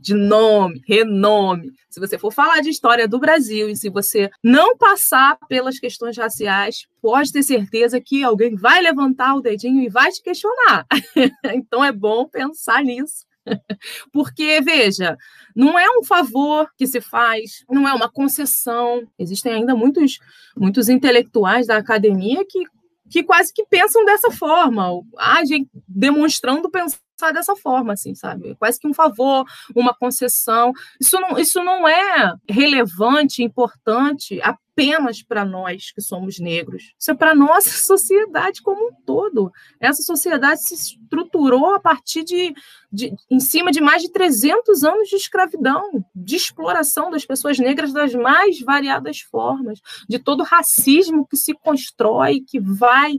de 0.00 0.12
nome, 0.12 0.82
renome. 0.86 1.72
Se 1.88 2.00
você 2.00 2.18
for 2.18 2.32
falar 2.32 2.60
de 2.60 2.68
história 2.68 3.06
do 3.06 3.18
Brasil 3.18 3.68
e 3.68 3.76
se 3.76 3.88
você 3.88 4.28
não 4.42 4.76
passar 4.76 5.38
pelas 5.48 5.78
questões 5.78 6.16
raciais, 6.16 6.86
pode 7.00 7.32
ter 7.32 7.42
certeza 7.42 8.00
que 8.00 8.24
alguém 8.24 8.56
vai 8.56 8.80
levantar 8.80 9.36
o 9.36 9.40
dedinho 9.40 9.82
e 9.82 9.88
vai 9.88 10.10
te 10.10 10.20
questionar. 10.20 10.84
então 11.54 11.84
é 11.84 11.92
bom 11.92 12.26
pensar 12.26 12.82
nisso 12.82 13.27
Porque, 14.12 14.60
veja, 14.60 15.16
não 15.54 15.78
é 15.78 15.86
um 15.98 16.04
favor 16.04 16.70
que 16.76 16.86
se 16.86 17.00
faz, 17.00 17.64
não 17.68 17.88
é 17.88 17.92
uma 17.92 18.10
concessão. 18.10 19.06
Existem 19.18 19.52
ainda 19.52 19.74
muitos, 19.74 20.18
muitos 20.56 20.88
intelectuais 20.88 21.66
da 21.66 21.76
academia 21.76 22.44
que, 22.48 22.64
que 23.08 23.22
quase 23.22 23.52
que 23.52 23.64
pensam 23.64 24.04
dessa 24.04 24.30
forma, 24.30 24.88
agem 25.18 25.68
demonstrando 25.86 26.70
pensar 26.70 26.98
dessa 27.32 27.56
forma, 27.56 27.94
assim, 27.94 28.14
sabe? 28.14 28.54
Quase 28.56 28.78
que 28.78 28.86
um 28.86 28.94
favor, 28.94 29.44
uma 29.74 29.92
concessão. 29.92 30.72
Isso 31.00 31.18
não, 31.20 31.38
isso 31.38 31.62
não 31.64 31.88
é 31.88 32.34
relevante, 32.48 33.42
importante 33.42 34.40
apenas 34.78 35.22
para 35.22 35.44
nós 35.44 35.90
que 35.90 36.00
somos 36.00 36.38
negros. 36.38 36.94
Isso 36.96 37.10
é 37.10 37.14
para 37.14 37.34
nossa 37.34 37.70
sociedade 37.84 38.62
como 38.62 38.88
um 38.88 38.92
todo. 39.04 39.50
Essa 39.80 40.02
sociedade 40.02 40.62
se 40.62 40.74
estruturou 40.74 41.74
a 41.74 41.80
partir 41.80 42.22
de, 42.22 42.54
de, 42.92 43.12
em 43.28 43.40
cima 43.40 43.72
de 43.72 43.80
mais 43.80 44.02
de 44.02 44.12
300 44.12 44.84
anos 44.84 45.08
de 45.08 45.16
escravidão, 45.16 46.04
de 46.14 46.36
exploração 46.36 47.10
das 47.10 47.26
pessoas 47.26 47.58
negras 47.58 47.92
das 47.92 48.14
mais 48.14 48.60
variadas 48.60 49.18
formas, 49.20 49.80
de 50.08 50.18
todo 50.20 50.44
racismo 50.44 51.26
que 51.26 51.36
se 51.36 51.52
constrói, 51.54 52.40
que 52.46 52.60
vai 52.60 53.14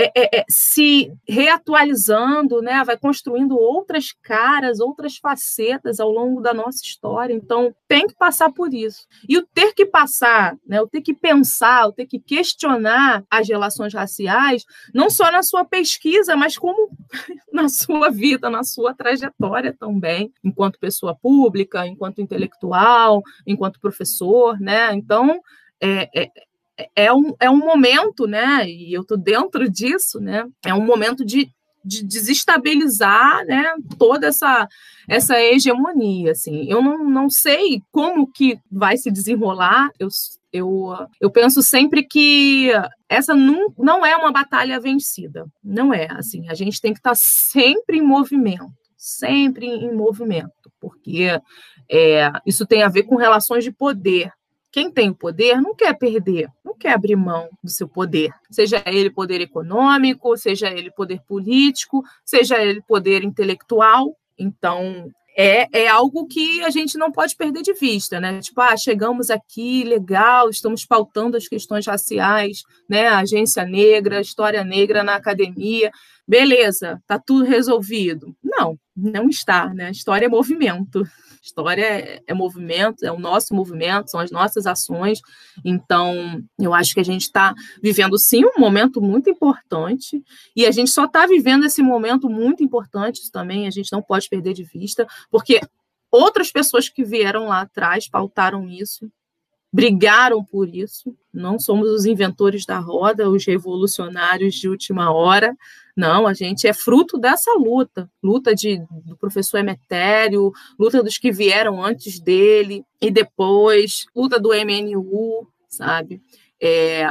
é, 0.00 0.10
é, 0.16 0.40
é, 0.40 0.44
se 0.48 1.12
reatualizando, 1.28 2.62
né? 2.62 2.82
vai 2.84 2.96
construindo 2.96 3.58
outras 3.58 4.12
caras, 4.22 4.80
outras 4.80 5.18
facetas 5.18 6.00
ao 6.00 6.10
longo 6.10 6.40
da 6.40 6.54
nossa 6.54 6.82
história. 6.82 7.34
Então, 7.34 7.74
tem 7.86 8.06
que 8.06 8.14
passar 8.14 8.50
por 8.50 8.72
isso. 8.72 9.06
E 9.28 9.36
o 9.36 9.46
ter 9.46 9.74
que 9.74 9.84
passar, 9.84 10.56
né? 10.66 10.80
o 10.80 10.88
ter 10.88 11.02
que 11.02 11.12
pensar, 11.12 11.86
o 11.86 11.92
ter 11.92 12.06
que 12.06 12.18
questionar 12.18 13.22
as 13.30 13.46
relações 13.46 13.92
raciais, 13.92 14.64
não 14.94 15.10
só 15.10 15.30
na 15.30 15.42
sua 15.42 15.66
pesquisa, 15.66 16.34
mas 16.34 16.56
como 16.56 16.90
na 17.52 17.68
sua 17.68 18.10
vida, 18.10 18.48
na 18.48 18.64
sua 18.64 18.94
trajetória 18.94 19.76
também, 19.78 20.32
enquanto 20.42 20.78
pessoa 20.78 21.14
pública, 21.14 21.86
enquanto 21.86 22.22
intelectual, 22.22 23.22
enquanto 23.46 23.80
professor. 23.80 24.58
Né? 24.58 24.94
Então, 24.94 25.40
é, 25.80 26.08
é, 26.14 26.30
é 26.94 27.12
um, 27.12 27.34
é 27.40 27.50
um 27.50 27.58
momento, 27.58 28.26
né? 28.26 28.68
E 28.68 28.92
eu 28.92 29.02
estou 29.02 29.16
dentro 29.16 29.68
disso, 29.68 30.20
né? 30.20 30.46
É 30.64 30.74
um 30.74 30.84
momento 30.84 31.24
de, 31.24 31.50
de 31.84 32.04
desestabilizar, 32.04 33.44
né? 33.46 33.74
Toda 33.98 34.28
essa 34.28 34.68
essa 35.08 35.40
hegemonia, 35.40 36.32
assim. 36.32 36.70
Eu 36.70 36.82
não, 36.82 37.04
não 37.04 37.28
sei 37.28 37.82
como 37.90 38.30
que 38.30 38.58
vai 38.70 38.96
se 38.96 39.10
desenrolar. 39.10 39.90
Eu, 39.98 40.08
eu, 40.52 40.94
eu 41.20 41.30
penso 41.30 41.62
sempre 41.62 42.04
que 42.04 42.70
essa 43.08 43.34
não, 43.34 43.72
não 43.76 44.06
é 44.06 44.16
uma 44.16 44.30
batalha 44.30 44.78
vencida. 44.78 45.46
Não 45.62 45.92
é, 45.92 46.08
assim. 46.12 46.48
A 46.48 46.54
gente 46.54 46.80
tem 46.80 46.92
que 46.92 47.00
estar 47.00 47.10
tá 47.10 47.16
sempre 47.16 47.98
em 47.98 48.02
movimento 48.02 48.80
sempre 49.00 49.66
em 49.66 49.94
movimento, 49.94 50.70
porque 50.78 51.40
é, 51.90 52.30
isso 52.44 52.66
tem 52.66 52.82
a 52.82 52.88
ver 52.88 53.04
com 53.04 53.16
relações 53.16 53.64
de 53.64 53.72
poder. 53.72 54.30
Quem 54.72 54.90
tem 54.90 55.10
o 55.10 55.14
poder 55.14 55.60
não 55.60 55.74
quer 55.74 55.96
perder, 55.98 56.48
não 56.64 56.76
quer 56.76 56.92
abrir 56.92 57.16
mão 57.16 57.48
do 57.62 57.70
seu 57.70 57.88
poder, 57.88 58.32
seja 58.50 58.82
ele 58.86 59.10
poder 59.10 59.40
econômico, 59.40 60.36
seja 60.36 60.70
ele 60.70 60.90
poder 60.90 61.20
político, 61.26 62.04
seja 62.24 62.62
ele 62.62 62.80
poder 62.82 63.24
intelectual. 63.24 64.16
Então, 64.38 65.10
é, 65.36 65.84
é 65.84 65.88
algo 65.88 66.26
que 66.26 66.62
a 66.62 66.70
gente 66.70 66.98
não 66.98 67.10
pode 67.10 67.34
perder 67.34 67.62
de 67.62 67.72
vista, 67.72 68.20
né? 68.20 68.40
Tipo, 68.40 68.60
ah, 68.60 68.76
chegamos 68.76 69.30
aqui, 69.30 69.84
legal, 69.84 70.50
estamos 70.50 70.84
pautando 70.84 71.36
as 71.36 71.48
questões 71.48 71.86
raciais, 71.86 72.62
né? 72.90 73.06
Agência 73.06 73.64
negra, 73.64 74.20
história 74.20 74.64
negra 74.64 75.04
na 75.04 75.14
academia, 75.14 75.92
beleza, 76.26 77.00
tá 77.06 77.20
tudo 77.24 77.44
resolvido. 77.44 78.36
Não, 78.42 78.76
não 78.96 79.28
está, 79.28 79.72
né? 79.72 79.92
História 79.92 80.26
é 80.26 80.28
movimento. 80.28 81.04
História 81.40 81.82
é, 81.82 82.20
é 82.26 82.34
movimento, 82.34 83.04
é 83.04 83.12
o 83.12 83.18
nosso 83.18 83.54
movimento, 83.54 84.10
são 84.10 84.18
as 84.18 84.32
nossas 84.32 84.66
ações. 84.66 85.20
Então, 85.64 86.42
eu 86.58 86.74
acho 86.74 86.92
que 86.92 87.00
a 87.00 87.04
gente 87.04 87.22
está 87.22 87.54
vivendo, 87.80 88.18
sim, 88.18 88.44
um 88.44 88.58
momento 88.58 89.00
muito 89.00 89.30
importante, 89.30 90.22
e 90.54 90.66
a 90.66 90.70
gente 90.72 90.90
só 90.90 91.04
está 91.04 91.26
vivendo 91.26 91.64
esse 91.64 91.82
momento 91.82 92.28
muito 92.28 92.62
importante 92.62 93.30
também, 93.30 93.66
a 93.66 93.70
gente 93.70 93.90
não 93.92 94.02
pode 94.02 94.28
perder 94.28 94.52
de 94.52 94.64
vista, 94.64 95.06
porque 95.30 95.60
outras 96.10 96.52
pessoas 96.52 96.88
que 96.88 97.04
vieram 97.04 97.46
lá 97.46 97.62
atrás 97.62 98.06
pautaram 98.06 98.68
isso, 98.68 99.10
brigaram 99.72 100.44
por 100.44 100.68
isso. 100.68 101.16
Não 101.32 101.58
somos 101.58 101.88
os 101.90 102.04
inventores 102.04 102.66
da 102.66 102.78
roda, 102.78 103.30
os 103.30 103.44
revolucionários 103.46 104.54
de 104.54 104.68
última 104.68 105.12
hora. 105.12 105.56
Não, 105.96 106.26
a 106.26 106.34
gente 106.34 106.66
é 106.66 106.72
fruto 106.72 107.18
dessa 107.18 107.52
luta, 107.54 108.10
luta 108.22 108.54
de, 108.54 108.82
do 109.04 109.16
professor 109.16 109.58
Emetério, 109.58 110.52
luta 110.78 111.02
dos 111.02 111.18
que 111.18 111.30
vieram 111.30 111.84
antes 111.84 112.18
dele 112.18 112.84
e 113.00 113.10
depois, 113.10 114.06
luta 114.14 114.40
do 114.40 114.50
MNU, 114.50 115.46
sabe? 115.68 116.20
É, 116.60 117.06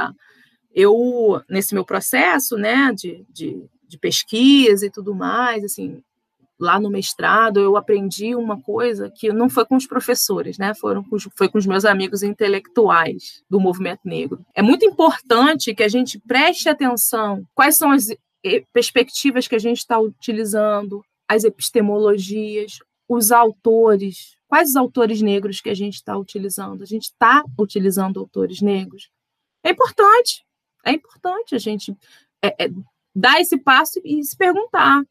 eu, 0.74 1.42
nesse 1.48 1.74
meu 1.74 1.84
processo, 1.84 2.56
né, 2.56 2.92
de, 2.92 3.24
de, 3.30 3.64
de 3.86 3.98
pesquisa 3.98 4.86
e 4.86 4.90
tudo 4.90 5.14
mais, 5.14 5.64
assim, 5.64 6.02
lá 6.60 6.78
no 6.78 6.90
mestrado, 6.90 7.58
eu 7.58 7.76
aprendi 7.76 8.34
uma 8.34 8.60
coisa 8.60 9.10
que 9.10 9.32
não 9.32 9.48
foi 9.48 9.64
com 9.64 9.76
os 9.76 9.86
professores, 9.86 10.58
né? 10.58 10.74
Foram 10.74 11.02
com 11.02 11.16
os, 11.16 11.26
foi 11.36 11.48
com 11.48 11.56
os 11.56 11.66
meus 11.66 11.84
amigos 11.84 12.22
intelectuais 12.22 13.42
do 13.48 13.58
movimento 13.58 14.00
negro. 14.04 14.44
É 14.54 14.60
muito 14.60 14.84
importante 14.84 15.74
que 15.74 15.82
a 15.82 15.88
gente 15.88 16.18
preste 16.20 16.68
atenção 16.68 17.44
quais 17.54 17.76
são 17.76 17.90
as 17.90 18.08
perspectivas 18.72 19.48
que 19.48 19.54
a 19.54 19.58
gente 19.58 19.78
está 19.78 19.98
utilizando, 19.98 21.02
as 21.28 21.44
epistemologias, 21.44 22.78
os 23.08 23.32
autores, 23.32 24.36
quais 24.46 24.70
os 24.70 24.76
autores 24.76 25.22
negros 25.22 25.60
que 25.60 25.70
a 25.70 25.74
gente 25.74 25.94
está 25.94 26.16
utilizando? 26.16 26.82
A 26.82 26.86
gente 26.86 27.04
está 27.04 27.42
utilizando 27.58 28.20
autores 28.20 28.60
negros? 28.60 29.10
É 29.64 29.70
importante, 29.70 30.44
é 30.84 30.92
importante 30.92 31.54
a 31.54 31.58
gente 31.58 31.96
é, 32.42 32.64
é, 32.64 32.70
dar 33.14 33.40
esse 33.40 33.58
passo 33.58 34.00
e 34.04 34.22
se 34.22 34.36
perguntar: 34.36 35.02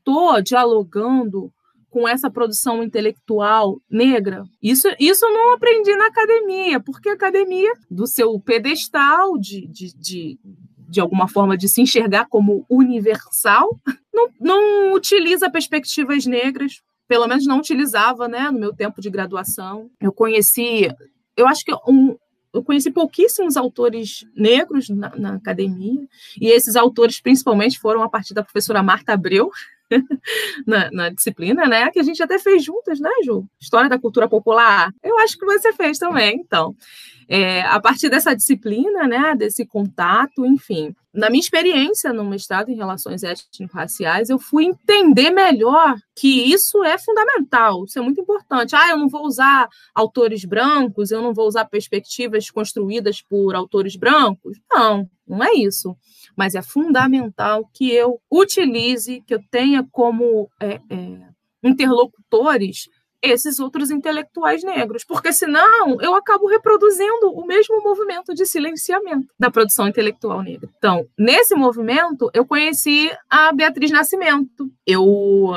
estou 0.00 0.42
dialogando 0.42 1.52
com 1.90 2.08
essa 2.08 2.30
produção 2.30 2.82
intelectual 2.82 3.80
negra. 3.90 4.44
Isso, 4.62 4.88
isso 4.98 5.26
eu 5.26 5.32
não 5.32 5.54
aprendi 5.54 5.94
na 5.96 6.06
academia, 6.06 6.78
porque 6.80 7.08
a 7.08 7.14
academia, 7.14 7.72
do 7.90 8.06
seu 8.06 8.38
pedestal 8.38 9.36
de, 9.36 9.66
de, 9.66 9.92
de, 9.96 10.38
de 10.88 11.00
alguma 11.00 11.28
forma 11.28 11.56
de 11.58 11.68
se 11.68 11.80
enxergar 11.82 12.26
como 12.26 12.64
universal, 12.70 13.78
não, 14.14 14.28
não 14.40 14.92
utiliza 14.94 15.50
perspectivas 15.50 16.24
negras, 16.26 16.80
pelo 17.08 17.26
menos 17.26 17.44
não 17.44 17.58
utilizava 17.58 18.28
né, 18.28 18.50
no 18.52 18.60
meu 18.60 18.72
tempo 18.72 19.00
de 19.00 19.10
graduação. 19.10 19.90
Eu 20.00 20.12
conheci, 20.12 20.88
eu 21.36 21.48
acho 21.48 21.64
que 21.64 21.72
um, 21.88 22.16
eu 22.52 22.62
conheci 22.62 22.90
pouquíssimos 22.90 23.56
autores 23.56 24.24
negros 24.34 24.88
na, 24.88 25.14
na, 25.16 25.34
academia, 25.34 26.06
e 26.40 26.48
esses 26.48 26.76
autores, 26.76 27.20
principalmente, 27.20 27.80
foram 27.80 28.02
a 28.02 28.08
partir 28.08 28.32
da 28.32 28.44
professora 28.44 28.82
Marta 28.82 29.12
Abreu, 29.12 29.50
na, 30.66 30.90
na, 30.90 31.08
disciplina, 31.10 31.66
né? 31.66 31.90
Que 31.90 32.00
a 32.00 32.02
gente 32.02 32.22
até 32.22 32.38
fez 32.38 32.64
juntas, 32.64 33.00
né, 33.00 33.10
Ju? 33.24 33.44
História 33.60 33.88
da 33.88 33.98
cultura 33.98 34.28
popular. 34.28 34.92
Eu 35.02 35.18
acho 35.18 35.38
que 35.38 35.44
você 35.44 35.72
fez 35.72 35.98
também, 35.98 36.36
então. 36.36 36.74
É, 37.32 37.62
a 37.62 37.78
partir 37.78 38.08
dessa 38.08 38.34
disciplina, 38.34 39.06
né, 39.06 39.36
desse 39.36 39.64
contato, 39.64 40.44
enfim. 40.44 40.92
Na 41.14 41.30
minha 41.30 41.40
experiência 41.40 42.12
no 42.12 42.24
mestrado 42.24 42.70
em 42.70 42.76
relações 42.76 43.22
étnico-raciais, 43.22 44.30
eu 44.30 44.38
fui 44.38 44.64
entender 44.64 45.30
melhor 45.30 45.94
que 46.14 46.52
isso 46.52 46.82
é 46.82 46.98
fundamental, 46.98 47.84
isso 47.84 47.98
é 47.98 48.02
muito 48.02 48.20
importante. 48.20 48.74
Ah, 48.74 48.90
eu 48.90 48.96
não 48.96 49.08
vou 49.08 49.24
usar 49.26 49.68
autores 49.94 50.44
brancos, 50.44 51.12
eu 51.12 51.22
não 51.22 51.32
vou 51.32 51.46
usar 51.46 51.64
perspectivas 51.66 52.50
construídas 52.50 53.22
por 53.22 53.54
autores 53.54 53.94
brancos. 53.94 54.58
Não, 54.68 55.08
não 55.30 55.42
é 55.42 55.54
isso 55.54 55.96
mas 56.36 56.54
é 56.54 56.62
fundamental 56.62 57.68
que 57.74 57.92
eu 57.92 58.20
utilize, 58.30 59.22
que 59.26 59.34
eu 59.34 59.42
tenha 59.50 59.86
como 59.92 60.50
é, 60.60 60.80
é, 60.90 61.20
interlocutores 61.62 62.88
esses 63.22 63.60
outros 63.60 63.90
intelectuais 63.90 64.64
negros, 64.64 65.04
porque 65.04 65.30
senão 65.30 66.00
eu 66.00 66.14
acabo 66.14 66.46
reproduzindo 66.46 67.30
o 67.34 67.46
mesmo 67.46 67.82
movimento 67.82 68.32
de 68.32 68.46
silenciamento 68.46 69.26
da 69.38 69.50
produção 69.50 69.86
intelectual 69.86 70.42
negra. 70.42 70.70
Então, 70.78 71.06
nesse 71.18 71.54
movimento, 71.54 72.30
eu 72.32 72.46
conheci 72.46 73.10
a 73.28 73.52
Beatriz 73.52 73.90
Nascimento. 73.90 74.72
Eu 74.86 75.52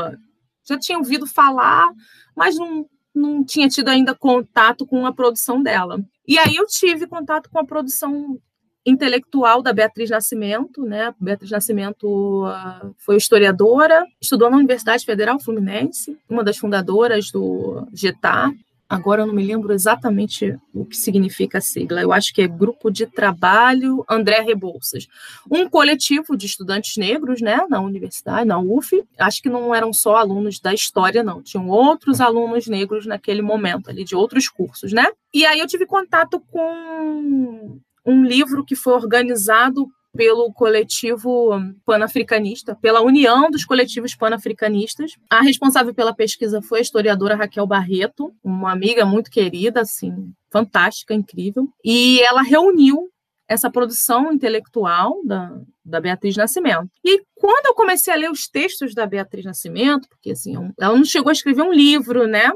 já 0.68 0.78
tinha 0.78 0.98
ouvido 0.98 1.26
falar, 1.26 1.88
mas 2.36 2.58
não, 2.58 2.86
não 3.16 3.46
tinha 3.46 3.70
tido 3.70 3.88
ainda 3.88 4.14
contato 4.14 4.86
com 4.86 5.06
a 5.06 5.14
produção 5.14 5.64
dela. 5.64 6.04
E 6.28 6.38
aí 6.38 6.58
eu 6.58 6.66
tive 6.66 7.08
contato 7.08 7.50
com 7.50 7.60
a 7.60 7.66
produção 7.66 8.38
intelectual 8.86 9.62
da 9.62 9.72
Beatriz 9.72 10.10
Nascimento, 10.10 10.84
né? 10.84 11.14
Beatriz 11.20 11.52
Nascimento 11.52 12.46
uh, 12.46 12.94
foi 12.98 13.16
historiadora, 13.16 14.06
estudou 14.22 14.50
na 14.50 14.58
Universidade 14.58 15.06
Federal 15.06 15.40
Fluminense, 15.40 16.18
uma 16.30 16.44
das 16.44 16.58
fundadoras 16.58 17.32
do 17.32 17.88
GETAR. 17.94 18.52
Agora 18.94 19.24
eu 19.24 19.26
não 19.26 19.34
me 19.34 19.44
lembro 19.44 19.74
exatamente 19.74 20.56
o 20.72 20.86
que 20.86 20.96
significa 20.96 21.58
a 21.58 21.62
sigla. 21.62 22.02
Eu 22.02 22.14
acho 22.14 22.32
que 22.32 22.44
é 22.44 22.48
Grupo 22.48 22.92
de 22.92 23.08
Trabalho 23.08 24.06
André 24.08 24.42
Rebouças. 24.42 25.08
Um 25.50 25.68
coletivo 25.68 26.38
de 26.38 26.46
estudantes 26.46 26.98
negros, 26.98 27.42
né, 27.42 27.66
na 27.70 27.82
universidade, 27.82 28.46
na 28.46 28.60
UF. 28.60 29.04
Acho 29.18 29.42
que 29.42 29.50
não 29.50 29.74
eram 29.74 29.92
só 29.92 30.18
alunos 30.18 30.60
da 30.60 30.74
história, 30.74 31.24
não. 31.24 31.42
Tinham 31.42 31.70
outros 31.70 32.22
alunos 32.22 32.68
negros 32.68 33.08
naquele 33.08 33.42
momento 33.42 33.90
ali, 33.90 34.04
de 34.04 34.16
outros 34.16 34.48
cursos, 34.48 34.94
né? 34.94 35.08
E 35.34 35.44
aí 35.44 35.58
eu 35.58 35.66
tive 35.66 35.88
contato 35.88 36.40
com 36.52 37.80
um 38.06 38.24
livro 38.24 38.66
que 38.66 38.76
foi 38.76 38.94
organizado 38.94 39.90
pelo 40.16 40.54
coletivo 40.54 41.60
panafricanista, 41.86 42.76
pela 42.76 43.02
União 43.02 43.50
dos 43.50 43.66
Coletivos 43.66 44.16
Panafricanistas. 44.16 45.14
A 45.30 45.42
responsável 45.42 45.94
pela 45.94 46.14
pesquisa 46.14 46.62
foi 46.62 46.80
a 46.80 46.82
historiadora 46.82 47.36
Raquel 47.36 47.66
Barreto, 47.66 48.34
uma 48.44 48.72
amiga 48.72 49.06
muito 49.06 49.32
querida, 49.32 49.82
assim, 49.82 50.32
fantástica, 50.52 51.14
incrível. 51.16 51.68
E 51.84 52.22
ela 52.22 52.44
reuniu 52.44 53.10
essa 53.48 53.70
produção 53.70 54.32
intelectual 54.32 55.20
da, 55.26 55.60
da 55.84 56.00
Beatriz 56.00 56.38
Nascimento. 56.38 56.90
E 57.04 57.24
quando 57.36 57.66
eu 57.66 57.74
comecei 57.74 58.14
a 58.14 58.16
ler 58.16 58.32
os 58.32 58.48
textos 58.48 58.94
da 58.94 59.06
Beatriz 59.06 59.44
Nascimento, 59.44 60.08
porque 60.08 60.32
assim, 60.32 60.56
ela 60.80 60.96
não 60.96 61.04
chegou 61.04 61.30
a 61.30 61.34
escrever 61.34 61.64
um 61.64 61.74
livro, 61.74 62.28
né? 62.28 62.52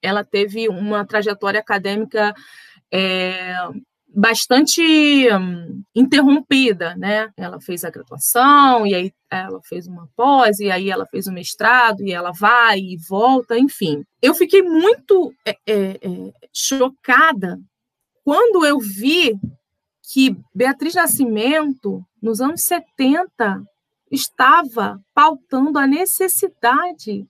Ela 0.00 0.22
teve 0.22 0.68
uma 0.68 1.04
trajetória 1.04 1.58
acadêmica 1.58 2.34
é, 2.92 3.56
bastante 4.14 4.80
hum, 5.30 5.82
interrompida, 5.94 6.94
né? 6.96 7.30
Ela 7.36 7.60
fez 7.60 7.84
a 7.84 7.90
graduação 7.90 8.86
e 8.86 8.94
aí 8.94 9.12
ela 9.30 9.60
fez 9.62 9.86
uma 9.86 10.08
pós 10.16 10.58
e 10.58 10.70
aí 10.70 10.90
ela 10.90 11.06
fez 11.06 11.26
o 11.26 11.32
mestrado 11.32 12.02
e 12.02 12.12
ela 12.12 12.32
vai 12.32 12.78
e 12.78 12.96
volta, 13.08 13.58
enfim. 13.58 14.04
Eu 14.22 14.34
fiquei 14.34 14.62
muito 14.62 15.32
é, 15.46 15.56
é, 15.66 15.90
é 16.02 16.32
chocada 16.52 17.58
quando 18.24 18.66
eu 18.66 18.78
vi 18.78 19.34
que 20.12 20.36
Beatriz 20.54 20.94
Nascimento, 20.94 22.04
nos 22.22 22.40
anos 22.40 22.62
70, 22.62 23.62
estava 24.10 25.00
pautando 25.14 25.78
a 25.78 25.86
necessidade 25.86 27.26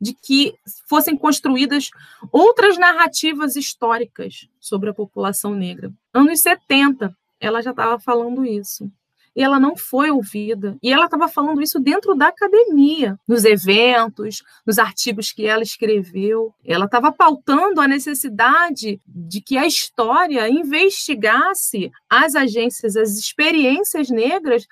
de 0.00 0.14
que 0.14 0.54
fossem 0.88 1.16
construídas 1.16 1.90
outras 2.30 2.78
narrativas 2.78 3.56
históricas 3.56 4.48
sobre 4.60 4.90
a 4.90 4.94
população 4.94 5.54
negra. 5.54 5.92
Anos 6.12 6.40
70, 6.40 7.16
ela 7.40 7.62
já 7.62 7.70
estava 7.70 7.98
falando 7.98 8.44
isso. 8.44 8.90
E 9.36 9.42
ela 9.42 9.60
não 9.60 9.76
foi 9.76 10.10
ouvida. 10.10 10.78
E 10.82 10.90
ela 10.90 11.04
estava 11.04 11.28
falando 11.28 11.60
isso 11.60 11.78
dentro 11.78 12.14
da 12.14 12.28
academia, 12.28 13.20
nos 13.28 13.44
eventos, 13.44 14.42
nos 14.66 14.78
artigos 14.78 15.30
que 15.30 15.44
ela 15.44 15.62
escreveu. 15.62 16.54
Ela 16.64 16.86
estava 16.86 17.12
pautando 17.12 17.82
a 17.82 17.86
necessidade 17.86 18.98
de 19.06 19.42
que 19.42 19.58
a 19.58 19.66
história 19.66 20.48
investigasse 20.48 21.92
as 22.08 22.34
agências, 22.34 22.96
as 22.96 23.18
experiências 23.18 24.08
negras 24.08 24.66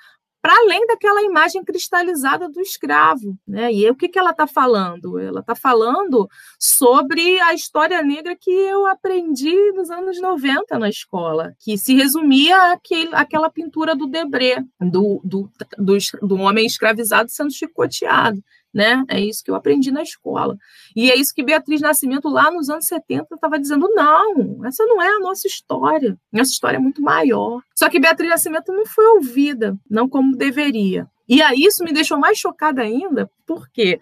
para 0.45 0.59
além 0.59 0.86
daquela 0.86 1.22
imagem 1.22 1.64
cristalizada 1.64 2.51
do 2.51 2.61
escravo. 2.61 3.34
Né? 3.49 3.72
E 3.72 3.88
o 3.88 3.95
que, 3.95 4.11
que 4.11 4.18
ela 4.18 4.28
está 4.28 4.47
falando? 4.47 5.18
Ela 5.18 5.40
está 5.40 5.55
falando 5.55 6.28
sobre 6.59 7.40
a 7.40 7.55
história 7.55 8.03
negra 8.03 8.36
que 8.38 8.51
eu 8.51 8.86
aprendi 8.86 9.57
nos 9.72 9.88
anos 9.88 10.20
90 10.20 10.78
na 10.78 10.90
escola, 10.90 11.55
que 11.59 11.78
se 11.78 11.95
resumia 11.95 12.74
àquele, 12.74 13.14
àquela 13.14 13.49
pintura 13.49 13.97
do 13.97 14.07
Debré, 14.07 14.62
do, 14.78 15.18
do, 15.24 15.51
do, 15.78 15.97
do 16.20 16.36
homem 16.36 16.66
escravizado 16.66 17.30
sendo 17.30 17.51
chicoteado 17.51 18.45
né? 18.75 19.05
É 19.09 19.20
isso 19.20 19.43
que 19.45 19.51
eu 19.51 19.55
aprendi 19.55 19.91
na 19.91 20.03
escola. 20.03 20.57
E 20.97 21.11
é 21.11 21.16
isso 21.16 21.33
que 21.33 21.45
Beatriz 21.45 21.81
Nascimento, 21.81 22.29
lá 22.29 22.51
nos 22.51 22.68
anos 22.68 22.87
70, 22.87 23.35
estava 23.35 23.59
dizendo: 23.59 23.89
não, 23.95 24.64
essa 24.66 24.85
não 24.85 25.01
é 25.01 25.09
a 25.09 25.20
nossa 25.20 25.47
história. 25.47 26.18
Nossa 26.33 26.51
história 26.51 26.77
é 26.77 26.81
muito 26.81 27.01
maior. 27.01 27.62
Só 27.75 27.89
que 27.89 28.01
Beatriz 28.01 28.29
Nascimento 28.29 28.72
não 28.72 28.85
foi 28.87 29.07
ouvida, 29.07 29.79
não 29.89 30.09
como 30.09 30.37
deveria. 30.37 31.07
E 31.29 31.41
aí 31.41 31.62
isso 31.62 31.83
me 31.85 31.93
deixou 31.93 32.18
mais 32.18 32.37
chocada 32.37 32.83
ainda, 32.83 33.31
porque 33.47 33.99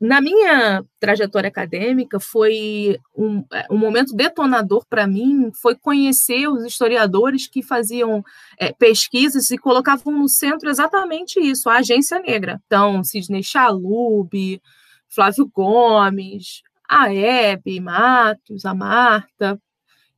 na 0.00 0.18
minha 0.18 0.82
trajetória 0.98 1.48
acadêmica, 1.48 2.18
foi 2.18 2.98
um, 3.14 3.44
é, 3.52 3.66
um 3.70 3.76
momento 3.76 4.16
detonador 4.16 4.86
para 4.88 5.06
mim, 5.06 5.50
foi 5.52 5.76
conhecer 5.76 6.48
os 6.48 6.64
historiadores 6.64 7.46
que 7.46 7.62
faziam 7.62 8.24
é, 8.58 8.72
pesquisas 8.72 9.50
e 9.50 9.58
colocavam 9.58 10.12
no 10.12 10.26
centro 10.26 10.70
exatamente 10.70 11.38
isso, 11.38 11.68
a 11.68 11.76
agência 11.76 12.18
negra. 12.18 12.62
Então, 12.66 13.04
Sidney 13.04 13.42
Chalub, 13.42 14.60
Flávio 15.06 15.50
Gomes, 15.52 16.62
a 16.88 17.12
Hebe 17.12 17.78
Matos, 17.78 18.64
a 18.64 18.74
Marta, 18.74 19.60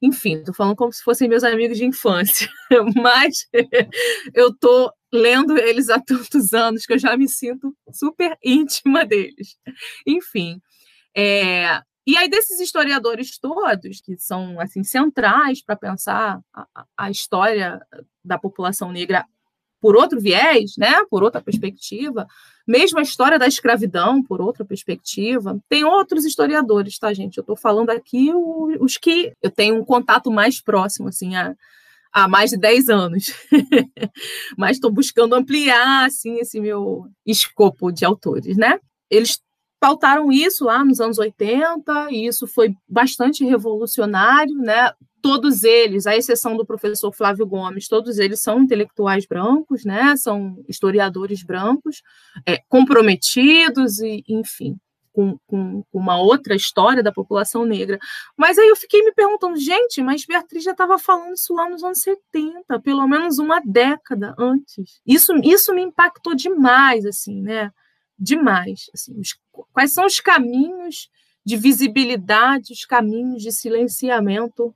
enfim, 0.01 0.35
estou 0.35 0.55
falando 0.55 0.77
como 0.77 0.93
se 0.93 1.03
fossem 1.03 1.29
meus 1.29 1.43
amigos 1.43 1.79
de 1.79 1.85
infância, 1.85 2.49
mas 2.97 3.49
eu 4.33 4.49
estou 4.49 4.93
lendo 5.13 5.59
eles 5.59 5.91
há 5.91 6.01
tantos 6.01 6.53
anos 6.55 6.87
que 6.87 6.95
eu 6.95 6.99
já 6.99 7.17
me 7.17 7.29
sinto 7.29 7.77
super 7.93 8.37
íntima 8.43 9.05
deles. 9.05 9.59
Enfim, 10.07 10.61
é, 11.15 11.83
e 12.07 12.17
aí 12.17 12.29
desses 12.29 12.59
historiadores 12.59 13.39
todos 13.39 14.01
que 14.01 14.17
são 14.19 14.59
assim 14.59 14.83
centrais 14.83 15.63
para 15.63 15.77
pensar 15.77 16.41
a, 16.53 16.87
a, 16.97 17.11
história 17.11 17.81
da 18.25 18.39
população 18.39 18.91
negra 18.91 19.25
por 19.81 19.97
outro 19.97 20.21
viés, 20.21 20.77
né, 20.79 21.05
por 21.11 21.25
outra 21.25 21.41
perspectiva, 21.41 22.27
mesmo 22.67 23.01
a 23.01 23.03
história 23.03 23.37
da 23.37 23.49
escravidão 23.49 24.23
por 24.23 24.41
outra 24.41 24.65
perspectiva, 24.65 25.61
tem 25.69 25.83
outros 25.83 26.25
historiadores, 26.25 26.97
tá, 27.01 27.13
gente? 27.13 27.37
Eu 27.37 27.41
estou 27.43 27.57
falando 27.57 27.91
aqui 27.91 28.31
os 28.81 28.97
que 28.97 29.33
eu 29.43 29.51
tenho 29.51 29.77
um 29.77 29.85
contato 29.85 30.31
mais 30.31 30.61
próximo, 30.61 31.09
assim, 31.09 31.35
a, 31.35 31.57
há 32.13 32.29
mais 32.29 32.51
de 32.51 32.57
10 32.57 32.89
anos. 32.89 33.33
Mas 34.57 34.77
estou 34.77 34.91
buscando 34.91 35.35
ampliar 35.35 36.07
assim 36.07 36.39
esse 36.39 36.61
meu 36.61 37.07
escopo 37.27 37.91
de 37.91 38.05
autores, 38.05 38.57
né? 38.57 38.79
Eles 39.11 39.41
pautaram 39.81 40.31
isso 40.31 40.65
lá 40.65 40.85
nos 40.85 41.01
anos 41.01 41.19
80, 41.19 42.09
e 42.13 42.27
isso 42.27 42.47
foi 42.47 42.73
bastante 42.89 43.45
revolucionário, 43.45 44.55
né? 44.55 44.93
Todos 45.21 45.65
eles, 45.65 46.07
à 46.07 46.17
exceção 46.17 46.57
do 46.57 46.65
professor 46.65 47.13
Flávio 47.13 47.47
Gomes, 47.47 47.89
todos 47.89 48.19
eles 48.19 48.41
são 48.41 48.61
intelectuais 48.61 49.27
brancos, 49.27 49.85
né? 49.85 50.17
São 50.17 50.57
historiadores 50.69 51.43
brancos, 51.43 52.01
é, 52.47 52.59
comprometidos 52.69 53.99
e, 53.99 54.23
enfim, 54.29 54.77
com, 55.13 55.39
com, 55.47 55.85
uma 55.93 56.19
outra 56.19 56.55
história 56.55 57.03
da 57.03 57.13
população 57.13 57.65
negra. 57.65 57.99
Mas 58.37 58.59
aí 58.59 58.69
eu 58.69 58.77
fiquei 58.77 59.03
me 59.05 59.13
perguntando, 59.13 59.57
gente, 59.57 60.03
mas 60.03 60.25
Beatriz 60.25 60.65
já 60.65 60.73
estava 60.73 60.99
falando 60.99 61.35
isso 61.35 61.55
lá 61.55 61.69
nos 61.69 61.85
anos 61.85 62.01
70, 62.01 62.81
pelo 62.81 63.07
menos 63.07 63.39
uma 63.39 63.61
década 63.61 64.35
antes. 64.39 65.01
Isso, 65.07 65.33
isso 65.45 65.75
me 65.75 65.83
impactou 65.83 66.35
demais, 66.35 67.05
assim, 67.05 67.43
né? 67.43 67.71
Demais. 68.19 68.91
Assim, 68.95 69.19
os, 69.19 69.37
quais 69.73 69.93
são 69.93 70.07
os 70.07 70.19
caminhos 70.21 71.09
de 71.45 71.57
visibilidade, 71.57 72.73
os 72.73 72.85
caminhos 72.85 73.43
de 73.43 73.53
silenciamento 73.53 74.75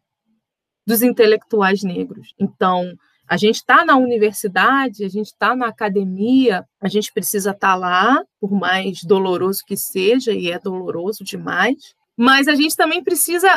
dos 0.86 1.02
intelectuais 1.02 1.82
negros? 1.82 2.34
Então, 2.38 2.94
a 3.28 3.36
gente 3.36 3.56
está 3.56 3.84
na 3.84 3.96
universidade, 3.96 5.04
a 5.04 5.08
gente 5.08 5.26
está 5.26 5.56
na 5.56 5.66
academia, 5.66 6.64
a 6.80 6.88
gente 6.88 7.12
precisa 7.12 7.50
estar 7.50 7.72
tá 7.72 7.74
lá, 7.74 8.24
por 8.40 8.52
mais 8.52 9.02
doloroso 9.02 9.62
que 9.66 9.76
seja, 9.76 10.32
e 10.32 10.50
é 10.50 10.58
doloroso 10.58 11.24
demais, 11.24 11.94
mas 12.16 12.48
a 12.48 12.54
gente 12.54 12.76
também 12.76 13.02
precisa 13.02 13.48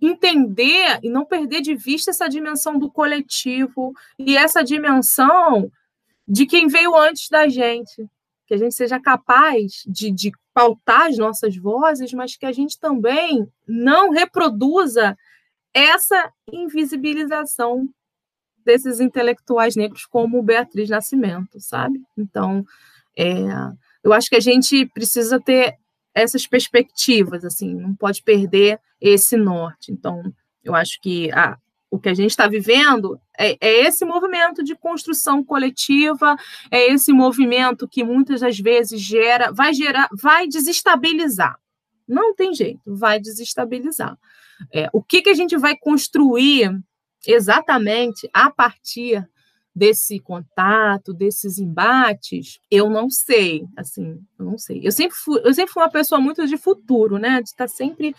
entender 0.00 1.00
e 1.02 1.08
não 1.08 1.24
perder 1.24 1.60
de 1.60 1.74
vista 1.74 2.10
essa 2.10 2.28
dimensão 2.28 2.78
do 2.78 2.90
coletivo 2.90 3.92
e 4.18 4.36
essa 4.36 4.62
dimensão 4.62 5.70
de 6.28 6.46
quem 6.46 6.68
veio 6.68 6.94
antes 6.94 7.28
da 7.28 7.48
gente. 7.48 8.06
Que 8.46 8.54
a 8.54 8.58
gente 8.58 8.74
seja 8.74 9.00
capaz 9.00 9.82
de, 9.86 10.10
de 10.12 10.30
pautar 10.54 11.08
as 11.08 11.18
nossas 11.18 11.56
vozes, 11.56 12.12
mas 12.12 12.36
que 12.36 12.46
a 12.46 12.52
gente 12.52 12.78
também 12.78 13.46
não 13.66 14.10
reproduza 14.10 15.16
essa 15.74 16.32
invisibilização 16.50 17.88
desses 18.66 19.00
intelectuais 19.00 19.76
negros 19.76 20.04
como 20.04 20.42
Beatriz 20.42 20.90
Nascimento, 20.90 21.58
sabe? 21.60 22.02
Então, 22.18 22.66
é, 23.16 23.32
eu 24.04 24.12
acho 24.12 24.28
que 24.28 24.36
a 24.36 24.40
gente 24.40 24.84
precisa 24.86 25.40
ter 25.40 25.78
essas 26.14 26.46
perspectivas, 26.46 27.44
assim, 27.44 27.74
não 27.74 27.94
pode 27.94 28.22
perder 28.22 28.80
esse 29.00 29.36
norte. 29.36 29.92
Então, 29.92 30.22
eu 30.64 30.74
acho 30.74 31.00
que 31.00 31.30
a, 31.32 31.56
o 31.90 31.98
que 31.98 32.08
a 32.08 32.14
gente 32.14 32.30
está 32.30 32.48
vivendo 32.48 33.20
é, 33.38 33.56
é, 33.60 33.86
esse 33.86 34.04
movimento 34.04 34.64
de 34.64 34.74
construção 34.74 35.44
coletiva, 35.44 36.36
é 36.70 36.90
esse 36.92 37.12
movimento 37.12 37.88
que 37.88 38.02
muitas 38.02 38.40
das 38.40 38.58
vezes 38.58 39.00
gera, 39.00 39.52
vai 39.52 39.72
gerar, 39.72 40.08
vai 40.12 40.48
desestabilizar. 40.48 41.58
Não 42.08 42.34
tem 42.34 42.54
jeito, 42.54 42.80
vai 42.86 43.20
desestabilizar. 43.20 44.18
É, 44.72 44.88
o 44.92 45.02
que, 45.02 45.22
que 45.22 45.30
a 45.30 45.34
gente 45.34 45.56
vai 45.56 45.76
construir 45.76 46.70
exatamente 47.26 48.28
a 48.32 48.50
partir 48.50 49.26
desse 49.76 50.18
contato, 50.18 51.12
desses 51.12 51.58
embates, 51.58 52.58
eu 52.70 52.88
não 52.88 53.10
sei, 53.10 53.62
assim, 53.76 54.18
eu 54.38 54.46
não 54.46 54.56
sei. 54.56 54.80
Eu 54.82 54.90
sempre 54.90 55.14
fui, 55.14 55.38
eu 55.44 55.52
sempre 55.52 55.70
fui 55.70 55.82
uma 55.82 55.90
pessoa 55.90 56.18
muito 56.18 56.46
de 56.46 56.56
futuro, 56.56 57.18
né? 57.18 57.42
De 57.42 57.50
estar 57.50 57.68
sempre 57.68 58.16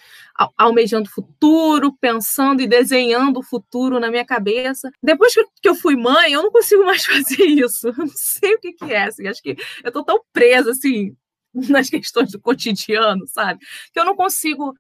almejando 0.56 1.10
futuro, 1.10 1.98
pensando 2.00 2.62
e 2.62 2.68
desenhando 2.68 3.40
o 3.40 3.44
futuro 3.44 4.00
na 4.00 4.12
minha 4.12 4.24
cabeça. 4.24 4.92
Depois 5.02 5.34
que 5.34 5.68
eu 5.68 5.74
fui 5.74 5.96
mãe, 5.96 6.34
eu 6.34 6.44
não 6.44 6.52
consigo 6.52 6.86
mais 6.86 7.04
fazer 7.08 7.46
isso. 7.46 7.88
Eu 7.88 7.94
não 7.98 8.08
sei 8.08 8.54
o 8.54 8.60
que, 8.60 8.74
que 8.74 8.94
é, 8.94 9.06
assim, 9.06 9.28
acho 9.28 9.42
que 9.42 9.58
eu 9.84 9.92
tô 9.92 10.04
tão 10.04 10.22
presa, 10.32 10.70
assim, 10.70 11.16
nas 11.56 11.90
questões 11.90 12.32
do 12.32 12.40
cotidiano, 12.40 13.26
sabe? 13.26 13.66
Que 13.92 14.00
eu 14.00 14.06
não 14.06 14.16
consigo 14.16 14.76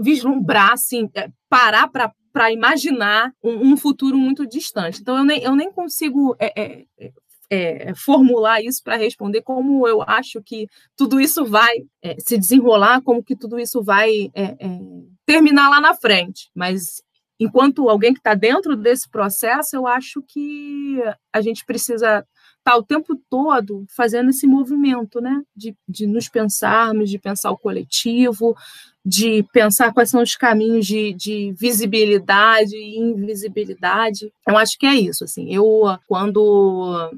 vislumbrar, 0.00 0.72
assim, 0.72 1.08
é, 1.14 1.30
parar 1.48 1.86
para 1.86 2.12
para 2.32 2.52
imaginar 2.52 3.32
um, 3.42 3.72
um, 3.72 3.76
futuro 3.76 4.16
muito 4.16 4.46
distante. 4.46 5.00
Então, 5.00 5.16
eu 5.16 5.24
nem, 5.24 5.42
eu 5.42 5.56
nem 5.56 5.72
consigo 5.72 6.36
é, 6.38 6.52
é, 6.60 6.84
é, 7.50 7.88
é 7.90 7.94
formular 7.94 8.62
isso 8.62 8.82
para 8.82 8.96
responder 8.96 9.42
como 9.42 9.86
eu 9.86 10.02
acho 10.02 10.42
que 10.42 10.68
tudo 10.96 11.20
isso 11.20 11.44
vai 11.44 11.84
é, 12.02 12.16
se 12.20 12.36
desenrolar, 12.38 13.02
como 13.02 13.22
que 13.22 13.36
tudo 13.36 13.58
isso 13.58 13.82
vai 13.82 14.30
é, 14.34 14.56
terminar 15.26 15.68
lá 15.68 15.80
na 15.80 15.94
frente. 15.94 16.50
Mas, 16.54 17.02
enquanto 17.38 17.88
alguém 17.88 18.12
que 18.12 18.20
está 18.20 18.34
dentro 18.34 18.76
desse 18.76 19.08
processo, 19.08 19.76
eu 19.76 19.86
acho 19.86 20.22
que 20.26 21.02
a 21.32 21.40
gente 21.40 21.64
precisa 21.64 22.26
estar 22.68 22.72
tá 22.72 22.78
o 22.78 22.82
tempo 22.82 23.18
todo 23.30 23.84
fazendo 23.88 24.30
esse 24.30 24.46
movimento, 24.46 25.20
né? 25.20 25.42
De, 25.56 25.74
de 25.88 26.06
nos 26.06 26.28
pensarmos, 26.28 27.10
de 27.10 27.18
pensar 27.18 27.50
o 27.50 27.58
coletivo, 27.58 28.54
de 29.04 29.42
pensar 29.52 29.92
quais 29.92 30.10
são 30.10 30.22
os 30.22 30.36
caminhos 30.36 30.86
de, 30.86 31.14
de 31.14 31.52
visibilidade 31.52 32.76
e 32.76 32.98
invisibilidade. 32.98 34.32
Eu 34.46 34.56
acho 34.56 34.78
que 34.78 34.86
é 34.86 34.94
isso. 34.94 35.24
Assim, 35.24 35.52
eu 35.52 35.66
quando 36.06 37.10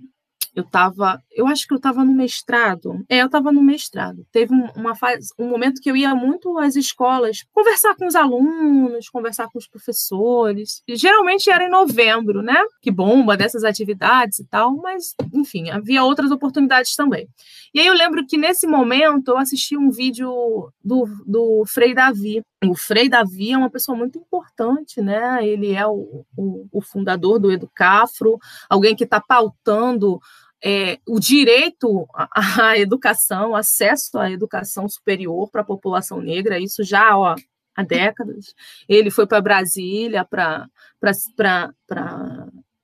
eu 0.55 0.63
estava, 0.63 1.23
eu 1.31 1.47
acho 1.47 1.67
que 1.67 1.73
eu 1.73 1.77
estava 1.77 2.05
no 2.05 2.13
mestrado. 2.13 3.05
É, 3.09 3.23
eu 3.23 3.27
estava 3.27 3.53
no 3.53 3.63
mestrado. 3.63 4.27
Teve 4.33 4.53
uma 4.77 4.95
fase, 4.95 5.29
um 5.39 5.49
momento 5.49 5.81
que 5.81 5.91
eu 5.91 5.97
ia 5.97 6.15
muito 6.15 6.59
às 6.59 6.77
escolas 6.77 7.45
conversar 7.53 7.95
com 7.95 8.07
os 8.07 8.15
alunos, 8.15 9.09
conversar 9.09 9.49
com 9.49 9.59
os 9.59 9.69
professores. 9.69 10.83
E, 10.87 10.97
geralmente 10.97 11.51
era 11.51 11.65
em 11.65 11.71
novembro, 11.71 12.43
né? 12.43 12.61
Que 12.83 12.91
bomba 12.91 13.37
dessas 13.37 13.65
atividades 13.65 14.41
e 14.41 14.47
tal, 14.47 14.77
mas 14.77 15.15
enfim, 15.33 15.71
havia 15.71 16.05
outras 16.05 16.31
oportunidades 16.31 16.95
também. 16.95 17.29
E 17.73 17.81
aí 17.81 17.87
eu 17.87 17.95
lembro 17.95 18.27
que 18.27 18.37
nesse 18.37 18.67
momento 18.67 19.29
eu 19.29 19.39
assisti 19.39 19.77
um 19.77 19.91
vídeo 19.91 20.73
do, 20.83 21.07
do 21.27 21.65
Frei 21.67 21.95
Davi. 21.95 22.43
O 22.65 22.75
Frei 22.75 23.09
Davi 23.09 23.53
é 23.53 23.59
uma 23.59 23.71
pessoa 23.71 23.97
muito 23.97 24.19
importante, 24.19 25.01
né? 25.01 25.47
Ele 25.47 25.73
é 25.73 25.87
o, 25.87 26.27
o, 26.37 26.69
o 26.71 26.83
fundador 26.83 27.39
do 27.39 27.51
Educafro, 27.51 28.39
alguém 28.69 28.95
que 28.95 29.05
está 29.05 29.19
pautando 29.19 30.21
é, 30.63 30.99
o 31.09 31.19
direito 31.19 32.07
à, 32.15 32.77
educação, 32.79 33.57
acesso 33.57 34.19
à 34.19 34.31
educação 34.31 34.89
superior 34.89 35.51
para 35.51 35.63
a 35.63 35.65
população 35.65 36.21
negra, 36.21 36.59
isso 36.59 36.85
já 36.85 37.17
ó, 37.17 37.35
há 37.75 37.83
décadas. 37.83 38.55
Ele 38.89 39.11
foi 39.11 39.27
para 39.27 39.41
Brasília 39.41 40.25
para 40.25 40.69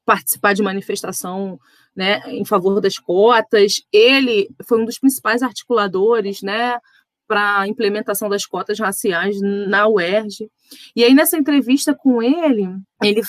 participar 0.06 0.54
de 0.54 0.62
manifestação 0.62 1.60
né, 1.94 2.22
em 2.28 2.44
favor 2.44 2.80
das 2.80 2.98
cotas. 2.98 3.82
Ele 3.92 4.48
foi 4.64 4.80
um 4.80 4.84
dos 4.86 4.98
principais 4.98 5.42
articuladores, 5.42 6.40
né, 6.40 6.78
para 7.26 7.60
a 7.60 7.68
implementação 7.68 8.28
das 8.28 8.46
cotas 8.46 8.78
raciais 8.78 9.40
na 9.40 9.88
UERJ. 9.88 10.50
E 10.94 11.04
aí, 11.04 11.14
nessa 11.14 11.36
entrevista 11.36 11.94
com 11.94 12.22
ele, 12.22 12.68
ele 13.02 13.22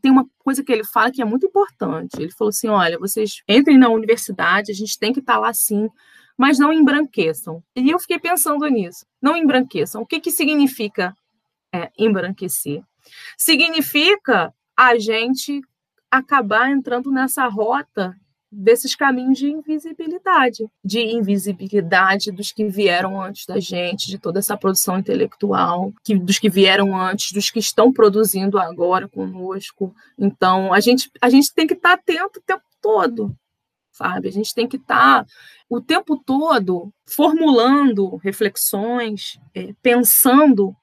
tem 0.00 0.10
uma 0.10 0.26
coisa 0.38 0.62
que 0.62 0.72
ele 0.72 0.84
fala 0.84 1.10
que 1.10 1.22
é 1.22 1.24
muito 1.24 1.46
importante. 1.46 2.20
Ele 2.20 2.32
falou 2.32 2.50
assim: 2.50 2.68
olha, 2.68 2.98
vocês 2.98 3.42
entrem 3.48 3.78
na 3.78 3.88
universidade, 3.88 4.72
a 4.72 4.74
gente 4.74 4.98
tem 4.98 5.12
que 5.12 5.20
estar 5.20 5.34
tá 5.34 5.38
lá 5.38 5.52
sim, 5.52 5.88
mas 6.36 6.58
não 6.58 6.72
embranqueçam. 6.72 7.62
E 7.76 7.90
eu 7.90 7.98
fiquei 7.98 8.18
pensando 8.18 8.66
nisso. 8.66 9.06
Não 9.20 9.36
embranqueçam. 9.36 10.02
O 10.02 10.06
que, 10.06 10.20
que 10.20 10.30
significa 10.30 11.14
é, 11.72 11.90
embranquecer? 11.98 12.82
Significa 13.36 14.52
a 14.76 14.98
gente 14.98 15.60
acabar 16.10 16.70
entrando 16.70 17.10
nessa 17.10 17.46
rota 17.46 18.14
desses 18.56 18.94
caminhos 18.94 19.38
de 19.38 19.50
invisibilidade, 19.50 20.66
de 20.84 21.00
invisibilidade 21.00 22.30
dos 22.30 22.52
que 22.52 22.66
vieram 22.68 23.20
antes 23.20 23.46
da 23.46 23.58
gente, 23.58 24.06
de 24.06 24.18
toda 24.18 24.38
essa 24.38 24.56
produção 24.56 24.98
intelectual, 24.98 25.92
que, 26.04 26.14
dos 26.14 26.38
que 26.38 26.48
vieram 26.48 26.98
antes, 26.98 27.32
dos 27.32 27.50
que 27.50 27.58
estão 27.58 27.92
produzindo 27.92 28.58
agora 28.58 29.08
conosco. 29.08 29.94
Então, 30.18 30.72
a 30.72 30.80
gente, 30.80 31.10
a 31.20 31.28
gente 31.28 31.52
tem 31.52 31.66
que 31.66 31.74
estar 31.74 31.94
atento 31.94 32.38
o 32.38 32.42
tempo 32.42 32.64
todo, 32.80 33.36
sabe? 33.90 34.28
A 34.28 34.32
gente 34.32 34.54
tem 34.54 34.68
que 34.68 34.76
estar 34.76 35.26
o 35.68 35.80
tempo 35.80 36.16
todo 36.16 36.92
formulando 37.06 38.16
reflexões, 38.16 39.38
é, 39.54 39.74
pensando 39.82 40.74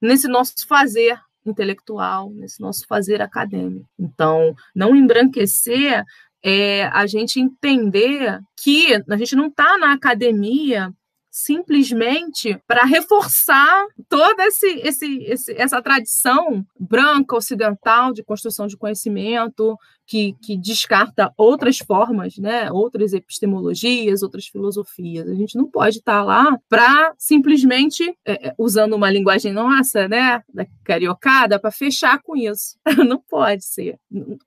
nesse 0.00 0.26
nosso 0.26 0.66
fazer 0.66 1.20
intelectual, 1.44 2.30
nesse 2.30 2.60
nosso 2.60 2.86
fazer 2.86 3.20
acadêmico. 3.20 3.88
Então, 3.98 4.54
não 4.74 4.94
embranquecer 4.94 6.04
é 6.42 6.84
a 6.92 7.06
gente 7.06 7.40
entender 7.40 8.40
que 8.56 8.94
a 9.08 9.16
gente 9.16 9.36
não 9.36 9.46
está 9.46 9.78
na 9.78 9.92
academia 9.92 10.92
simplesmente 11.32 12.60
para 12.66 12.84
reforçar 12.84 13.86
toda 14.06 14.44
esse, 14.44 14.66
esse, 14.80 15.22
esse, 15.22 15.52
essa 15.52 15.80
tradição 15.80 16.62
branca 16.78 17.34
ocidental 17.34 18.12
de 18.12 18.22
construção 18.22 18.66
de 18.66 18.76
conhecimento 18.76 19.78
que, 20.06 20.36
que 20.42 20.58
descarta 20.58 21.32
outras 21.38 21.78
formas, 21.78 22.36
né, 22.36 22.70
outras 22.70 23.14
epistemologias, 23.14 24.22
outras 24.22 24.46
filosofias. 24.46 25.26
A 25.26 25.34
gente 25.34 25.56
não 25.56 25.64
pode 25.64 25.98
estar 25.98 26.18
tá 26.18 26.22
lá 26.22 26.58
para 26.68 27.14
simplesmente 27.16 28.14
é, 28.26 28.48
é, 28.48 28.54
usando 28.58 28.92
uma 28.92 29.10
linguagem 29.10 29.54
nossa, 29.54 30.06
né, 30.06 30.42
da 30.52 30.66
cariocada, 30.84 31.58
para 31.58 31.70
fechar 31.70 32.20
com 32.20 32.36
isso. 32.36 32.76
não 33.08 33.18
pode 33.18 33.64
ser, 33.64 33.98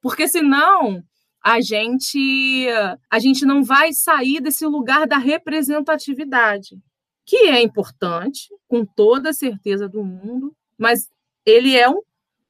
porque 0.03 0.27
senão 0.27 1.03
a 1.45 1.61
gente 1.61 2.67
a 3.07 3.19
gente 3.19 3.45
não 3.45 3.63
vai 3.63 3.93
sair 3.93 4.41
desse 4.41 4.65
lugar 4.65 5.05
da 5.05 5.19
representatividade, 5.19 6.75
que 7.23 7.35
é 7.35 7.61
importante, 7.61 8.49
com 8.67 8.83
toda 8.83 9.29
a 9.29 9.33
certeza 9.33 9.87
do 9.87 10.03
mundo, 10.03 10.55
mas 10.75 11.07
ele 11.45 11.77
é 11.77 11.87
um, 11.87 12.01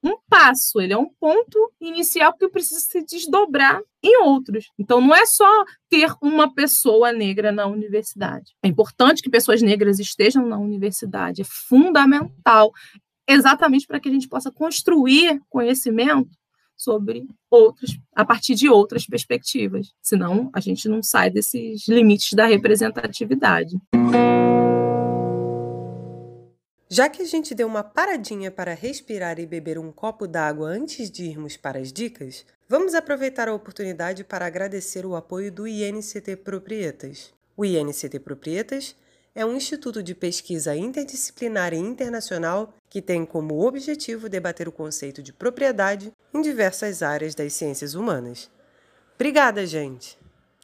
um 0.01 0.17
passo, 0.29 0.79
ele 0.79 0.93
é 0.93 0.97
um 0.97 1.09
ponto 1.19 1.73
inicial 1.81 2.33
que 2.37 2.47
precisa 2.47 2.79
se 2.79 3.03
desdobrar 3.03 3.81
em 4.01 4.17
outros. 4.23 4.71
Então, 4.79 5.01
não 5.01 5.13
é 5.13 5.25
só 5.25 5.65
ter 5.89 6.13
uma 6.21 6.53
pessoa 6.53 7.11
negra 7.11 7.51
na 7.51 7.65
universidade. 7.67 8.53
É 8.63 8.67
importante 8.69 9.21
que 9.21 9.29
pessoas 9.29 9.61
negras 9.61 9.99
estejam 9.99 10.45
na 10.45 10.57
universidade, 10.57 11.41
é 11.41 11.45
fundamental, 11.45 12.71
exatamente 13.27 13.85
para 13.85 13.99
que 13.99 14.07
a 14.07 14.11
gente 14.11 14.29
possa 14.29 14.49
construir 14.51 15.41
conhecimento 15.49 16.29
sobre 16.75 17.27
outros, 17.49 17.97
a 18.13 18.25
partir 18.25 18.55
de 18.55 18.69
outras 18.69 19.05
perspectivas. 19.05 19.93
Senão, 20.01 20.49
a 20.53 20.59
gente 20.59 20.87
não 20.87 21.01
sai 21.01 21.29
desses 21.29 21.87
limites 21.87 22.33
da 22.33 22.45
representatividade. 22.45 23.75
Já 26.89 27.09
que 27.09 27.21
a 27.21 27.25
gente 27.25 27.55
deu 27.55 27.67
uma 27.67 27.83
paradinha 27.83 28.51
para 28.51 28.73
respirar 28.73 29.39
e 29.39 29.45
beber 29.45 29.77
um 29.79 29.91
copo 29.91 30.27
d'água 30.27 30.69
antes 30.69 31.09
de 31.09 31.25
irmos 31.25 31.57
para 31.57 31.79
as 31.79 31.91
dicas, 31.91 32.45
vamos 32.69 32.93
aproveitar 32.93 33.49
a 33.49 33.53
oportunidade 33.53 34.23
para 34.23 34.45
agradecer 34.45 35.05
o 35.05 35.15
apoio 35.15 35.51
do 35.51 35.67
INCT 35.67 36.37
Proprietas. 36.37 37.33
O 37.57 37.65
INCT 37.65 38.19
Proprietas 38.19 38.95
é 39.35 39.45
um 39.45 39.55
instituto 39.55 40.01
de 40.01 40.15
pesquisa 40.15 40.75
interdisciplinar 40.75 41.73
e 41.73 41.77
internacional 41.77 42.73
que 42.89 43.01
tem 43.01 43.25
como 43.25 43.67
objetivo 43.67 44.29
debater 44.29 44.65
o 44.67 44.71
conceito 44.71 45.21
de 45.21 45.33
propriedade 45.33 46.13
em 46.33 46.41
diversas 46.41 47.03
áreas 47.03 47.35
das 47.35 47.51
ciências 47.51 47.93
humanas. 47.95 48.49
Obrigada, 49.15 49.65
gente! 49.65 50.17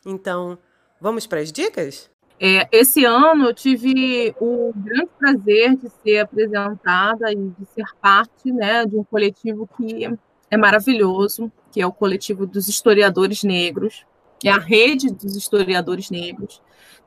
Então, 0.06 0.58
vamos 1.02 1.28
para 1.28 1.42
as 1.42 1.52
dicas? 1.52 2.10
É, 2.40 2.68
esse 2.72 3.04
ano 3.04 3.46
eu 3.46 3.54
tive 3.54 4.34
o 4.40 4.74
grande 4.74 5.12
prazer 5.20 5.76
de 5.76 5.90
ser 6.02 6.20
apresentada 6.20 7.32
e 7.32 7.36
de 7.36 7.66
ser 7.76 7.86
parte 8.02 8.52
né, 8.52 8.86
de 8.86 8.98
um 8.98 9.04
coletivo 9.04 9.70
que 9.78 10.10
é 10.50 10.58
maravilhoso, 10.58 11.52
que 11.72 11.82
é 11.82 11.86
o 11.86 11.92
coletivo 11.92 12.48
dos 12.48 12.68
historiadores 12.68 13.44
negros, 13.44 14.06
é 14.44 14.50
a 14.50 14.58
rede 14.58 15.14
dos 15.14 15.36
historiadores 15.36 16.10
negros, 16.10 16.62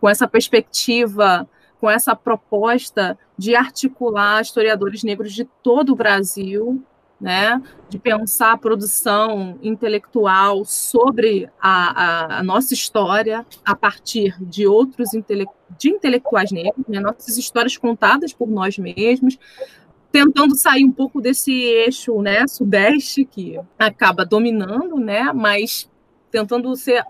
com 0.04 0.08
essa 0.10 0.28
perspectiva, 0.28 1.48
com 1.80 1.88
essa 1.88 2.14
proposta 2.14 3.18
de 3.38 3.56
articular 3.56 4.42
historiadores 4.42 5.02
negros 5.02 5.32
de 5.32 5.46
todo 5.62 5.94
o 5.94 5.96
Brasil, 5.96 6.84
né, 7.18 7.58
de 7.88 7.98
pensar 7.98 8.52
a 8.52 8.58
produção 8.58 9.58
intelectual 9.62 10.62
sobre 10.66 11.48
a, 11.58 12.02
a, 12.02 12.40
a 12.40 12.42
nossa 12.42 12.74
história 12.74 13.46
a 13.64 13.74
partir 13.74 14.36
de 14.42 14.66
outros 14.66 15.14
intele 15.14 15.46
de 15.78 15.88
intelectuais 15.88 16.52
negros, 16.52 16.86
né, 16.86 17.00
nossas 17.00 17.38
histórias 17.38 17.78
contadas 17.78 18.34
por 18.34 18.46
nós 18.46 18.76
mesmos, 18.76 19.38
tentando 20.12 20.54
sair 20.54 20.84
um 20.84 20.92
pouco 20.92 21.18
desse 21.18 21.50
eixo 21.50 22.20
né, 22.20 22.46
sudeste 22.46 23.24
que 23.24 23.58
acaba 23.78 24.22
dominando, 24.26 24.98
né, 24.98 25.32
mas 25.32 25.90
tentando 26.30 26.76
ser 26.76 27.02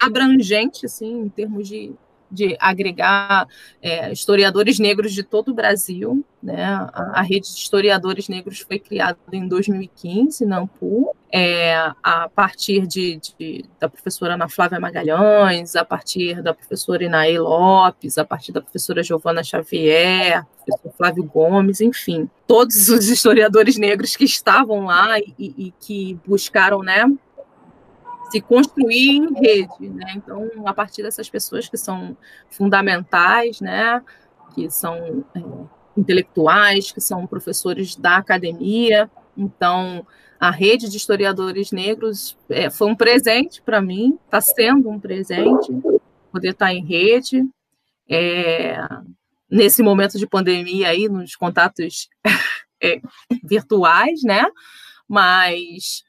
abrangente, 0.00 0.84
assim, 0.84 1.20
em 1.20 1.28
termos 1.28 1.68
de, 1.68 1.94
de 2.30 2.56
agregar 2.58 3.46
é, 3.80 4.12
historiadores 4.12 4.78
negros 4.78 5.12
de 5.12 5.22
todo 5.22 5.50
o 5.50 5.54
Brasil. 5.54 6.24
Né? 6.42 6.62
A, 6.64 7.20
a, 7.20 7.22
rede 7.22 7.48
de 7.52 7.58
historiadores 7.58 8.28
negros 8.28 8.60
foi 8.60 8.78
criada 8.78 9.18
em 9.32 9.48
2015, 9.48 10.44
na 10.44 10.58
AMPU, 10.58 11.14
é, 11.32 11.74
a 12.02 12.28
partir 12.28 12.86
de, 12.86 13.18
de, 13.38 13.64
da 13.80 13.88
professora 13.88 14.34
Ana 14.34 14.48
Flávia 14.48 14.78
Magalhães, 14.78 15.74
a 15.74 15.84
partir 15.84 16.42
da 16.42 16.52
professora 16.52 17.04
Inaê 17.04 17.38
Lopes, 17.38 18.18
a 18.18 18.24
partir 18.24 18.52
da 18.52 18.60
professora 18.60 19.02
Giovana 19.02 19.42
Xavier, 19.42 20.44
professor 20.66 20.92
Flávio 20.96 21.24
Gomes, 21.24 21.80
enfim, 21.80 22.28
todos 22.46 22.88
os 22.88 23.08
historiadores 23.08 23.78
negros 23.78 24.14
que 24.14 24.24
estavam 24.24 24.84
lá 24.84 25.18
e, 25.18 25.34
e 25.38 25.74
que 25.80 26.18
buscaram 26.26 26.82
né, 26.82 27.04
se 28.34 28.40
construir 28.40 29.10
em 29.10 29.32
rede, 29.32 29.88
né? 29.90 30.14
Então, 30.16 30.50
a 30.66 30.74
partir 30.74 31.04
dessas 31.04 31.30
pessoas 31.30 31.68
que 31.68 31.76
são 31.76 32.16
fundamentais, 32.50 33.60
né? 33.60 34.02
Que 34.52 34.68
são 34.68 35.24
é, 35.36 35.40
intelectuais, 35.96 36.90
que 36.90 37.00
são 37.00 37.28
professores 37.28 37.94
da 37.94 38.16
academia. 38.16 39.08
Então, 39.36 40.04
a 40.40 40.50
rede 40.50 40.88
de 40.88 40.96
historiadores 40.96 41.70
negros 41.70 42.36
é, 42.50 42.68
foi 42.70 42.88
um 42.88 42.96
presente 42.96 43.62
para 43.62 43.80
mim, 43.80 44.18
está 44.24 44.40
sendo 44.40 44.90
um 44.90 44.98
presente 44.98 45.72
poder 46.32 46.50
estar 46.50 46.66
tá 46.66 46.74
em 46.74 46.84
rede. 46.84 47.44
É, 48.10 48.76
nesse 49.48 49.80
momento 49.80 50.18
de 50.18 50.26
pandemia 50.26 50.88
aí, 50.88 51.08
nos 51.08 51.36
contatos 51.36 52.08
é, 52.82 53.00
virtuais, 53.44 54.22
né? 54.24 54.44
Mas 55.08 56.02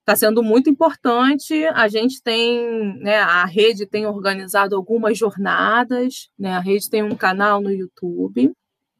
está 0.00 0.16
sendo 0.16 0.42
muito 0.42 0.68
importante. 0.68 1.64
A 1.66 1.88
gente 1.88 2.22
tem, 2.22 2.98
né, 2.98 3.18
a 3.18 3.44
rede 3.44 3.86
tem 3.86 4.06
organizado 4.06 4.74
algumas 4.74 5.16
jornadas, 5.16 6.28
né, 6.38 6.52
a 6.52 6.60
rede 6.60 6.90
tem 6.90 7.02
um 7.02 7.14
canal 7.14 7.60
no 7.60 7.70
YouTube, 7.70 8.52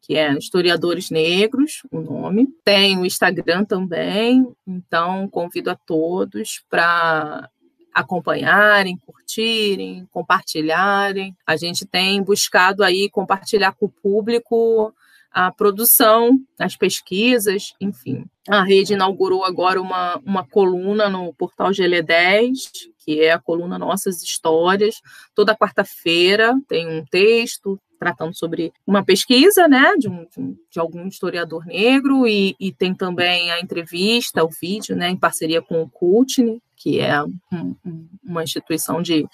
que 0.02 0.16
é 0.16 0.32
Historiadores 0.32 1.10
Negros, 1.10 1.82
o 1.90 2.00
nome. 2.00 2.48
Tem 2.64 2.98
o 2.98 3.06
Instagram 3.06 3.64
também, 3.64 4.46
então 4.66 5.28
convido 5.28 5.70
a 5.70 5.76
todos 5.76 6.64
para 6.68 7.48
acompanharem, 7.94 8.96
curtirem, 8.96 10.06
compartilharem. 10.10 11.36
A 11.46 11.56
gente 11.56 11.84
tem 11.84 12.22
buscado 12.22 12.82
aí 12.82 13.10
compartilhar 13.10 13.72
com 13.72 13.86
o 13.86 13.90
público 13.90 14.94
a 15.32 15.50
produção, 15.52 16.38
as 16.58 16.76
pesquisas, 16.76 17.74
enfim. 17.80 18.24
A 18.48 18.62
rede 18.62 18.94
inaugurou 18.94 19.44
agora 19.44 19.80
uma, 19.80 20.16
uma 20.24 20.44
coluna 20.44 21.08
no 21.08 21.32
portal 21.34 21.70
GL10, 21.70 22.90
que 22.98 23.20
é 23.20 23.32
a 23.32 23.38
coluna 23.38 23.78
Nossas 23.78 24.22
Histórias. 24.22 25.00
Toda 25.34 25.56
quarta-feira 25.56 26.54
tem 26.68 26.88
um 26.88 27.04
texto 27.04 27.80
tratando 27.98 28.34
sobre 28.34 28.72
uma 28.86 29.04
pesquisa, 29.04 29.68
né, 29.68 29.94
de, 29.98 30.08
um, 30.08 30.26
de 30.70 30.80
algum 30.80 31.06
historiador 31.06 31.66
negro, 31.66 32.26
e, 32.26 32.56
e, 32.58 32.72
tem 32.72 32.94
também 32.94 33.50
a 33.50 33.60
entrevista, 33.60 34.42
o 34.42 34.48
vídeo, 34.48 34.96
né, 34.96 35.10
em 35.10 35.16
parceria 35.16 35.60
com 35.60 35.82
o 35.82 35.90
Cultne, 35.90 36.62
que 36.74 36.98
é 36.98 37.22
um, 37.22 37.76
uma 38.24 38.42
instituição 38.42 39.02
de, 39.02 39.28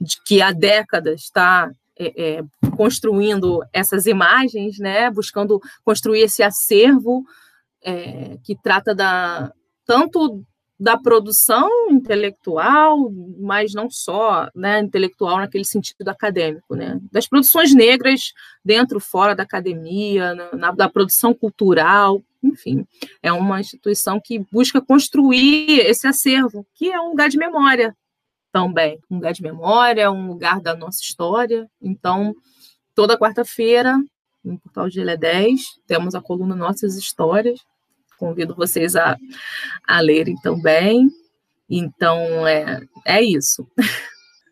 de, 0.00 0.20
que 0.24 0.42
há 0.42 0.50
décadas 0.50 1.20
está 1.22 1.70
é, 1.98 2.38
é, 2.38 2.44
construindo 2.76 3.60
essas 3.72 4.06
imagens, 4.06 4.78
né, 4.78 5.10
buscando 5.10 5.60
construir 5.84 6.20
esse 6.20 6.42
acervo 6.42 7.24
é, 7.82 8.38
que 8.44 8.56
trata 8.56 8.94
da 8.94 9.52
tanto 9.84 10.44
da 10.80 10.96
produção 10.96 11.68
intelectual, 11.90 13.10
mas 13.40 13.74
não 13.74 13.90
só 13.90 14.48
né, 14.54 14.78
intelectual 14.78 15.38
naquele 15.38 15.64
sentido 15.64 16.08
acadêmico, 16.08 16.76
né, 16.76 17.00
das 17.10 17.26
produções 17.26 17.74
negras 17.74 18.32
dentro, 18.64 19.00
fora 19.00 19.34
da 19.34 19.42
academia, 19.42 20.34
na, 20.52 20.70
da 20.70 20.88
produção 20.88 21.34
cultural, 21.34 22.22
enfim, 22.42 22.86
é 23.20 23.32
uma 23.32 23.58
instituição 23.58 24.20
que 24.22 24.38
busca 24.52 24.80
construir 24.80 25.80
esse 25.80 26.06
acervo, 26.06 26.64
que 26.74 26.92
é 26.92 27.00
um 27.00 27.08
lugar 27.08 27.28
de 27.28 27.38
memória 27.38 27.96
também, 28.66 28.98
um 29.10 29.16
lugar 29.16 29.32
de 29.32 29.42
memória, 29.42 30.10
um 30.10 30.28
lugar 30.28 30.60
da 30.60 30.74
nossa 30.74 31.00
história. 31.02 31.68
Então, 31.80 32.34
toda 32.94 33.18
quarta-feira, 33.18 33.96
no 34.42 34.58
portal 34.58 34.88
de 34.88 35.00
Ele 35.00 35.16
10, 35.16 35.60
temos 35.86 36.14
a 36.14 36.20
coluna 36.20 36.54
Nossas 36.54 36.96
Histórias, 36.96 37.60
Convido 38.18 38.54
vocês 38.54 38.96
a, 38.96 39.16
a 39.86 40.00
lerem 40.00 40.34
também. 40.42 41.08
Então, 41.70 42.46
é, 42.46 42.80
é 43.06 43.22
isso. 43.22 43.66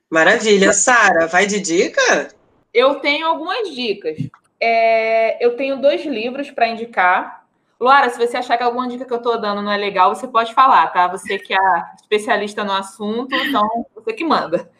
Maravilha. 0.08 0.72
Sara, 0.72 1.26
vai 1.26 1.46
de 1.46 1.58
dica? 1.58 2.28
Eu 2.72 3.00
tenho 3.00 3.26
algumas 3.26 3.74
dicas. 3.74 4.16
É, 4.60 5.44
eu 5.44 5.56
tenho 5.56 5.80
dois 5.80 6.06
livros 6.06 6.50
para 6.50 6.68
indicar. 6.68 7.35
Luara, 7.78 8.08
se 8.08 8.18
você 8.18 8.38
achar 8.38 8.56
que 8.56 8.62
alguma 8.62 8.88
dica 8.88 9.04
que 9.04 9.12
eu 9.12 9.18
estou 9.18 9.38
dando 9.38 9.60
não 9.60 9.70
é 9.70 9.76
legal, 9.76 10.14
você 10.14 10.26
pode 10.26 10.54
falar, 10.54 10.86
tá? 10.88 11.06
Você 11.08 11.38
que 11.38 11.52
é 11.52 11.84
especialista 12.00 12.64
no 12.64 12.72
assunto, 12.72 13.34
então 13.34 13.86
você 13.94 14.12
que 14.12 14.24
manda. 14.24 14.70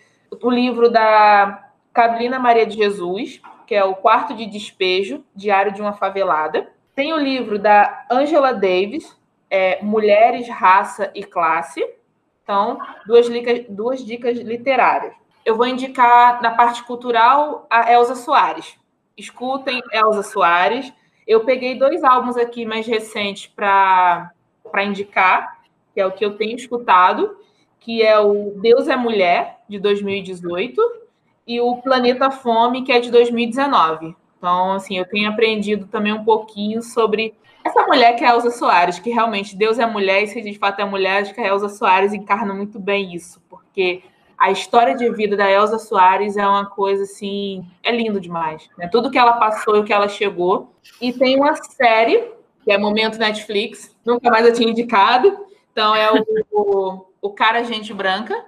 O 0.42 0.50
livro 0.50 0.90
da 0.90 1.70
Carolina 1.92 2.38
Maria 2.38 2.66
de 2.66 2.76
Jesus, 2.76 3.40
que 3.66 3.74
é 3.74 3.84
o 3.84 3.94
Quarto 3.94 4.34
de 4.34 4.46
Despejo, 4.46 5.24
Diário 5.34 5.72
de 5.72 5.80
uma 5.80 5.92
Favelada. 5.92 6.68
Tem 6.94 7.12
o 7.12 7.18
livro 7.18 7.58
da 7.58 8.06
Angela 8.10 8.54
Davis, 8.54 9.14
é, 9.50 9.82
Mulheres, 9.82 10.48
Raça 10.48 11.10
e 11.14 11.22
Classe. 11.22 11.84
Então, 12.42 12.78
duas 13.06 13.28
dicas, 13.28 13.66
duas 13.68 14.04
dicas 14.04 14.38
literárias. 14.38 15.14
Eu 15.44 15.56
vou 15.56 15.66
indicar 15.66 16.40
na 16.40 16.52
parte 16.52 16.82
cultural 16.84 17.66
a 17.68 17.92
Elza 17.92 18.14
Soares. 18.14 18.78
Escutem 19.16 19.82
Elza 19.92 20.22
Soares. 20.22 20.92
Eu 21.26 21.44
peguei 21.44 21.78
dois 21.78 22.04
álbuns 22.04 22.36
aqui 22.36 22.64
mais 22.64 22.86
recentes 22.86 23.46
para 23.46 24.32
indicar, 24.84 25.58
que 25.92 26.00
é 26.00 26.06
o 26.06 26.12
que 26.12 26.24
eu 26.24 26.36
tenho 26.36 26.56
escutado, 26.56 27.36
que 27.80 28.02
é 28.02 28.18
o 28.18 28.52
Deus 28.60 28.88
é 28.88 28.96
Mulher, 28.96 29.58
de 29.68 29.78
2018, 29.78 30.80
e 31.46 31.60
o 31.60 31.76
Planeta 31.76 32.30
Fome, 32.30 32.82
que 32.82 32.92
é 32.92 33.00
de 33.00 33.10
2019. 33.10 34.14
Então, 34.36 34.72
assim, 34.72 34.98
eu 34.98 35.08
tenho 35.08 35.28
aprendido 35.28 35.86
também 35.86 36.12
um 36.12 36.24
pouquinho 36.24 36.82
sobre 36.82 37.34
essa 37.64 37.84
mulher 37.86 38.14
que 38.14 38.24
é 38.24 38.28
a 38.28 38.34
Elza 38.34 38.50
Soares, 38.50 38.98
que 38.98 39.10
realmente 39.10 39.56
Deus 39.56 39.78
é 39.78 39.86
mulher, 39.86 40.22
e 40.22 40.28
se 40.28 40.40
de 40.40 40.56
fato 40.56 40.80
é 40.80 40.84
mulher, 40.84 41.22
acho 41.22 41.34
que 41.34 41.40
a 41.40 41.46
Elza 41.48 41.68
Soares 41.68 42.12
encarna 42.12 42.54
muito 42.54 42.78
bem 42.78 43.14
isso, 43.14 43.42
porque 43.48 44.02
a 44.38 44.50
história 44.50 44.94
de 44.94 45.10
vida 45.10 45.36
da 45.36 45.50
Elza 45.50 45.78
Soares 45.78 46.36
é 46.36 46.46
uma 46.46 46.66
coisa 46.66 47.04
assim, 47.04 47.64
é 47.82 47.90
lindo 47.90 48.20
demais. 48.20 48.68
Né? 48.76 48.88
Tudo 48.88 49.10
que 49.10 49.18
ela 49.18 49.34
passou 49.34 49.76
e 49.76 49.80
o 49.80 49.84
que 49.84 49.92
ela 49.92 50.08
chegou. 50.08 50.74
E 51.00 51.12
tem 51.12 51.36
uma 51.36 51.54
série, 51.54 52.32
que 52.62 52.70
é 52.70 52.76
Momento 52.78 53.18
Netflix, 53.18 53.94
nunca 54.04 54.30
mais 54.30 54.46
eu 54.46 54.52
tinha 54.52 54.70
indicado. 54.70 55.46
Então 55.72 55.94
é 55.94 56.10
o, 56.12 56.24
o, 56.52 57.06
o 57.22 57.30
Cara 57.30 57.64
Gente 57.64 57.94
Branca. 57.94 58.44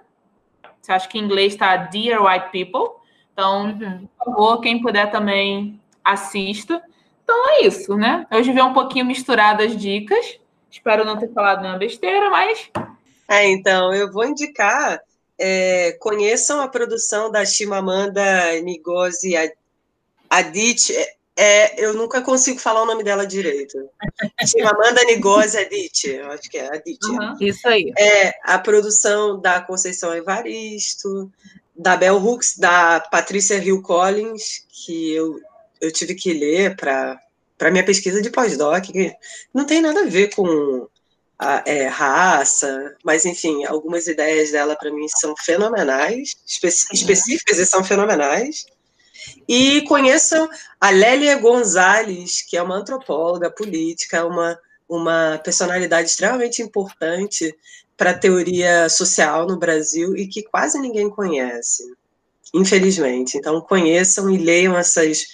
Você 0.81 0.93
acha 0.93 1.09
que 1.09 1.19
em 1.19 1.23
inglês 1.23 1.55
está 1.55 1.77
Dear 1.77 2.23
White 2.23 2.51
People. 2.53 2.97
Então, 3.33 3.67
uhum. 3.67 4.09
por 4.19 4.25
favor, 4.25 4.61
quem 4.61 4.81
puder 4.81 5.11
também 5.11 5.81
assista. 6.05 6.83
Então 7.23 7.51
é 7.51 7.67
isso, 7.67 7.97
né? 7.97 8.27
Hoje 8.33 8.53
veio 8.53 8.67
um 8.67 8.73
pouquinho 8.73 9.05
misturado 9.05 9.63
as 9.63 9.77
dicas. 9.77 10.39
Espero 10.71 11.05
não 11.05 11.19
ter 11.19 11.33
falado 11.33 11.61
nenhuma 11.61 11.79
besteira, 11.79 12.31
mas. 12.31 12.71
É, 13.29 13.51
então, 13.51 13.95
eu 13.95 14.11
vou 14.11 14.25
indicar. 14.25 14.99
É, 15.39 15.93
conheçam 16.01 16.61
a 16.61 16.69
produção 16.69 17.31
da 17.31 17.45
Chimamanda 17.45 18.23
Ngozi 18.61 19.35
Adichie. 20.29 20.97
É, 20.97 21.19
é, 21.41 21.85
eu 21.85 21.95
nunca 21.95 22.21
consigo 22.21 22.59
falar 22.59 22.83
o 22.83 22.87
nome 22.87 23.05
dela 23.05 23.25
direito. 23.25 23.79
Chimamanda 24.45 25.01
Ngozi 25.17 25.59
Adichie, 25.59 26.17
eu 26.17 26.31
acho 26.33 26.51
que 26.51 26.59
é 26.59 26.75
Adichie. 26.75 27.11
Uhum, 27.11 27.37
isso 27.41 27.69
aí. 27.69 27.93
É, 27.97 28.35
a 28.43 28.59
produção 28.59 29.41
da 29.41 29.61
Conceição 29.61 30.13
Evaristo, 30.15 31.31
da 31.77 31.97
Bell 31.97 32.17
Hooks, 32.17 32.59
da 32.59 32.99
Patrícia 32.99 33.55
Hill 33.55 33.81
Collins, 33.83 34.67
que 34.69 35.13
eu 35.13 35.41
eu 35.81 35.93
tive 35.93 36.15
que 36.15 36.33
ler 36.33 36.77
para 36.77 37.19
para 37.57 37.73
minha 37.73 37.85
pesquisa 37.85 38.23
de 38.23 38.31
pós-doc, 38.31 38.85
que 38.85 39.13
não 39.53 39.65
tem 39.65 39.81
nada 39.81 40.03
a 40.03 40.07
ver 40.07 40.33
com 40.33 40.87
a, 41.39 41.63
é, 41.67 41.87
raça, 41.87 42.97
mas 43.05 43.25
enfim, 43.25 43.65
algumas 43.65 44.09
ideias 44.09 44.51
dela 44.51 44.75
para 44.77 44.93
mim 44.93 45.07
são 45.09 45.35
fenomenais, 45.37 46.37
espe 46.47 46.67
uhum. 46.67 46.73
específicas 46.93 47.59
e 47.59 47.67
são 47.67 47.85
fenomenais. 47.85 48.67
E 49.47 49.83
conheçam 49.83 50.49
a 50.81 50.91
Lélia 50.91 51.37
Gonzalez, 51.37 52.43
que 52.43 52.57
é 52.57 52.63
uma 52.63 52.77
antropóloga 52.77 53.51
política, 53.51 54.27
uma, 54.27 54.59
uma 54.89 55.41
personalidade 55.45 56.09
extremamente 56.09 56.63
importante 56.63 57.55
para 57.97 58.11
a 58.11 58.19
teoria 58.19 58.89
social 58.89 59.47
no 59.47 59.59
Brasil 59.59 60.17
e 60.17 60.29
que 60.29 60.43
quase 60.43 60.79
ninguém 60.79 61.11
conhece, 61.11 61.85
infelizmente. 62.55 63.37
Então, 63.37 63.61
conheçam 63.61 64.31
e 64.31 64.39
leiam 64.39 64.77
essas 64.77 65.27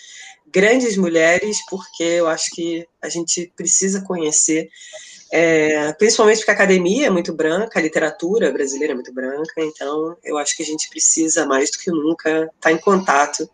grandes 0.54 0.96
mulheres, 0.96 1.58
porque 1.68 2.02
eu 2.02 2.28
acho 2.28 2.50
que 2.52 2.86
a 3.02 3.08
gente 3.08 3.52
precisa 3.56 4.00
conhecer, 4.02 4.70
é, 5.36 5.92
principalmente 5.94 6.38
porque 6.38 6.52
a 6.52 6.54
academia 6.54 7.08
é 7.08 7.10
muito 7.10 7.32
branca, 7.32 7.76
a 7.76 7.82
literatura 7.82 8.52
brasileira 8.52 8.92
é 8.92 8.94
muito 8.94 9.12
branca, 9.12 9.52
então 9.56 10.16
eu 10.22 10.38
acho 10.38 10.56
que 10.56 10.62
a 10.62 10.66
gente 10.66 10.88
precisa 10.88 11.44
mais 11.44 11.72
do 11.72 11.78
que 11.78 11.90
nunca 11.90 12.30
estar 12.30 12.52
tá 12.60 12.70
em 12.70 12.78
contato. 12.78 13.50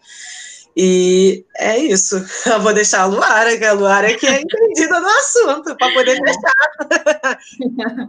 E 0.77 1.43
é 1.57 1.79
isso. 1.79 2.17
Eu 2.45 2.61
vou 2.61 2.75
deixar 2.75 3.01
a 3.01 3.07
Luara, 3.07 3.57
que 3.57 3.65
a 3.65 3.73
Luara 3.73 4.15
que 4.15 4.27
é 4.27 4.43
entendida 4.43 5.01
no 5.01 5.09
assunto, 5.09 5.75
para 5.75 5.95
poder 5.95 6.19
fechar. 6.19 7.39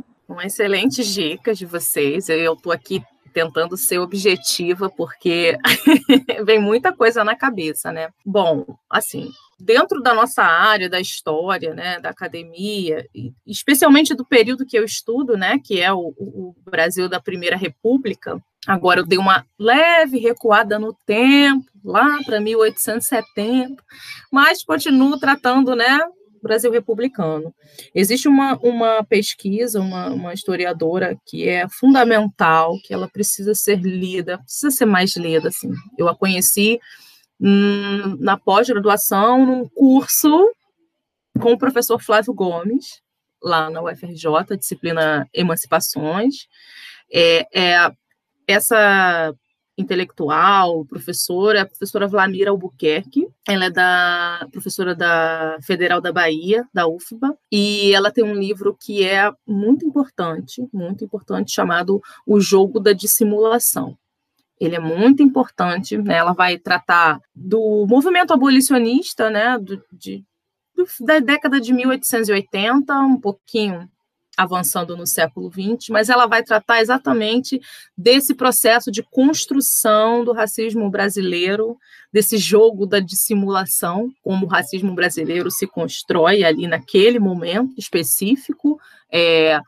Uma 0.27 0.45
excelente 0.45 1.01
dicas 1.05 1.57
de 1.57 1.65
vocês. 1.65 2.27
Eu 2.27 2.53
estou 2.55 2.73
aqui 2.73 3.01
tentando 3.33 3.77
ser 3.77 3.99
objetiva, 3.99 4.89
porque 4.89 5.57
vem 6.43 6.59
muita 6.59 6.91
coisa 6.91 7.23
na 7.23 7.37
cabeça, 7.37 7.89
né? 7.89 8.09
Bom, 8.25 8.65
assim, 8.89 9.31
dentro 9.63 10.01
da 10.01 10.13
nossa 10.13 10.43
área 10.43 10.89
da 10.89 10.99
história, 10.99 11.73
né, 11.73 11.99
da 11.99 12.09
academia, 12.09 13.07
especialmente 13.45 14.13
do 14.13 14.25
período 14.25 14.65
que 14.65 14.77
eu 14.77 14.83
estudo, 14.83 15.37
né, 15.37 15.59
que 15.63 15.79
é 15.79 15.93
o, 15.93 16.13
o 16.17 16.55
Brasil 16.65 17.07
da 17.07 17.19
Primeira 17.19 17.55
República, 17.55 18.41
agora 18.65 19.01
eu 19.01 19.05
dei 19.05 19.17
uma 19.17 19.45
leve 19.57 20.17
recuada 20.17 20.79
no 20.79 20.93
tempo, 21.05 21.65
lá 21.83 22.19
para 22.25 22.39
1870, 22.39 23.83
mas 24.31 24.63
continuo 24.63 25.19
tratando, 25.19 25.75
né, 25.75 25.99
Brasil 26.41 26.71
republicano. 26.71 27.53
Existe 27.93 28.27
uma, 28.27 28.57
uma 28.63 29.03
pesquisa, 29.03 29.79
uma, 29.79 30.07
uma 30.09 30.33
historiadora 30.33 31.15
que 31.25 31.47
é 31.47 31.67
fundamental, 31.69 32.79
que 32.83 32.93
ela 32.93 33.07
precisa 33.07 33.53
ser 33.53 33.79
lida, 33.79 34.39
precisa 34.39 34.71
ser 34.71 34.85
mais 34.85 35.15
lida, 35.15 35.49
assim. 35.49 35.71
Eu 35.97 36.09
a 36.09 36.15
conheci 36.15 36.79
na 37.41 38.37
pós-graduação, 38.37 39.45
num 39.45 39.67
curso 39.67 40.51
com 41.39 41.53
o 41.53 41.57
professor 41.57 41.99
Flávio 41.99 42.33
Gomes, 42.33 43.01
lá 43.41 43.69
na 43.69 43.81
UFRJ, 43.81 44.57
disciplina 44.57 45.27
Emancipações. 45.33 46.47
É, 47.11 47.47
é, 47.53 47.91
essa 48.47 49.33
intelectual, 49.77 50.85
professora, 50.85 51.61
a 51.63 51.65
professora 51.65 52.07
Vlamira 52.07 52.51
Albuquerque. 52.51 53.27
Ela 53.47 53.65
é 53.65 53.69
da 53.69 54.47
professora 54.51 54.95
da 54.95 55.57
Federal 55.63 55.99
da 55.99 56.11
Bahia, 56.11 56.67
da 56.73 56.87
UFBA, 56.87 57.35
e 57.51 57.93
ela 57.93 58.11
tem 58.11 58.23
um 58.23 58.35
livro 58.35 58.77
que 58.79 59.03
é 59.03 59.31
muito 59.47 59.85
importante, 59.85 60.67
muito 60.71 61.03
importante, 61.03 61.51
chamado 61.51 62.01
O 62.25 62.39
Jogo 62.39 62.79
da 62.79 62.93
Dissimulação. 62.93 63.97
Ele 64.61 64.75
é 64.75 64.79
muito 64.79 65.23
importante, 65.23 65.97
né? 65.97 66.17
Ela 66.17 66.33
vai 66.33 66.55
tratar 66.55 67.19
do 67.33 67.87
movimento 67.89 68.31
abolicionista, 68.31 69.27
né? 69.27 69.57
Do, 69.57 69.83
de, 69.91 70.23
da 70.99 71.17
década 71.17 71.59
de 71.59 71.73
1880, 71.73 72.93
um 72.99 73.19
pouquinho 73.19 73.89
avançando 74.37 74.95
no 74.95 75.07
século 75.07 75.51
XX, 75.51 75.89
mas 75.89 76.09
ela 76.09 76.27
vai 76.27 76.43
tratar 76.43 76.79
exatamente 76.79 77.59
desse 77.97 78.35
processo 78.35 78.91
de 78.91 79.01
construção 79.01 80.23
do 80.23 80.31
racismo 80.31 80.91
brasileiro, 80.91 81.75
desse 82.13 82.37
jogo 82.37 82.85
da 82.85 82.99
dissimulação, 82.99 84.11
como 84.21 84.45
o 84.45 84.49
racismo 84.49 84.93
brasileiro 84.93 85.49
se 85.49 85.65
constrói 85.65 86.43
ali 86.43 86.67
naquele 86.67 87.17
momento 87.17 87.73
específico. 87.79 88.79
É, 89.11 89.59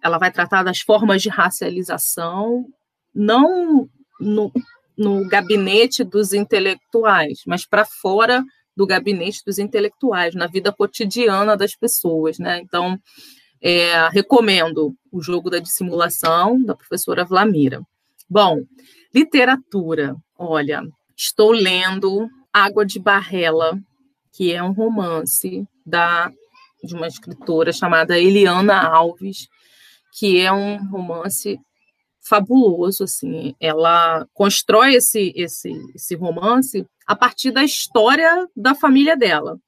ela 0.00 0.18
vai 0.18 0.30
tratar 0.30 0.62
das 0.62 0.80
formas 0.80 1.20
de 1.20 1.28
racialização, 1.28 2.64
não 3.12 3.88
no, 4.20 4.52
no 4.96 5.26
gabinete 5.28 6.04
dos 6.04 6.32
intelectuais, 6.32 7.40
mas 7.46 7.66
para 7.66 7.84
fora 7.84 8.44
do 8.76 8.86
gabinete 8.86 9.42
dos 9.44 9.58
intelectuais, 9.58 10.34
na 10.34 10.46
vida 10.46 10.72
cotidiana 10.72 11.56
das 11.56 11.74
pessoas, 11.74 12.38
né? 12.38 12.60
Então, 12.60 12.98
é, 13.60 14.08
recomendo 14.08 14.94
o 15.10 15.22
jogo 15.22 15.48
da 15.48 15.58
dissimulação 15.58 16.62
da 16.62 16.74
professora 16.74 17.24
Vlamira. 17.24 17.80
Bom, 18.28 18.58
literatura. 19.14 20.14
Olha, 20.38 20.82
estou 21.16 21.52
lendo 21.52 22.28
Água 22.52 22.84
de 22.84 22.98
Barrela, 22.98 23.78
que 24.32 24.52
é 24.52 24.62
um 24.62 24.72
romance 24.72 25.66
da 25.84 26.30
de 26.84 26.94
uma 26.94 27.06
escritora 27.06 27.72
chamada 27.72 28.18
Eliana 28.18 28.78
Alves, 28.78 29.48
que 30.12 30.38
é 30.38 30.52
um 30.52 30.76
romance 30.88 31.58
fabuloso, 32.26 33.04
assim. 33.04 33.54
Ela 33.60 34.26
constrói 34.34 34.94
esse, 34.94 35.32
esse, 35.36 35.70
esse 35.94 36.14
romance 36.16 36.86
a 37.06 37.14
partir 37.14 37.52
da 37.52 37.62
história 37.62 38.48
da 38.54 38.74
família 38.74 39.16
dela, 39.16 39.58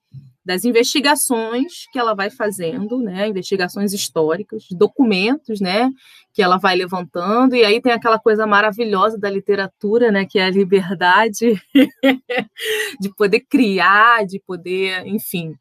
das 0.45 0.65
investigações 0.65 1.87
que 1.93 1.99
ela 1.99 2.15
vai 2.15 2.31
fazendo, 2.31 2.99
né, 2.99 3.29
investigações 3.29 3.93
históricas, 3.93 4.65
documentos, 4.71 5.61
né, 5.61 5.91
que 6.33 6.43
ela 6.43 6.57
vai 6.57 6.75
levantando, 6.75 7.55
e 7.55 7.65
aí 7.65 7.81
tem 7.81 7.93
aquela 7.93 8.19
coisa 8.19 8.47
maravilhosa 8.47 9.19
da 9.19 9.31
literatura, 9.31 10.11
né, 10.11 10.25
que 10.25 10.39
é 10.39 10.47
a 10.47 10.51
liberdade 10.51 11.63
de 12.99 13.15
poder 13.15 13.41
criar, 13.41 14.27
de 14.27 14.41
poder, 14.41 15.07
enfim, 15.07 15.55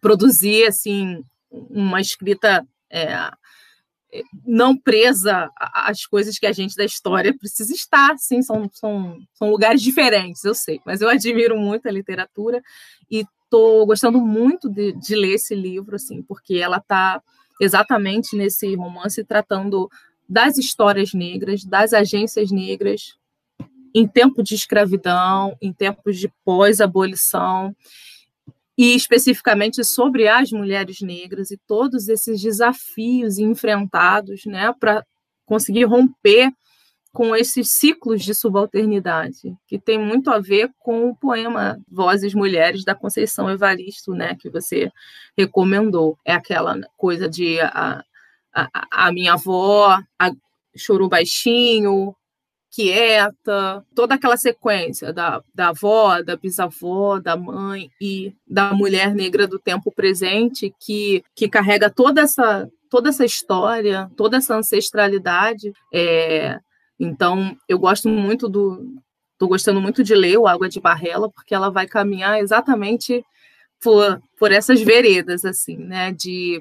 produzir, 0.00 0.66
assim, 0.66 1.22
uma 1.50 2.00
escrita 2.00 2.66
é, 2.90 3.30
não 4.46 4.76
presa 4.76 5.50
às 5.56 6.06
coisas 6.06 6.38
que 6.38 6.46
a 6.46 6.52
gente 6.52 6.74
da 6.74 6.84
história 6.84 7.36
precisa 7.36 7.72
estar, 7.74 8.16
sim, 8.18 8.42
são, 8.42 8.68
são, 8.72 9.18
são 9.34 9.50
lugares 9.50 9.82
diferentes, 9.82 10.44
eu 10.44 10.54
sei, 10.54 10.80
mas 10.84 11.00
eu 11.00 11.08
admiro 11.08 11.58
muito 11.58 11.86
a 11.86 11.92
literatura 11.92 12.62
e 13.10 13.24
estou 13.44 13.86
gostando 13.86 14.20
muito 14.20 14.68
de, 14.68 14.92
de, 14.92 15.14
ler 15.14 15.34
esse 15.34 15.54
livro, 15.54 15.96
assim, 15.96 16.22
porque 16.22 16.56
ela 16.56 16.78
está 16.78 17.22
exatamente 17.60 18.36
nesse 18.36 18.74
romance 18.74 19.22
tratando 19.24 19.90
das 20.28 20.58
histórias 20.58 21.12
negras, 21.12 21.64
das 21.64 21.92
agências 21.92 22.50
negras 22.50 23.16
em 23.94 24.06
tempo 24.06 24.42
de 24.42 24.54
escravidão, 24.54 25.56
em 25.60 25.72
tempos 25.72 26.18
de 26.18 26.30
pós-abolição, 26.44 27.74
e 28.78 28.94
especificamente 28.94 29.82
sobre 29.82 30.28
as 30.28 30.52
mulheres 30.52 31.00
negras 31.00 31.50
e 31.50 31.58
todos 31.66 32.08
esses 32.08 32.40
desafios 32.40 33.36
enfrentados 33.36 34.46
né, 34.46 34.72
para 34.78 35.04
conseguir 35.44 35.82
romper 35.82 36.52
com 37.12 37.34
esses 37.34 37.72
ciclos 37.72 38.22
de 38.22 38.32
subalternidade, 38.32 39.52
que 39.66 39.80
tem 39.80 39.98
muito 39.98 40.30
a 40.30 40.38
ver 40.38 40.70
com 40.78 41.08
o 41.08 41.16
poema 41.16 41.76
Vozes 41.90 42.32
Mulheres 42.34 42.84
da 42.84 42.94
Conceição 42.94 43.50
Evaristo, 43.50 44.12
né, 44.12 44.36
que 44.38 44.48
você 44.48 44.92
recomendou. 45.36 46.16
É 46.24 46.32
aquela 46.32 46.78
coisa 46.96 47.28
de 47.28 47.58
a, 47.60 48.04
a, 48.54 49.06
a 49.08 49.12
minha 49.12 49.32
avó 49.32 49.98
a, 50.16 50.30
chorou 50.76 51.08
baixinho, 51.08 52.14
quieta, 52.70 53.84
toda 53.94 54.14
aquela 54.14 54.36
sequência 54.36 55.12
da, 55.12 55.42
da 55.54 55.68
avó, 55.68 56.22
da 56.22 56.36
bisavó, 56.36 57.18
da 57.18 57.36
mãe 57.36 57.90
e 58.00 58.34
da 58.46 58.72
mulher 58.72 59.14
negra 59.14 59.46
do 59.46 59.58
tempo 59.58 59.90
presente 59.90 60.72
que, 60.78 61.22
que 61.34 61.48
carrega 61.48 61.90
toda 61.90 62.20
essa 62.20 62.68
toda 62.88 63.10
essa 63.10 63.24
história, 63.24 64.10
toda 64.16 64.38
essa 64.38 64.56
ancestralidade. 64.56 65.72
É, 65.92 66.58
então, 66.98 67.56
eu 67.68 67.78
gosto 67.78 68.08
muito 68.08 68.48
do. 68.48 69.00
Estou 69.32 69.48
gostando 69.48 69.80
muito 69.80 70.02
de 70.02 70.14
ler 70.14 70.36
o 70.36 70.48
Água 70.48 70.68
de 70.68 70.80
Barrela, 70.80 71.30
porque 71.30 71.54
ela 71.54 71.70
vai 71.70 71.86
caminhar 71.86 72.40
exatamente 72.40 73.24
por, 73.80 74.20
por 74.36 74.50
essas 74.50 74.80
veredas, 74.80 75.44
assim, 75.44 75.76
né? 75.76 76.12
De, 76.12 76.60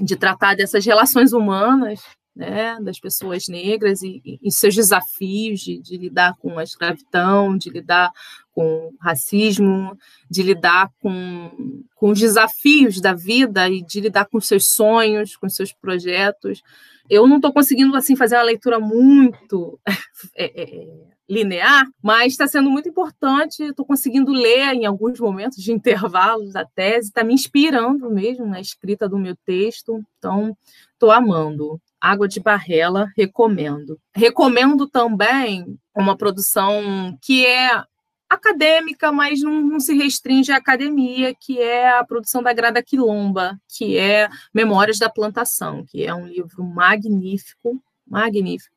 de 0.00 0.16
tratar 0.16 0.56
dessas 0.56 0.86
relações 0.86 1.32
humanas 1.32 2.00
né, 2.34 2.78
das 2.80 2.98
pessoas 2.98 3.46
negras 3.46 4.02
e, 4.02 4.22
e 4.42 4.50
seus 4.50 4.74
desafios 4.74 5.60
de, 5.60 5.78
de, 5.78 5.96
lidar 5.98 6.34
com 6.38 6.58
a 6.58 6.62
escravidão, 6.62 7.56
de 7.56 7.68
lidar 7.68 8.10
com 8.52 8.92
racismo, 9.00 9.96
de 10.30 10.42
lidar 10.42 10.90
com, 11.00 11.84
com 11.94 12.10
os 12.10 12.18
desafios 12.18 13.00
da 13.00 13.12
vida 13.12 13.68
e 13.68 13.82
de 13.82 14.00
lidar 14.00 14.26
com 14.26 14.40
seus 14.40 14.68
sonhos, 14.68 15.36
com 15.36 15.48
seus 15.48 15.72
projetos. 15.72 16.62
Eu 17.08 17.26
não 17.26 17.36
estou 17.36 17.52
conseguindo 17.52 17.94
assim 17.96 18.16
fazer 18.16 18.36
uma 18.36 18.44
leitura 18.44 18.80
muito 18.80 19.78
é, 20.34 20.62
é, 20.62 20.86
linear, 21.32 21.86
mas 22.02 22.32
está 22.32 22.46
sendo 22.46 22.70
muito 22.70 22.88
importante. 22.88 23.62
Estou 23.62 23.86
conseguindo 23.86 24.32
ler 24.32 24.74
em 24.74 24.84
alguns 24.84 25.18
momentos 25.18 25.58
de 25.62 25.72
intervalos 25.72 26.52
da 26.52 26.64
tese, 26.64 27.08
está 27.08 27.24
me 27.24 27.32
inspirando 27.32 28.10
mesmo 28.10 28.44
na 28.46 28.60
escrita 28.60 29.08
do 29.08 29.18
meu 29.18 29.34
texto. 29.46 30.04
Então, 30.18 30.54
estou 30.92 31.10
amando. 31.10 31.80
Água 31.98 32.28
de 32.28 32.40
Barrela, 32.40 33.10
recomendo. 33.16 33.98
Recomendo 34.14 34.86
também 34.88 35.78
uma 35.94 36.16
produção 36.16 37.16
que 37.22 37.46
é 37.46 37.82
acadêmica, 38.28 39.12
mas 39.12 39.40
não, 39.40 39.60
não, 39.62 39.80
se 39.80 39.94
restringe 39.94 40.52
à 40.52 40.56
academia, 40.56 41.34
que 41.38 41.60
é 41.60 41.96
a 41.96 42.04
produção 42.04 42.42
da 42.42 42.52
Grada 42.52 42.82
Quilomba, 42.82 43.58
que 43.68 43.96
é 43.96 44.28
Memórias 44.52 44.98
da 44.98 45.08
Plantação, 45.08 45.84
que 45.86 46.04
é 46.04 46.14
um 46.14 46.26
livro 46.26 46.64
magnífico, 46.64 47.80
magnífico, 48.06 48.71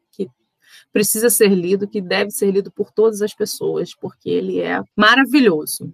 precisa 0.91 1.29
ser 1.29 1.49
lido, 1.49 1.87
que 1.87 2.01
deve 2.01 2.31
ser 2.31 2.51
lido 2.51 2.71
por 2.71 2.91
todas 2.91 3.21
as 3.21 3.33
pessoas, 3.33 3.93
porque 3.95 4.29
ele 4.29 4.59
é 4.59 4.81
maravilhoso. 4.95 5.93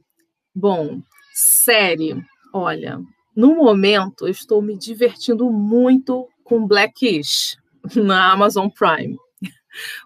Bom, 0.53 1.01
série, 1.34 2.21
olha, 2.53 2.99
no 3.36 3.55
momento 3.55 4.27
eu 4.27 4.32
estou 4.32 4.61
me 4.61 4.77
divertindo 4.77 5.49
muito 5.49 6.27
com 6.43 6.67
Blackish 6.67 7.57
na 7.95 8.32
Amazon 8.32 8.67
Prime. 8.69 9.17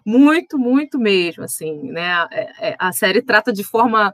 Muito, 0.04 0.56
muito 0.58 0.98
mesmo, 0.98 1.42
assim, 1.42 1.90
né? 1.90 2.26
É, 2.30 2.68
é, 2.68 2.76
a 2.78 2.92
série 2.92 3.20
trata 3.20 3.52
de 3.52 3.64
forma 3.64 4.12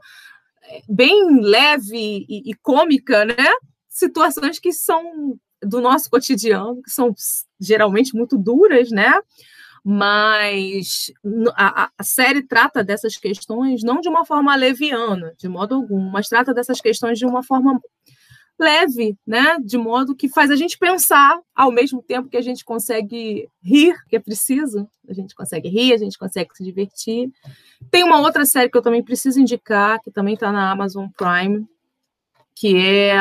é, 0.63 0.81
bem 0.89 1.39
leve 1.39 2.25
e, 2.27 2.49
e 2.49 2.53
cômica, 2.55 3.23
né? 3.23 3.35
Situações 3.87 4.57
que 4.57 4.73
são 4.73 5.37
do 5.61 5.79
nosso 5.79 6.09
cotidiano, 6.09 6.81
que 6.81 6.89
são 6.89 7.13
geralmente 7.59 8.15
muito 8.15 8.37
duras, 8.37 8.89
né? 8.89 9.13
Mas 9.83 11.11
a, 11.55 11.89
a, 11.97 12.03
série 12.03 12.41
trata 12.41 12.83
dessas 12.83 13.17
questões 13.17 13.83
não 13.83 13.99
de 13.99 14.07
uma 14.07 14.25
forma 14.25 14.55
leviana, 14.55 15.33
de 15.37 15.49
modo 15.49 15.75
algum, 15.75 15.99
mas 16.09 16.29
trata 16.29 16.53
dessas 16.53 16.79
questões 16.79 17.19
de 17.19 17.25
uma 17.25 17.43
forma 17.43 17.81
leve, 18.57 19.17
né? 19.27 19.57
De 19.59 19.77
modo 19.77 20.15
que 20.15 20.29
faz 20.29 20.49
a 20.51 20.55
gente 20.55 20.77
pensar 20.77 21.37
ao 21.53 21.71
mesmo 21.71 22.01
tempo 22.01 22.29
que 22.29 22.37
a 22.37 22.41
gente 22.41 22.63
consegue 22.63 23.49
rir, 23.61 23.95
que 24.07 24.15
é 24.15 24.19
preciso. 24.19 24.87
A 25.07 25.13
gente 25.13 25.35
consegue 25.35 25.67
rir, 25.67 25.93
a 25.93 25.97
gente 25.97 26.17
consegue 26.17 26.55
se 26.55 26.63
divertir. 26.63 27.29
Tem 27.91 28.03
uma 28.03 28.19
outra 28.21 28.45
série 28.45 28.69
que 28.69 28.77
eu 28.77 28.81
também 28.81 29.03
preciso 29.03 29.39
indicar, 29.39 29.99
que 30.01 30.11
também 30.11 30.35
está 30.35 30.51
na 30.51 30.71
Amazon 30.71 31.07
Prime, 31.17 31.67
que 32.55 32.77
é 32.77 33.15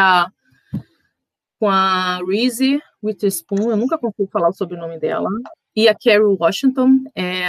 com 1.59 1.69
a 1.69 2.19
Reese 2.27 2.81
Witherspoon. 3.03 3.71
Eu 3.71 3.77
nunca 3.77 3.99
consigo 3.99 4.29
falar 4.31 4.53
sobre 4.53 4.77
o 4.77 4.81
nome 4.81 4.99
dela. 4.99 5.29
E 5.75 5.89
a 5.89 5.95
Carrie 5.95 6.37
Washington. 6.39 7.05
É 7.15 7.49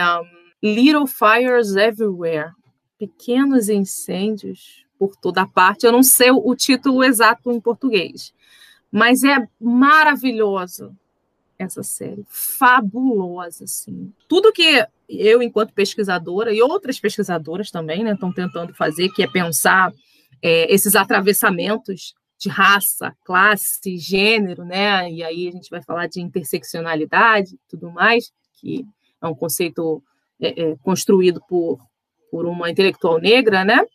Little 0.61 1.07
Fires 1.07 1.75
Everywhere. 1.75 2.51
Pequenos 2.97 3.67
incêndios 3.67 4.85
por 4.97 5.15
toda 5.17 5.45
parte. 5.45 5.85
Eu 5.85 5.91
não 5.91 6.03
sei 6.03 6.31
o 6.31 6.55
título 6.55 7.03
exato 7.03 7.51
em 7.51 7.59
português, 7.59 8.33
mas 8.89 9.23
é 9.23 9.47
maravilhosa 9.59 10.95
essa 11.57 11.83
série, 11.83 12.25
fabulosa, 12.27 13.65
assim. 13.65 14.11
Tudo 14.27 14.51
que 14.51 14.85
eu, 15.07 15.41
enquanto 15.41 15.73
pesquisadora, 15.73 16.53
e 16.53 16.61
outras 16.61 16.99
pesquisadoras 16.99 17.69
também, 17.69 18.03
né, 18.03 18.13
estão 18.13 18.31
tentando 18.31 18.73
fazer, 18.73 19.09
que 19.09 19.23
é 19.23 19.27
pensar 19.27 19.93
é, 20.41 20.73
esses 20.73 20.95
atravessamentos 20.95 22.15
de 22.37 22.49
raça, 22.49 23.15
classe, 23.23 23.97
gênero, 23.97 24.65
né, 24.65 25.09
e 25.11 25.23
aí 25.23 25.47
a 25.47 25.51
gente 25.51 25.69
vai 25.69 25.81
falar 25.81 26.07
de 26.07 26.19
interseccionalidade 26.21 27.57
tudo 27.69 27.89
mais, 27.91 28.31
que 28.53 28.85
é 29.21 29.27
um 29.27 29.35
conceito 29.35 30.03
é, 30.41 30.61
é, 30.61 30.75
construído 30.77 31.41
por, 31.47 31.79
por 32.29 32.45
uma 32.45 32.69
intelectual 32.69 33.19
negra, 33.19 33.63
né, 33.63 33.85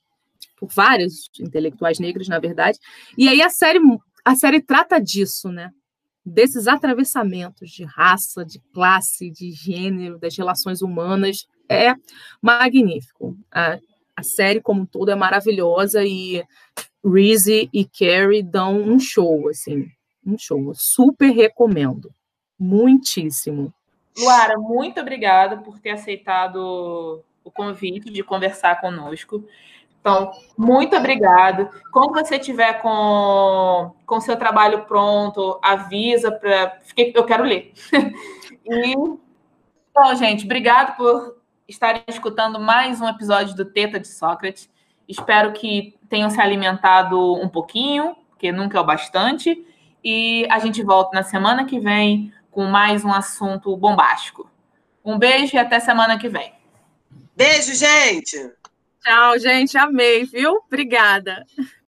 por 0.58 0.68
vários 0.68 1.30
intelectuais 1.38 1.98
negros, 1.98 2.28
na 2.28 2.38
verdade. 2.38 2.78
E 3.16 3.28
aí 3.28 3.40
a 3.40 3.50
série, 3.50 3.78
a 4.24 4.34
série 4.34 4.60
trata 4.60 4.98
disso, 4.98 5.50
né? 5.50 5.70
Desses 6.24 6.66
atravessamentos 6.66 7.70
de 7.70 7.84
raça, 7.84 8.44
de 8.44 8.60
classe, 8.72 9.30
de 9.30 9.50
gênero, 9.52 10.18
das 10.18 10.36
relações 10.36 10.82
humanas. 10.82 11.46
É 11.70 11.94
magnífico. 12.42 13.36
A, 13.52 13.78
a 14.16 14.22
série 14.22 14.60
como 14.60 14.82
um 14.82 14.86
todo 14.86 15.10
é 15.10 15.14
maravilhosa 15.14 16.04
e 16.04 16.44
Reese 17.10 17.68
e 17.72 17.84
Carrie 17.84 18.42
dão 18.42 18.76
um 18.76 18.98
show, 18.98 19.48
assim, 19.48 19.90
um 20.26 20.36
show. 20.38 20.72
Super 20.74 21.30
recomendo. 21.30 22.10
Muitíssimo. 22.58 23.72
Luara, 24.18 24.58
muito 24.58 25.00
obrigada 25.00 25.58
por 25.58 25.78
ter 25.78 25.90
aceitado 25.90 27.22
o 27.44 27.50
convite 27.50 28.10
de 28.10 28.22
conversar 28.22 28.80
conosco. 28.80 29.44
Então, 30.00 30.30
muito 30.56 30.96
obrigada. 30.96 31.70
Quando 31.92 32.12
você 32.12 32.38
tiver 32.38 32.80
com 32.80 33.92
o 34.08 34.20
seu 34.20 34.36
trabalho 34.36 34.84
pronto, 34.86 35.58
avisa 35.62 36.32
para. 36.32 36.80
Eu 36.96 37.24
quero 37.24 37.44
ler. 37.44 37.72
e, 38.64 38.94
então, 39.90 40.16
gente, 40.16 40.44
obrigado 40.44 40.96
por 40.96 41.36
estarem 41.68 42.02
escutando 42.08 42.58
mais 42.58 43.00
um 43.00 43.08
episódio 43.08 43.54
do 43.54 43.64
Teta 43.64 44.00
de 44.00 44.08
Sócrates. 44.08 44.70
Espero 45.08 45.52
que 45.52 45.96
tenham 46.08 46.30
se 46.30 46.40
alimentado 46.40 47.34
um 47.34 47.48
pouquinho, 47.48 48.14
porque 48.30 48.52
nunca 48.52 48.78
é 48.78 48.80
o 48.80 48.84
bastante. 48.84 49.64
E 50.04 50.46
a 50.50 50.58
gente 50.58 50.82
volta 50.82 51.16
na 51.16 51.22
semana 51.22 51.64
que 51.64 51.80
vem 51.80 52.32
com 52.50 52.64
mais 52.64 53.04
um 53.04 53.12
assunto 53.12 53.76
bombástico. 53.76 54.50
Um 55.04 55.18
beijo 55.18 55.56
e 55.56 55.58
até 55.58 55.80
semana 55.80 56.18
que 56.18 56.28
vem. 56.28 56.52
Beijo, 57.34 57.74
gente! 57.74 58.36
Tchau, 59.02 59.38
gente. 59.38 59.78
Amei, 59.78 60.24
viu? 60.24 60.60
Obrigada. 60.66 61.46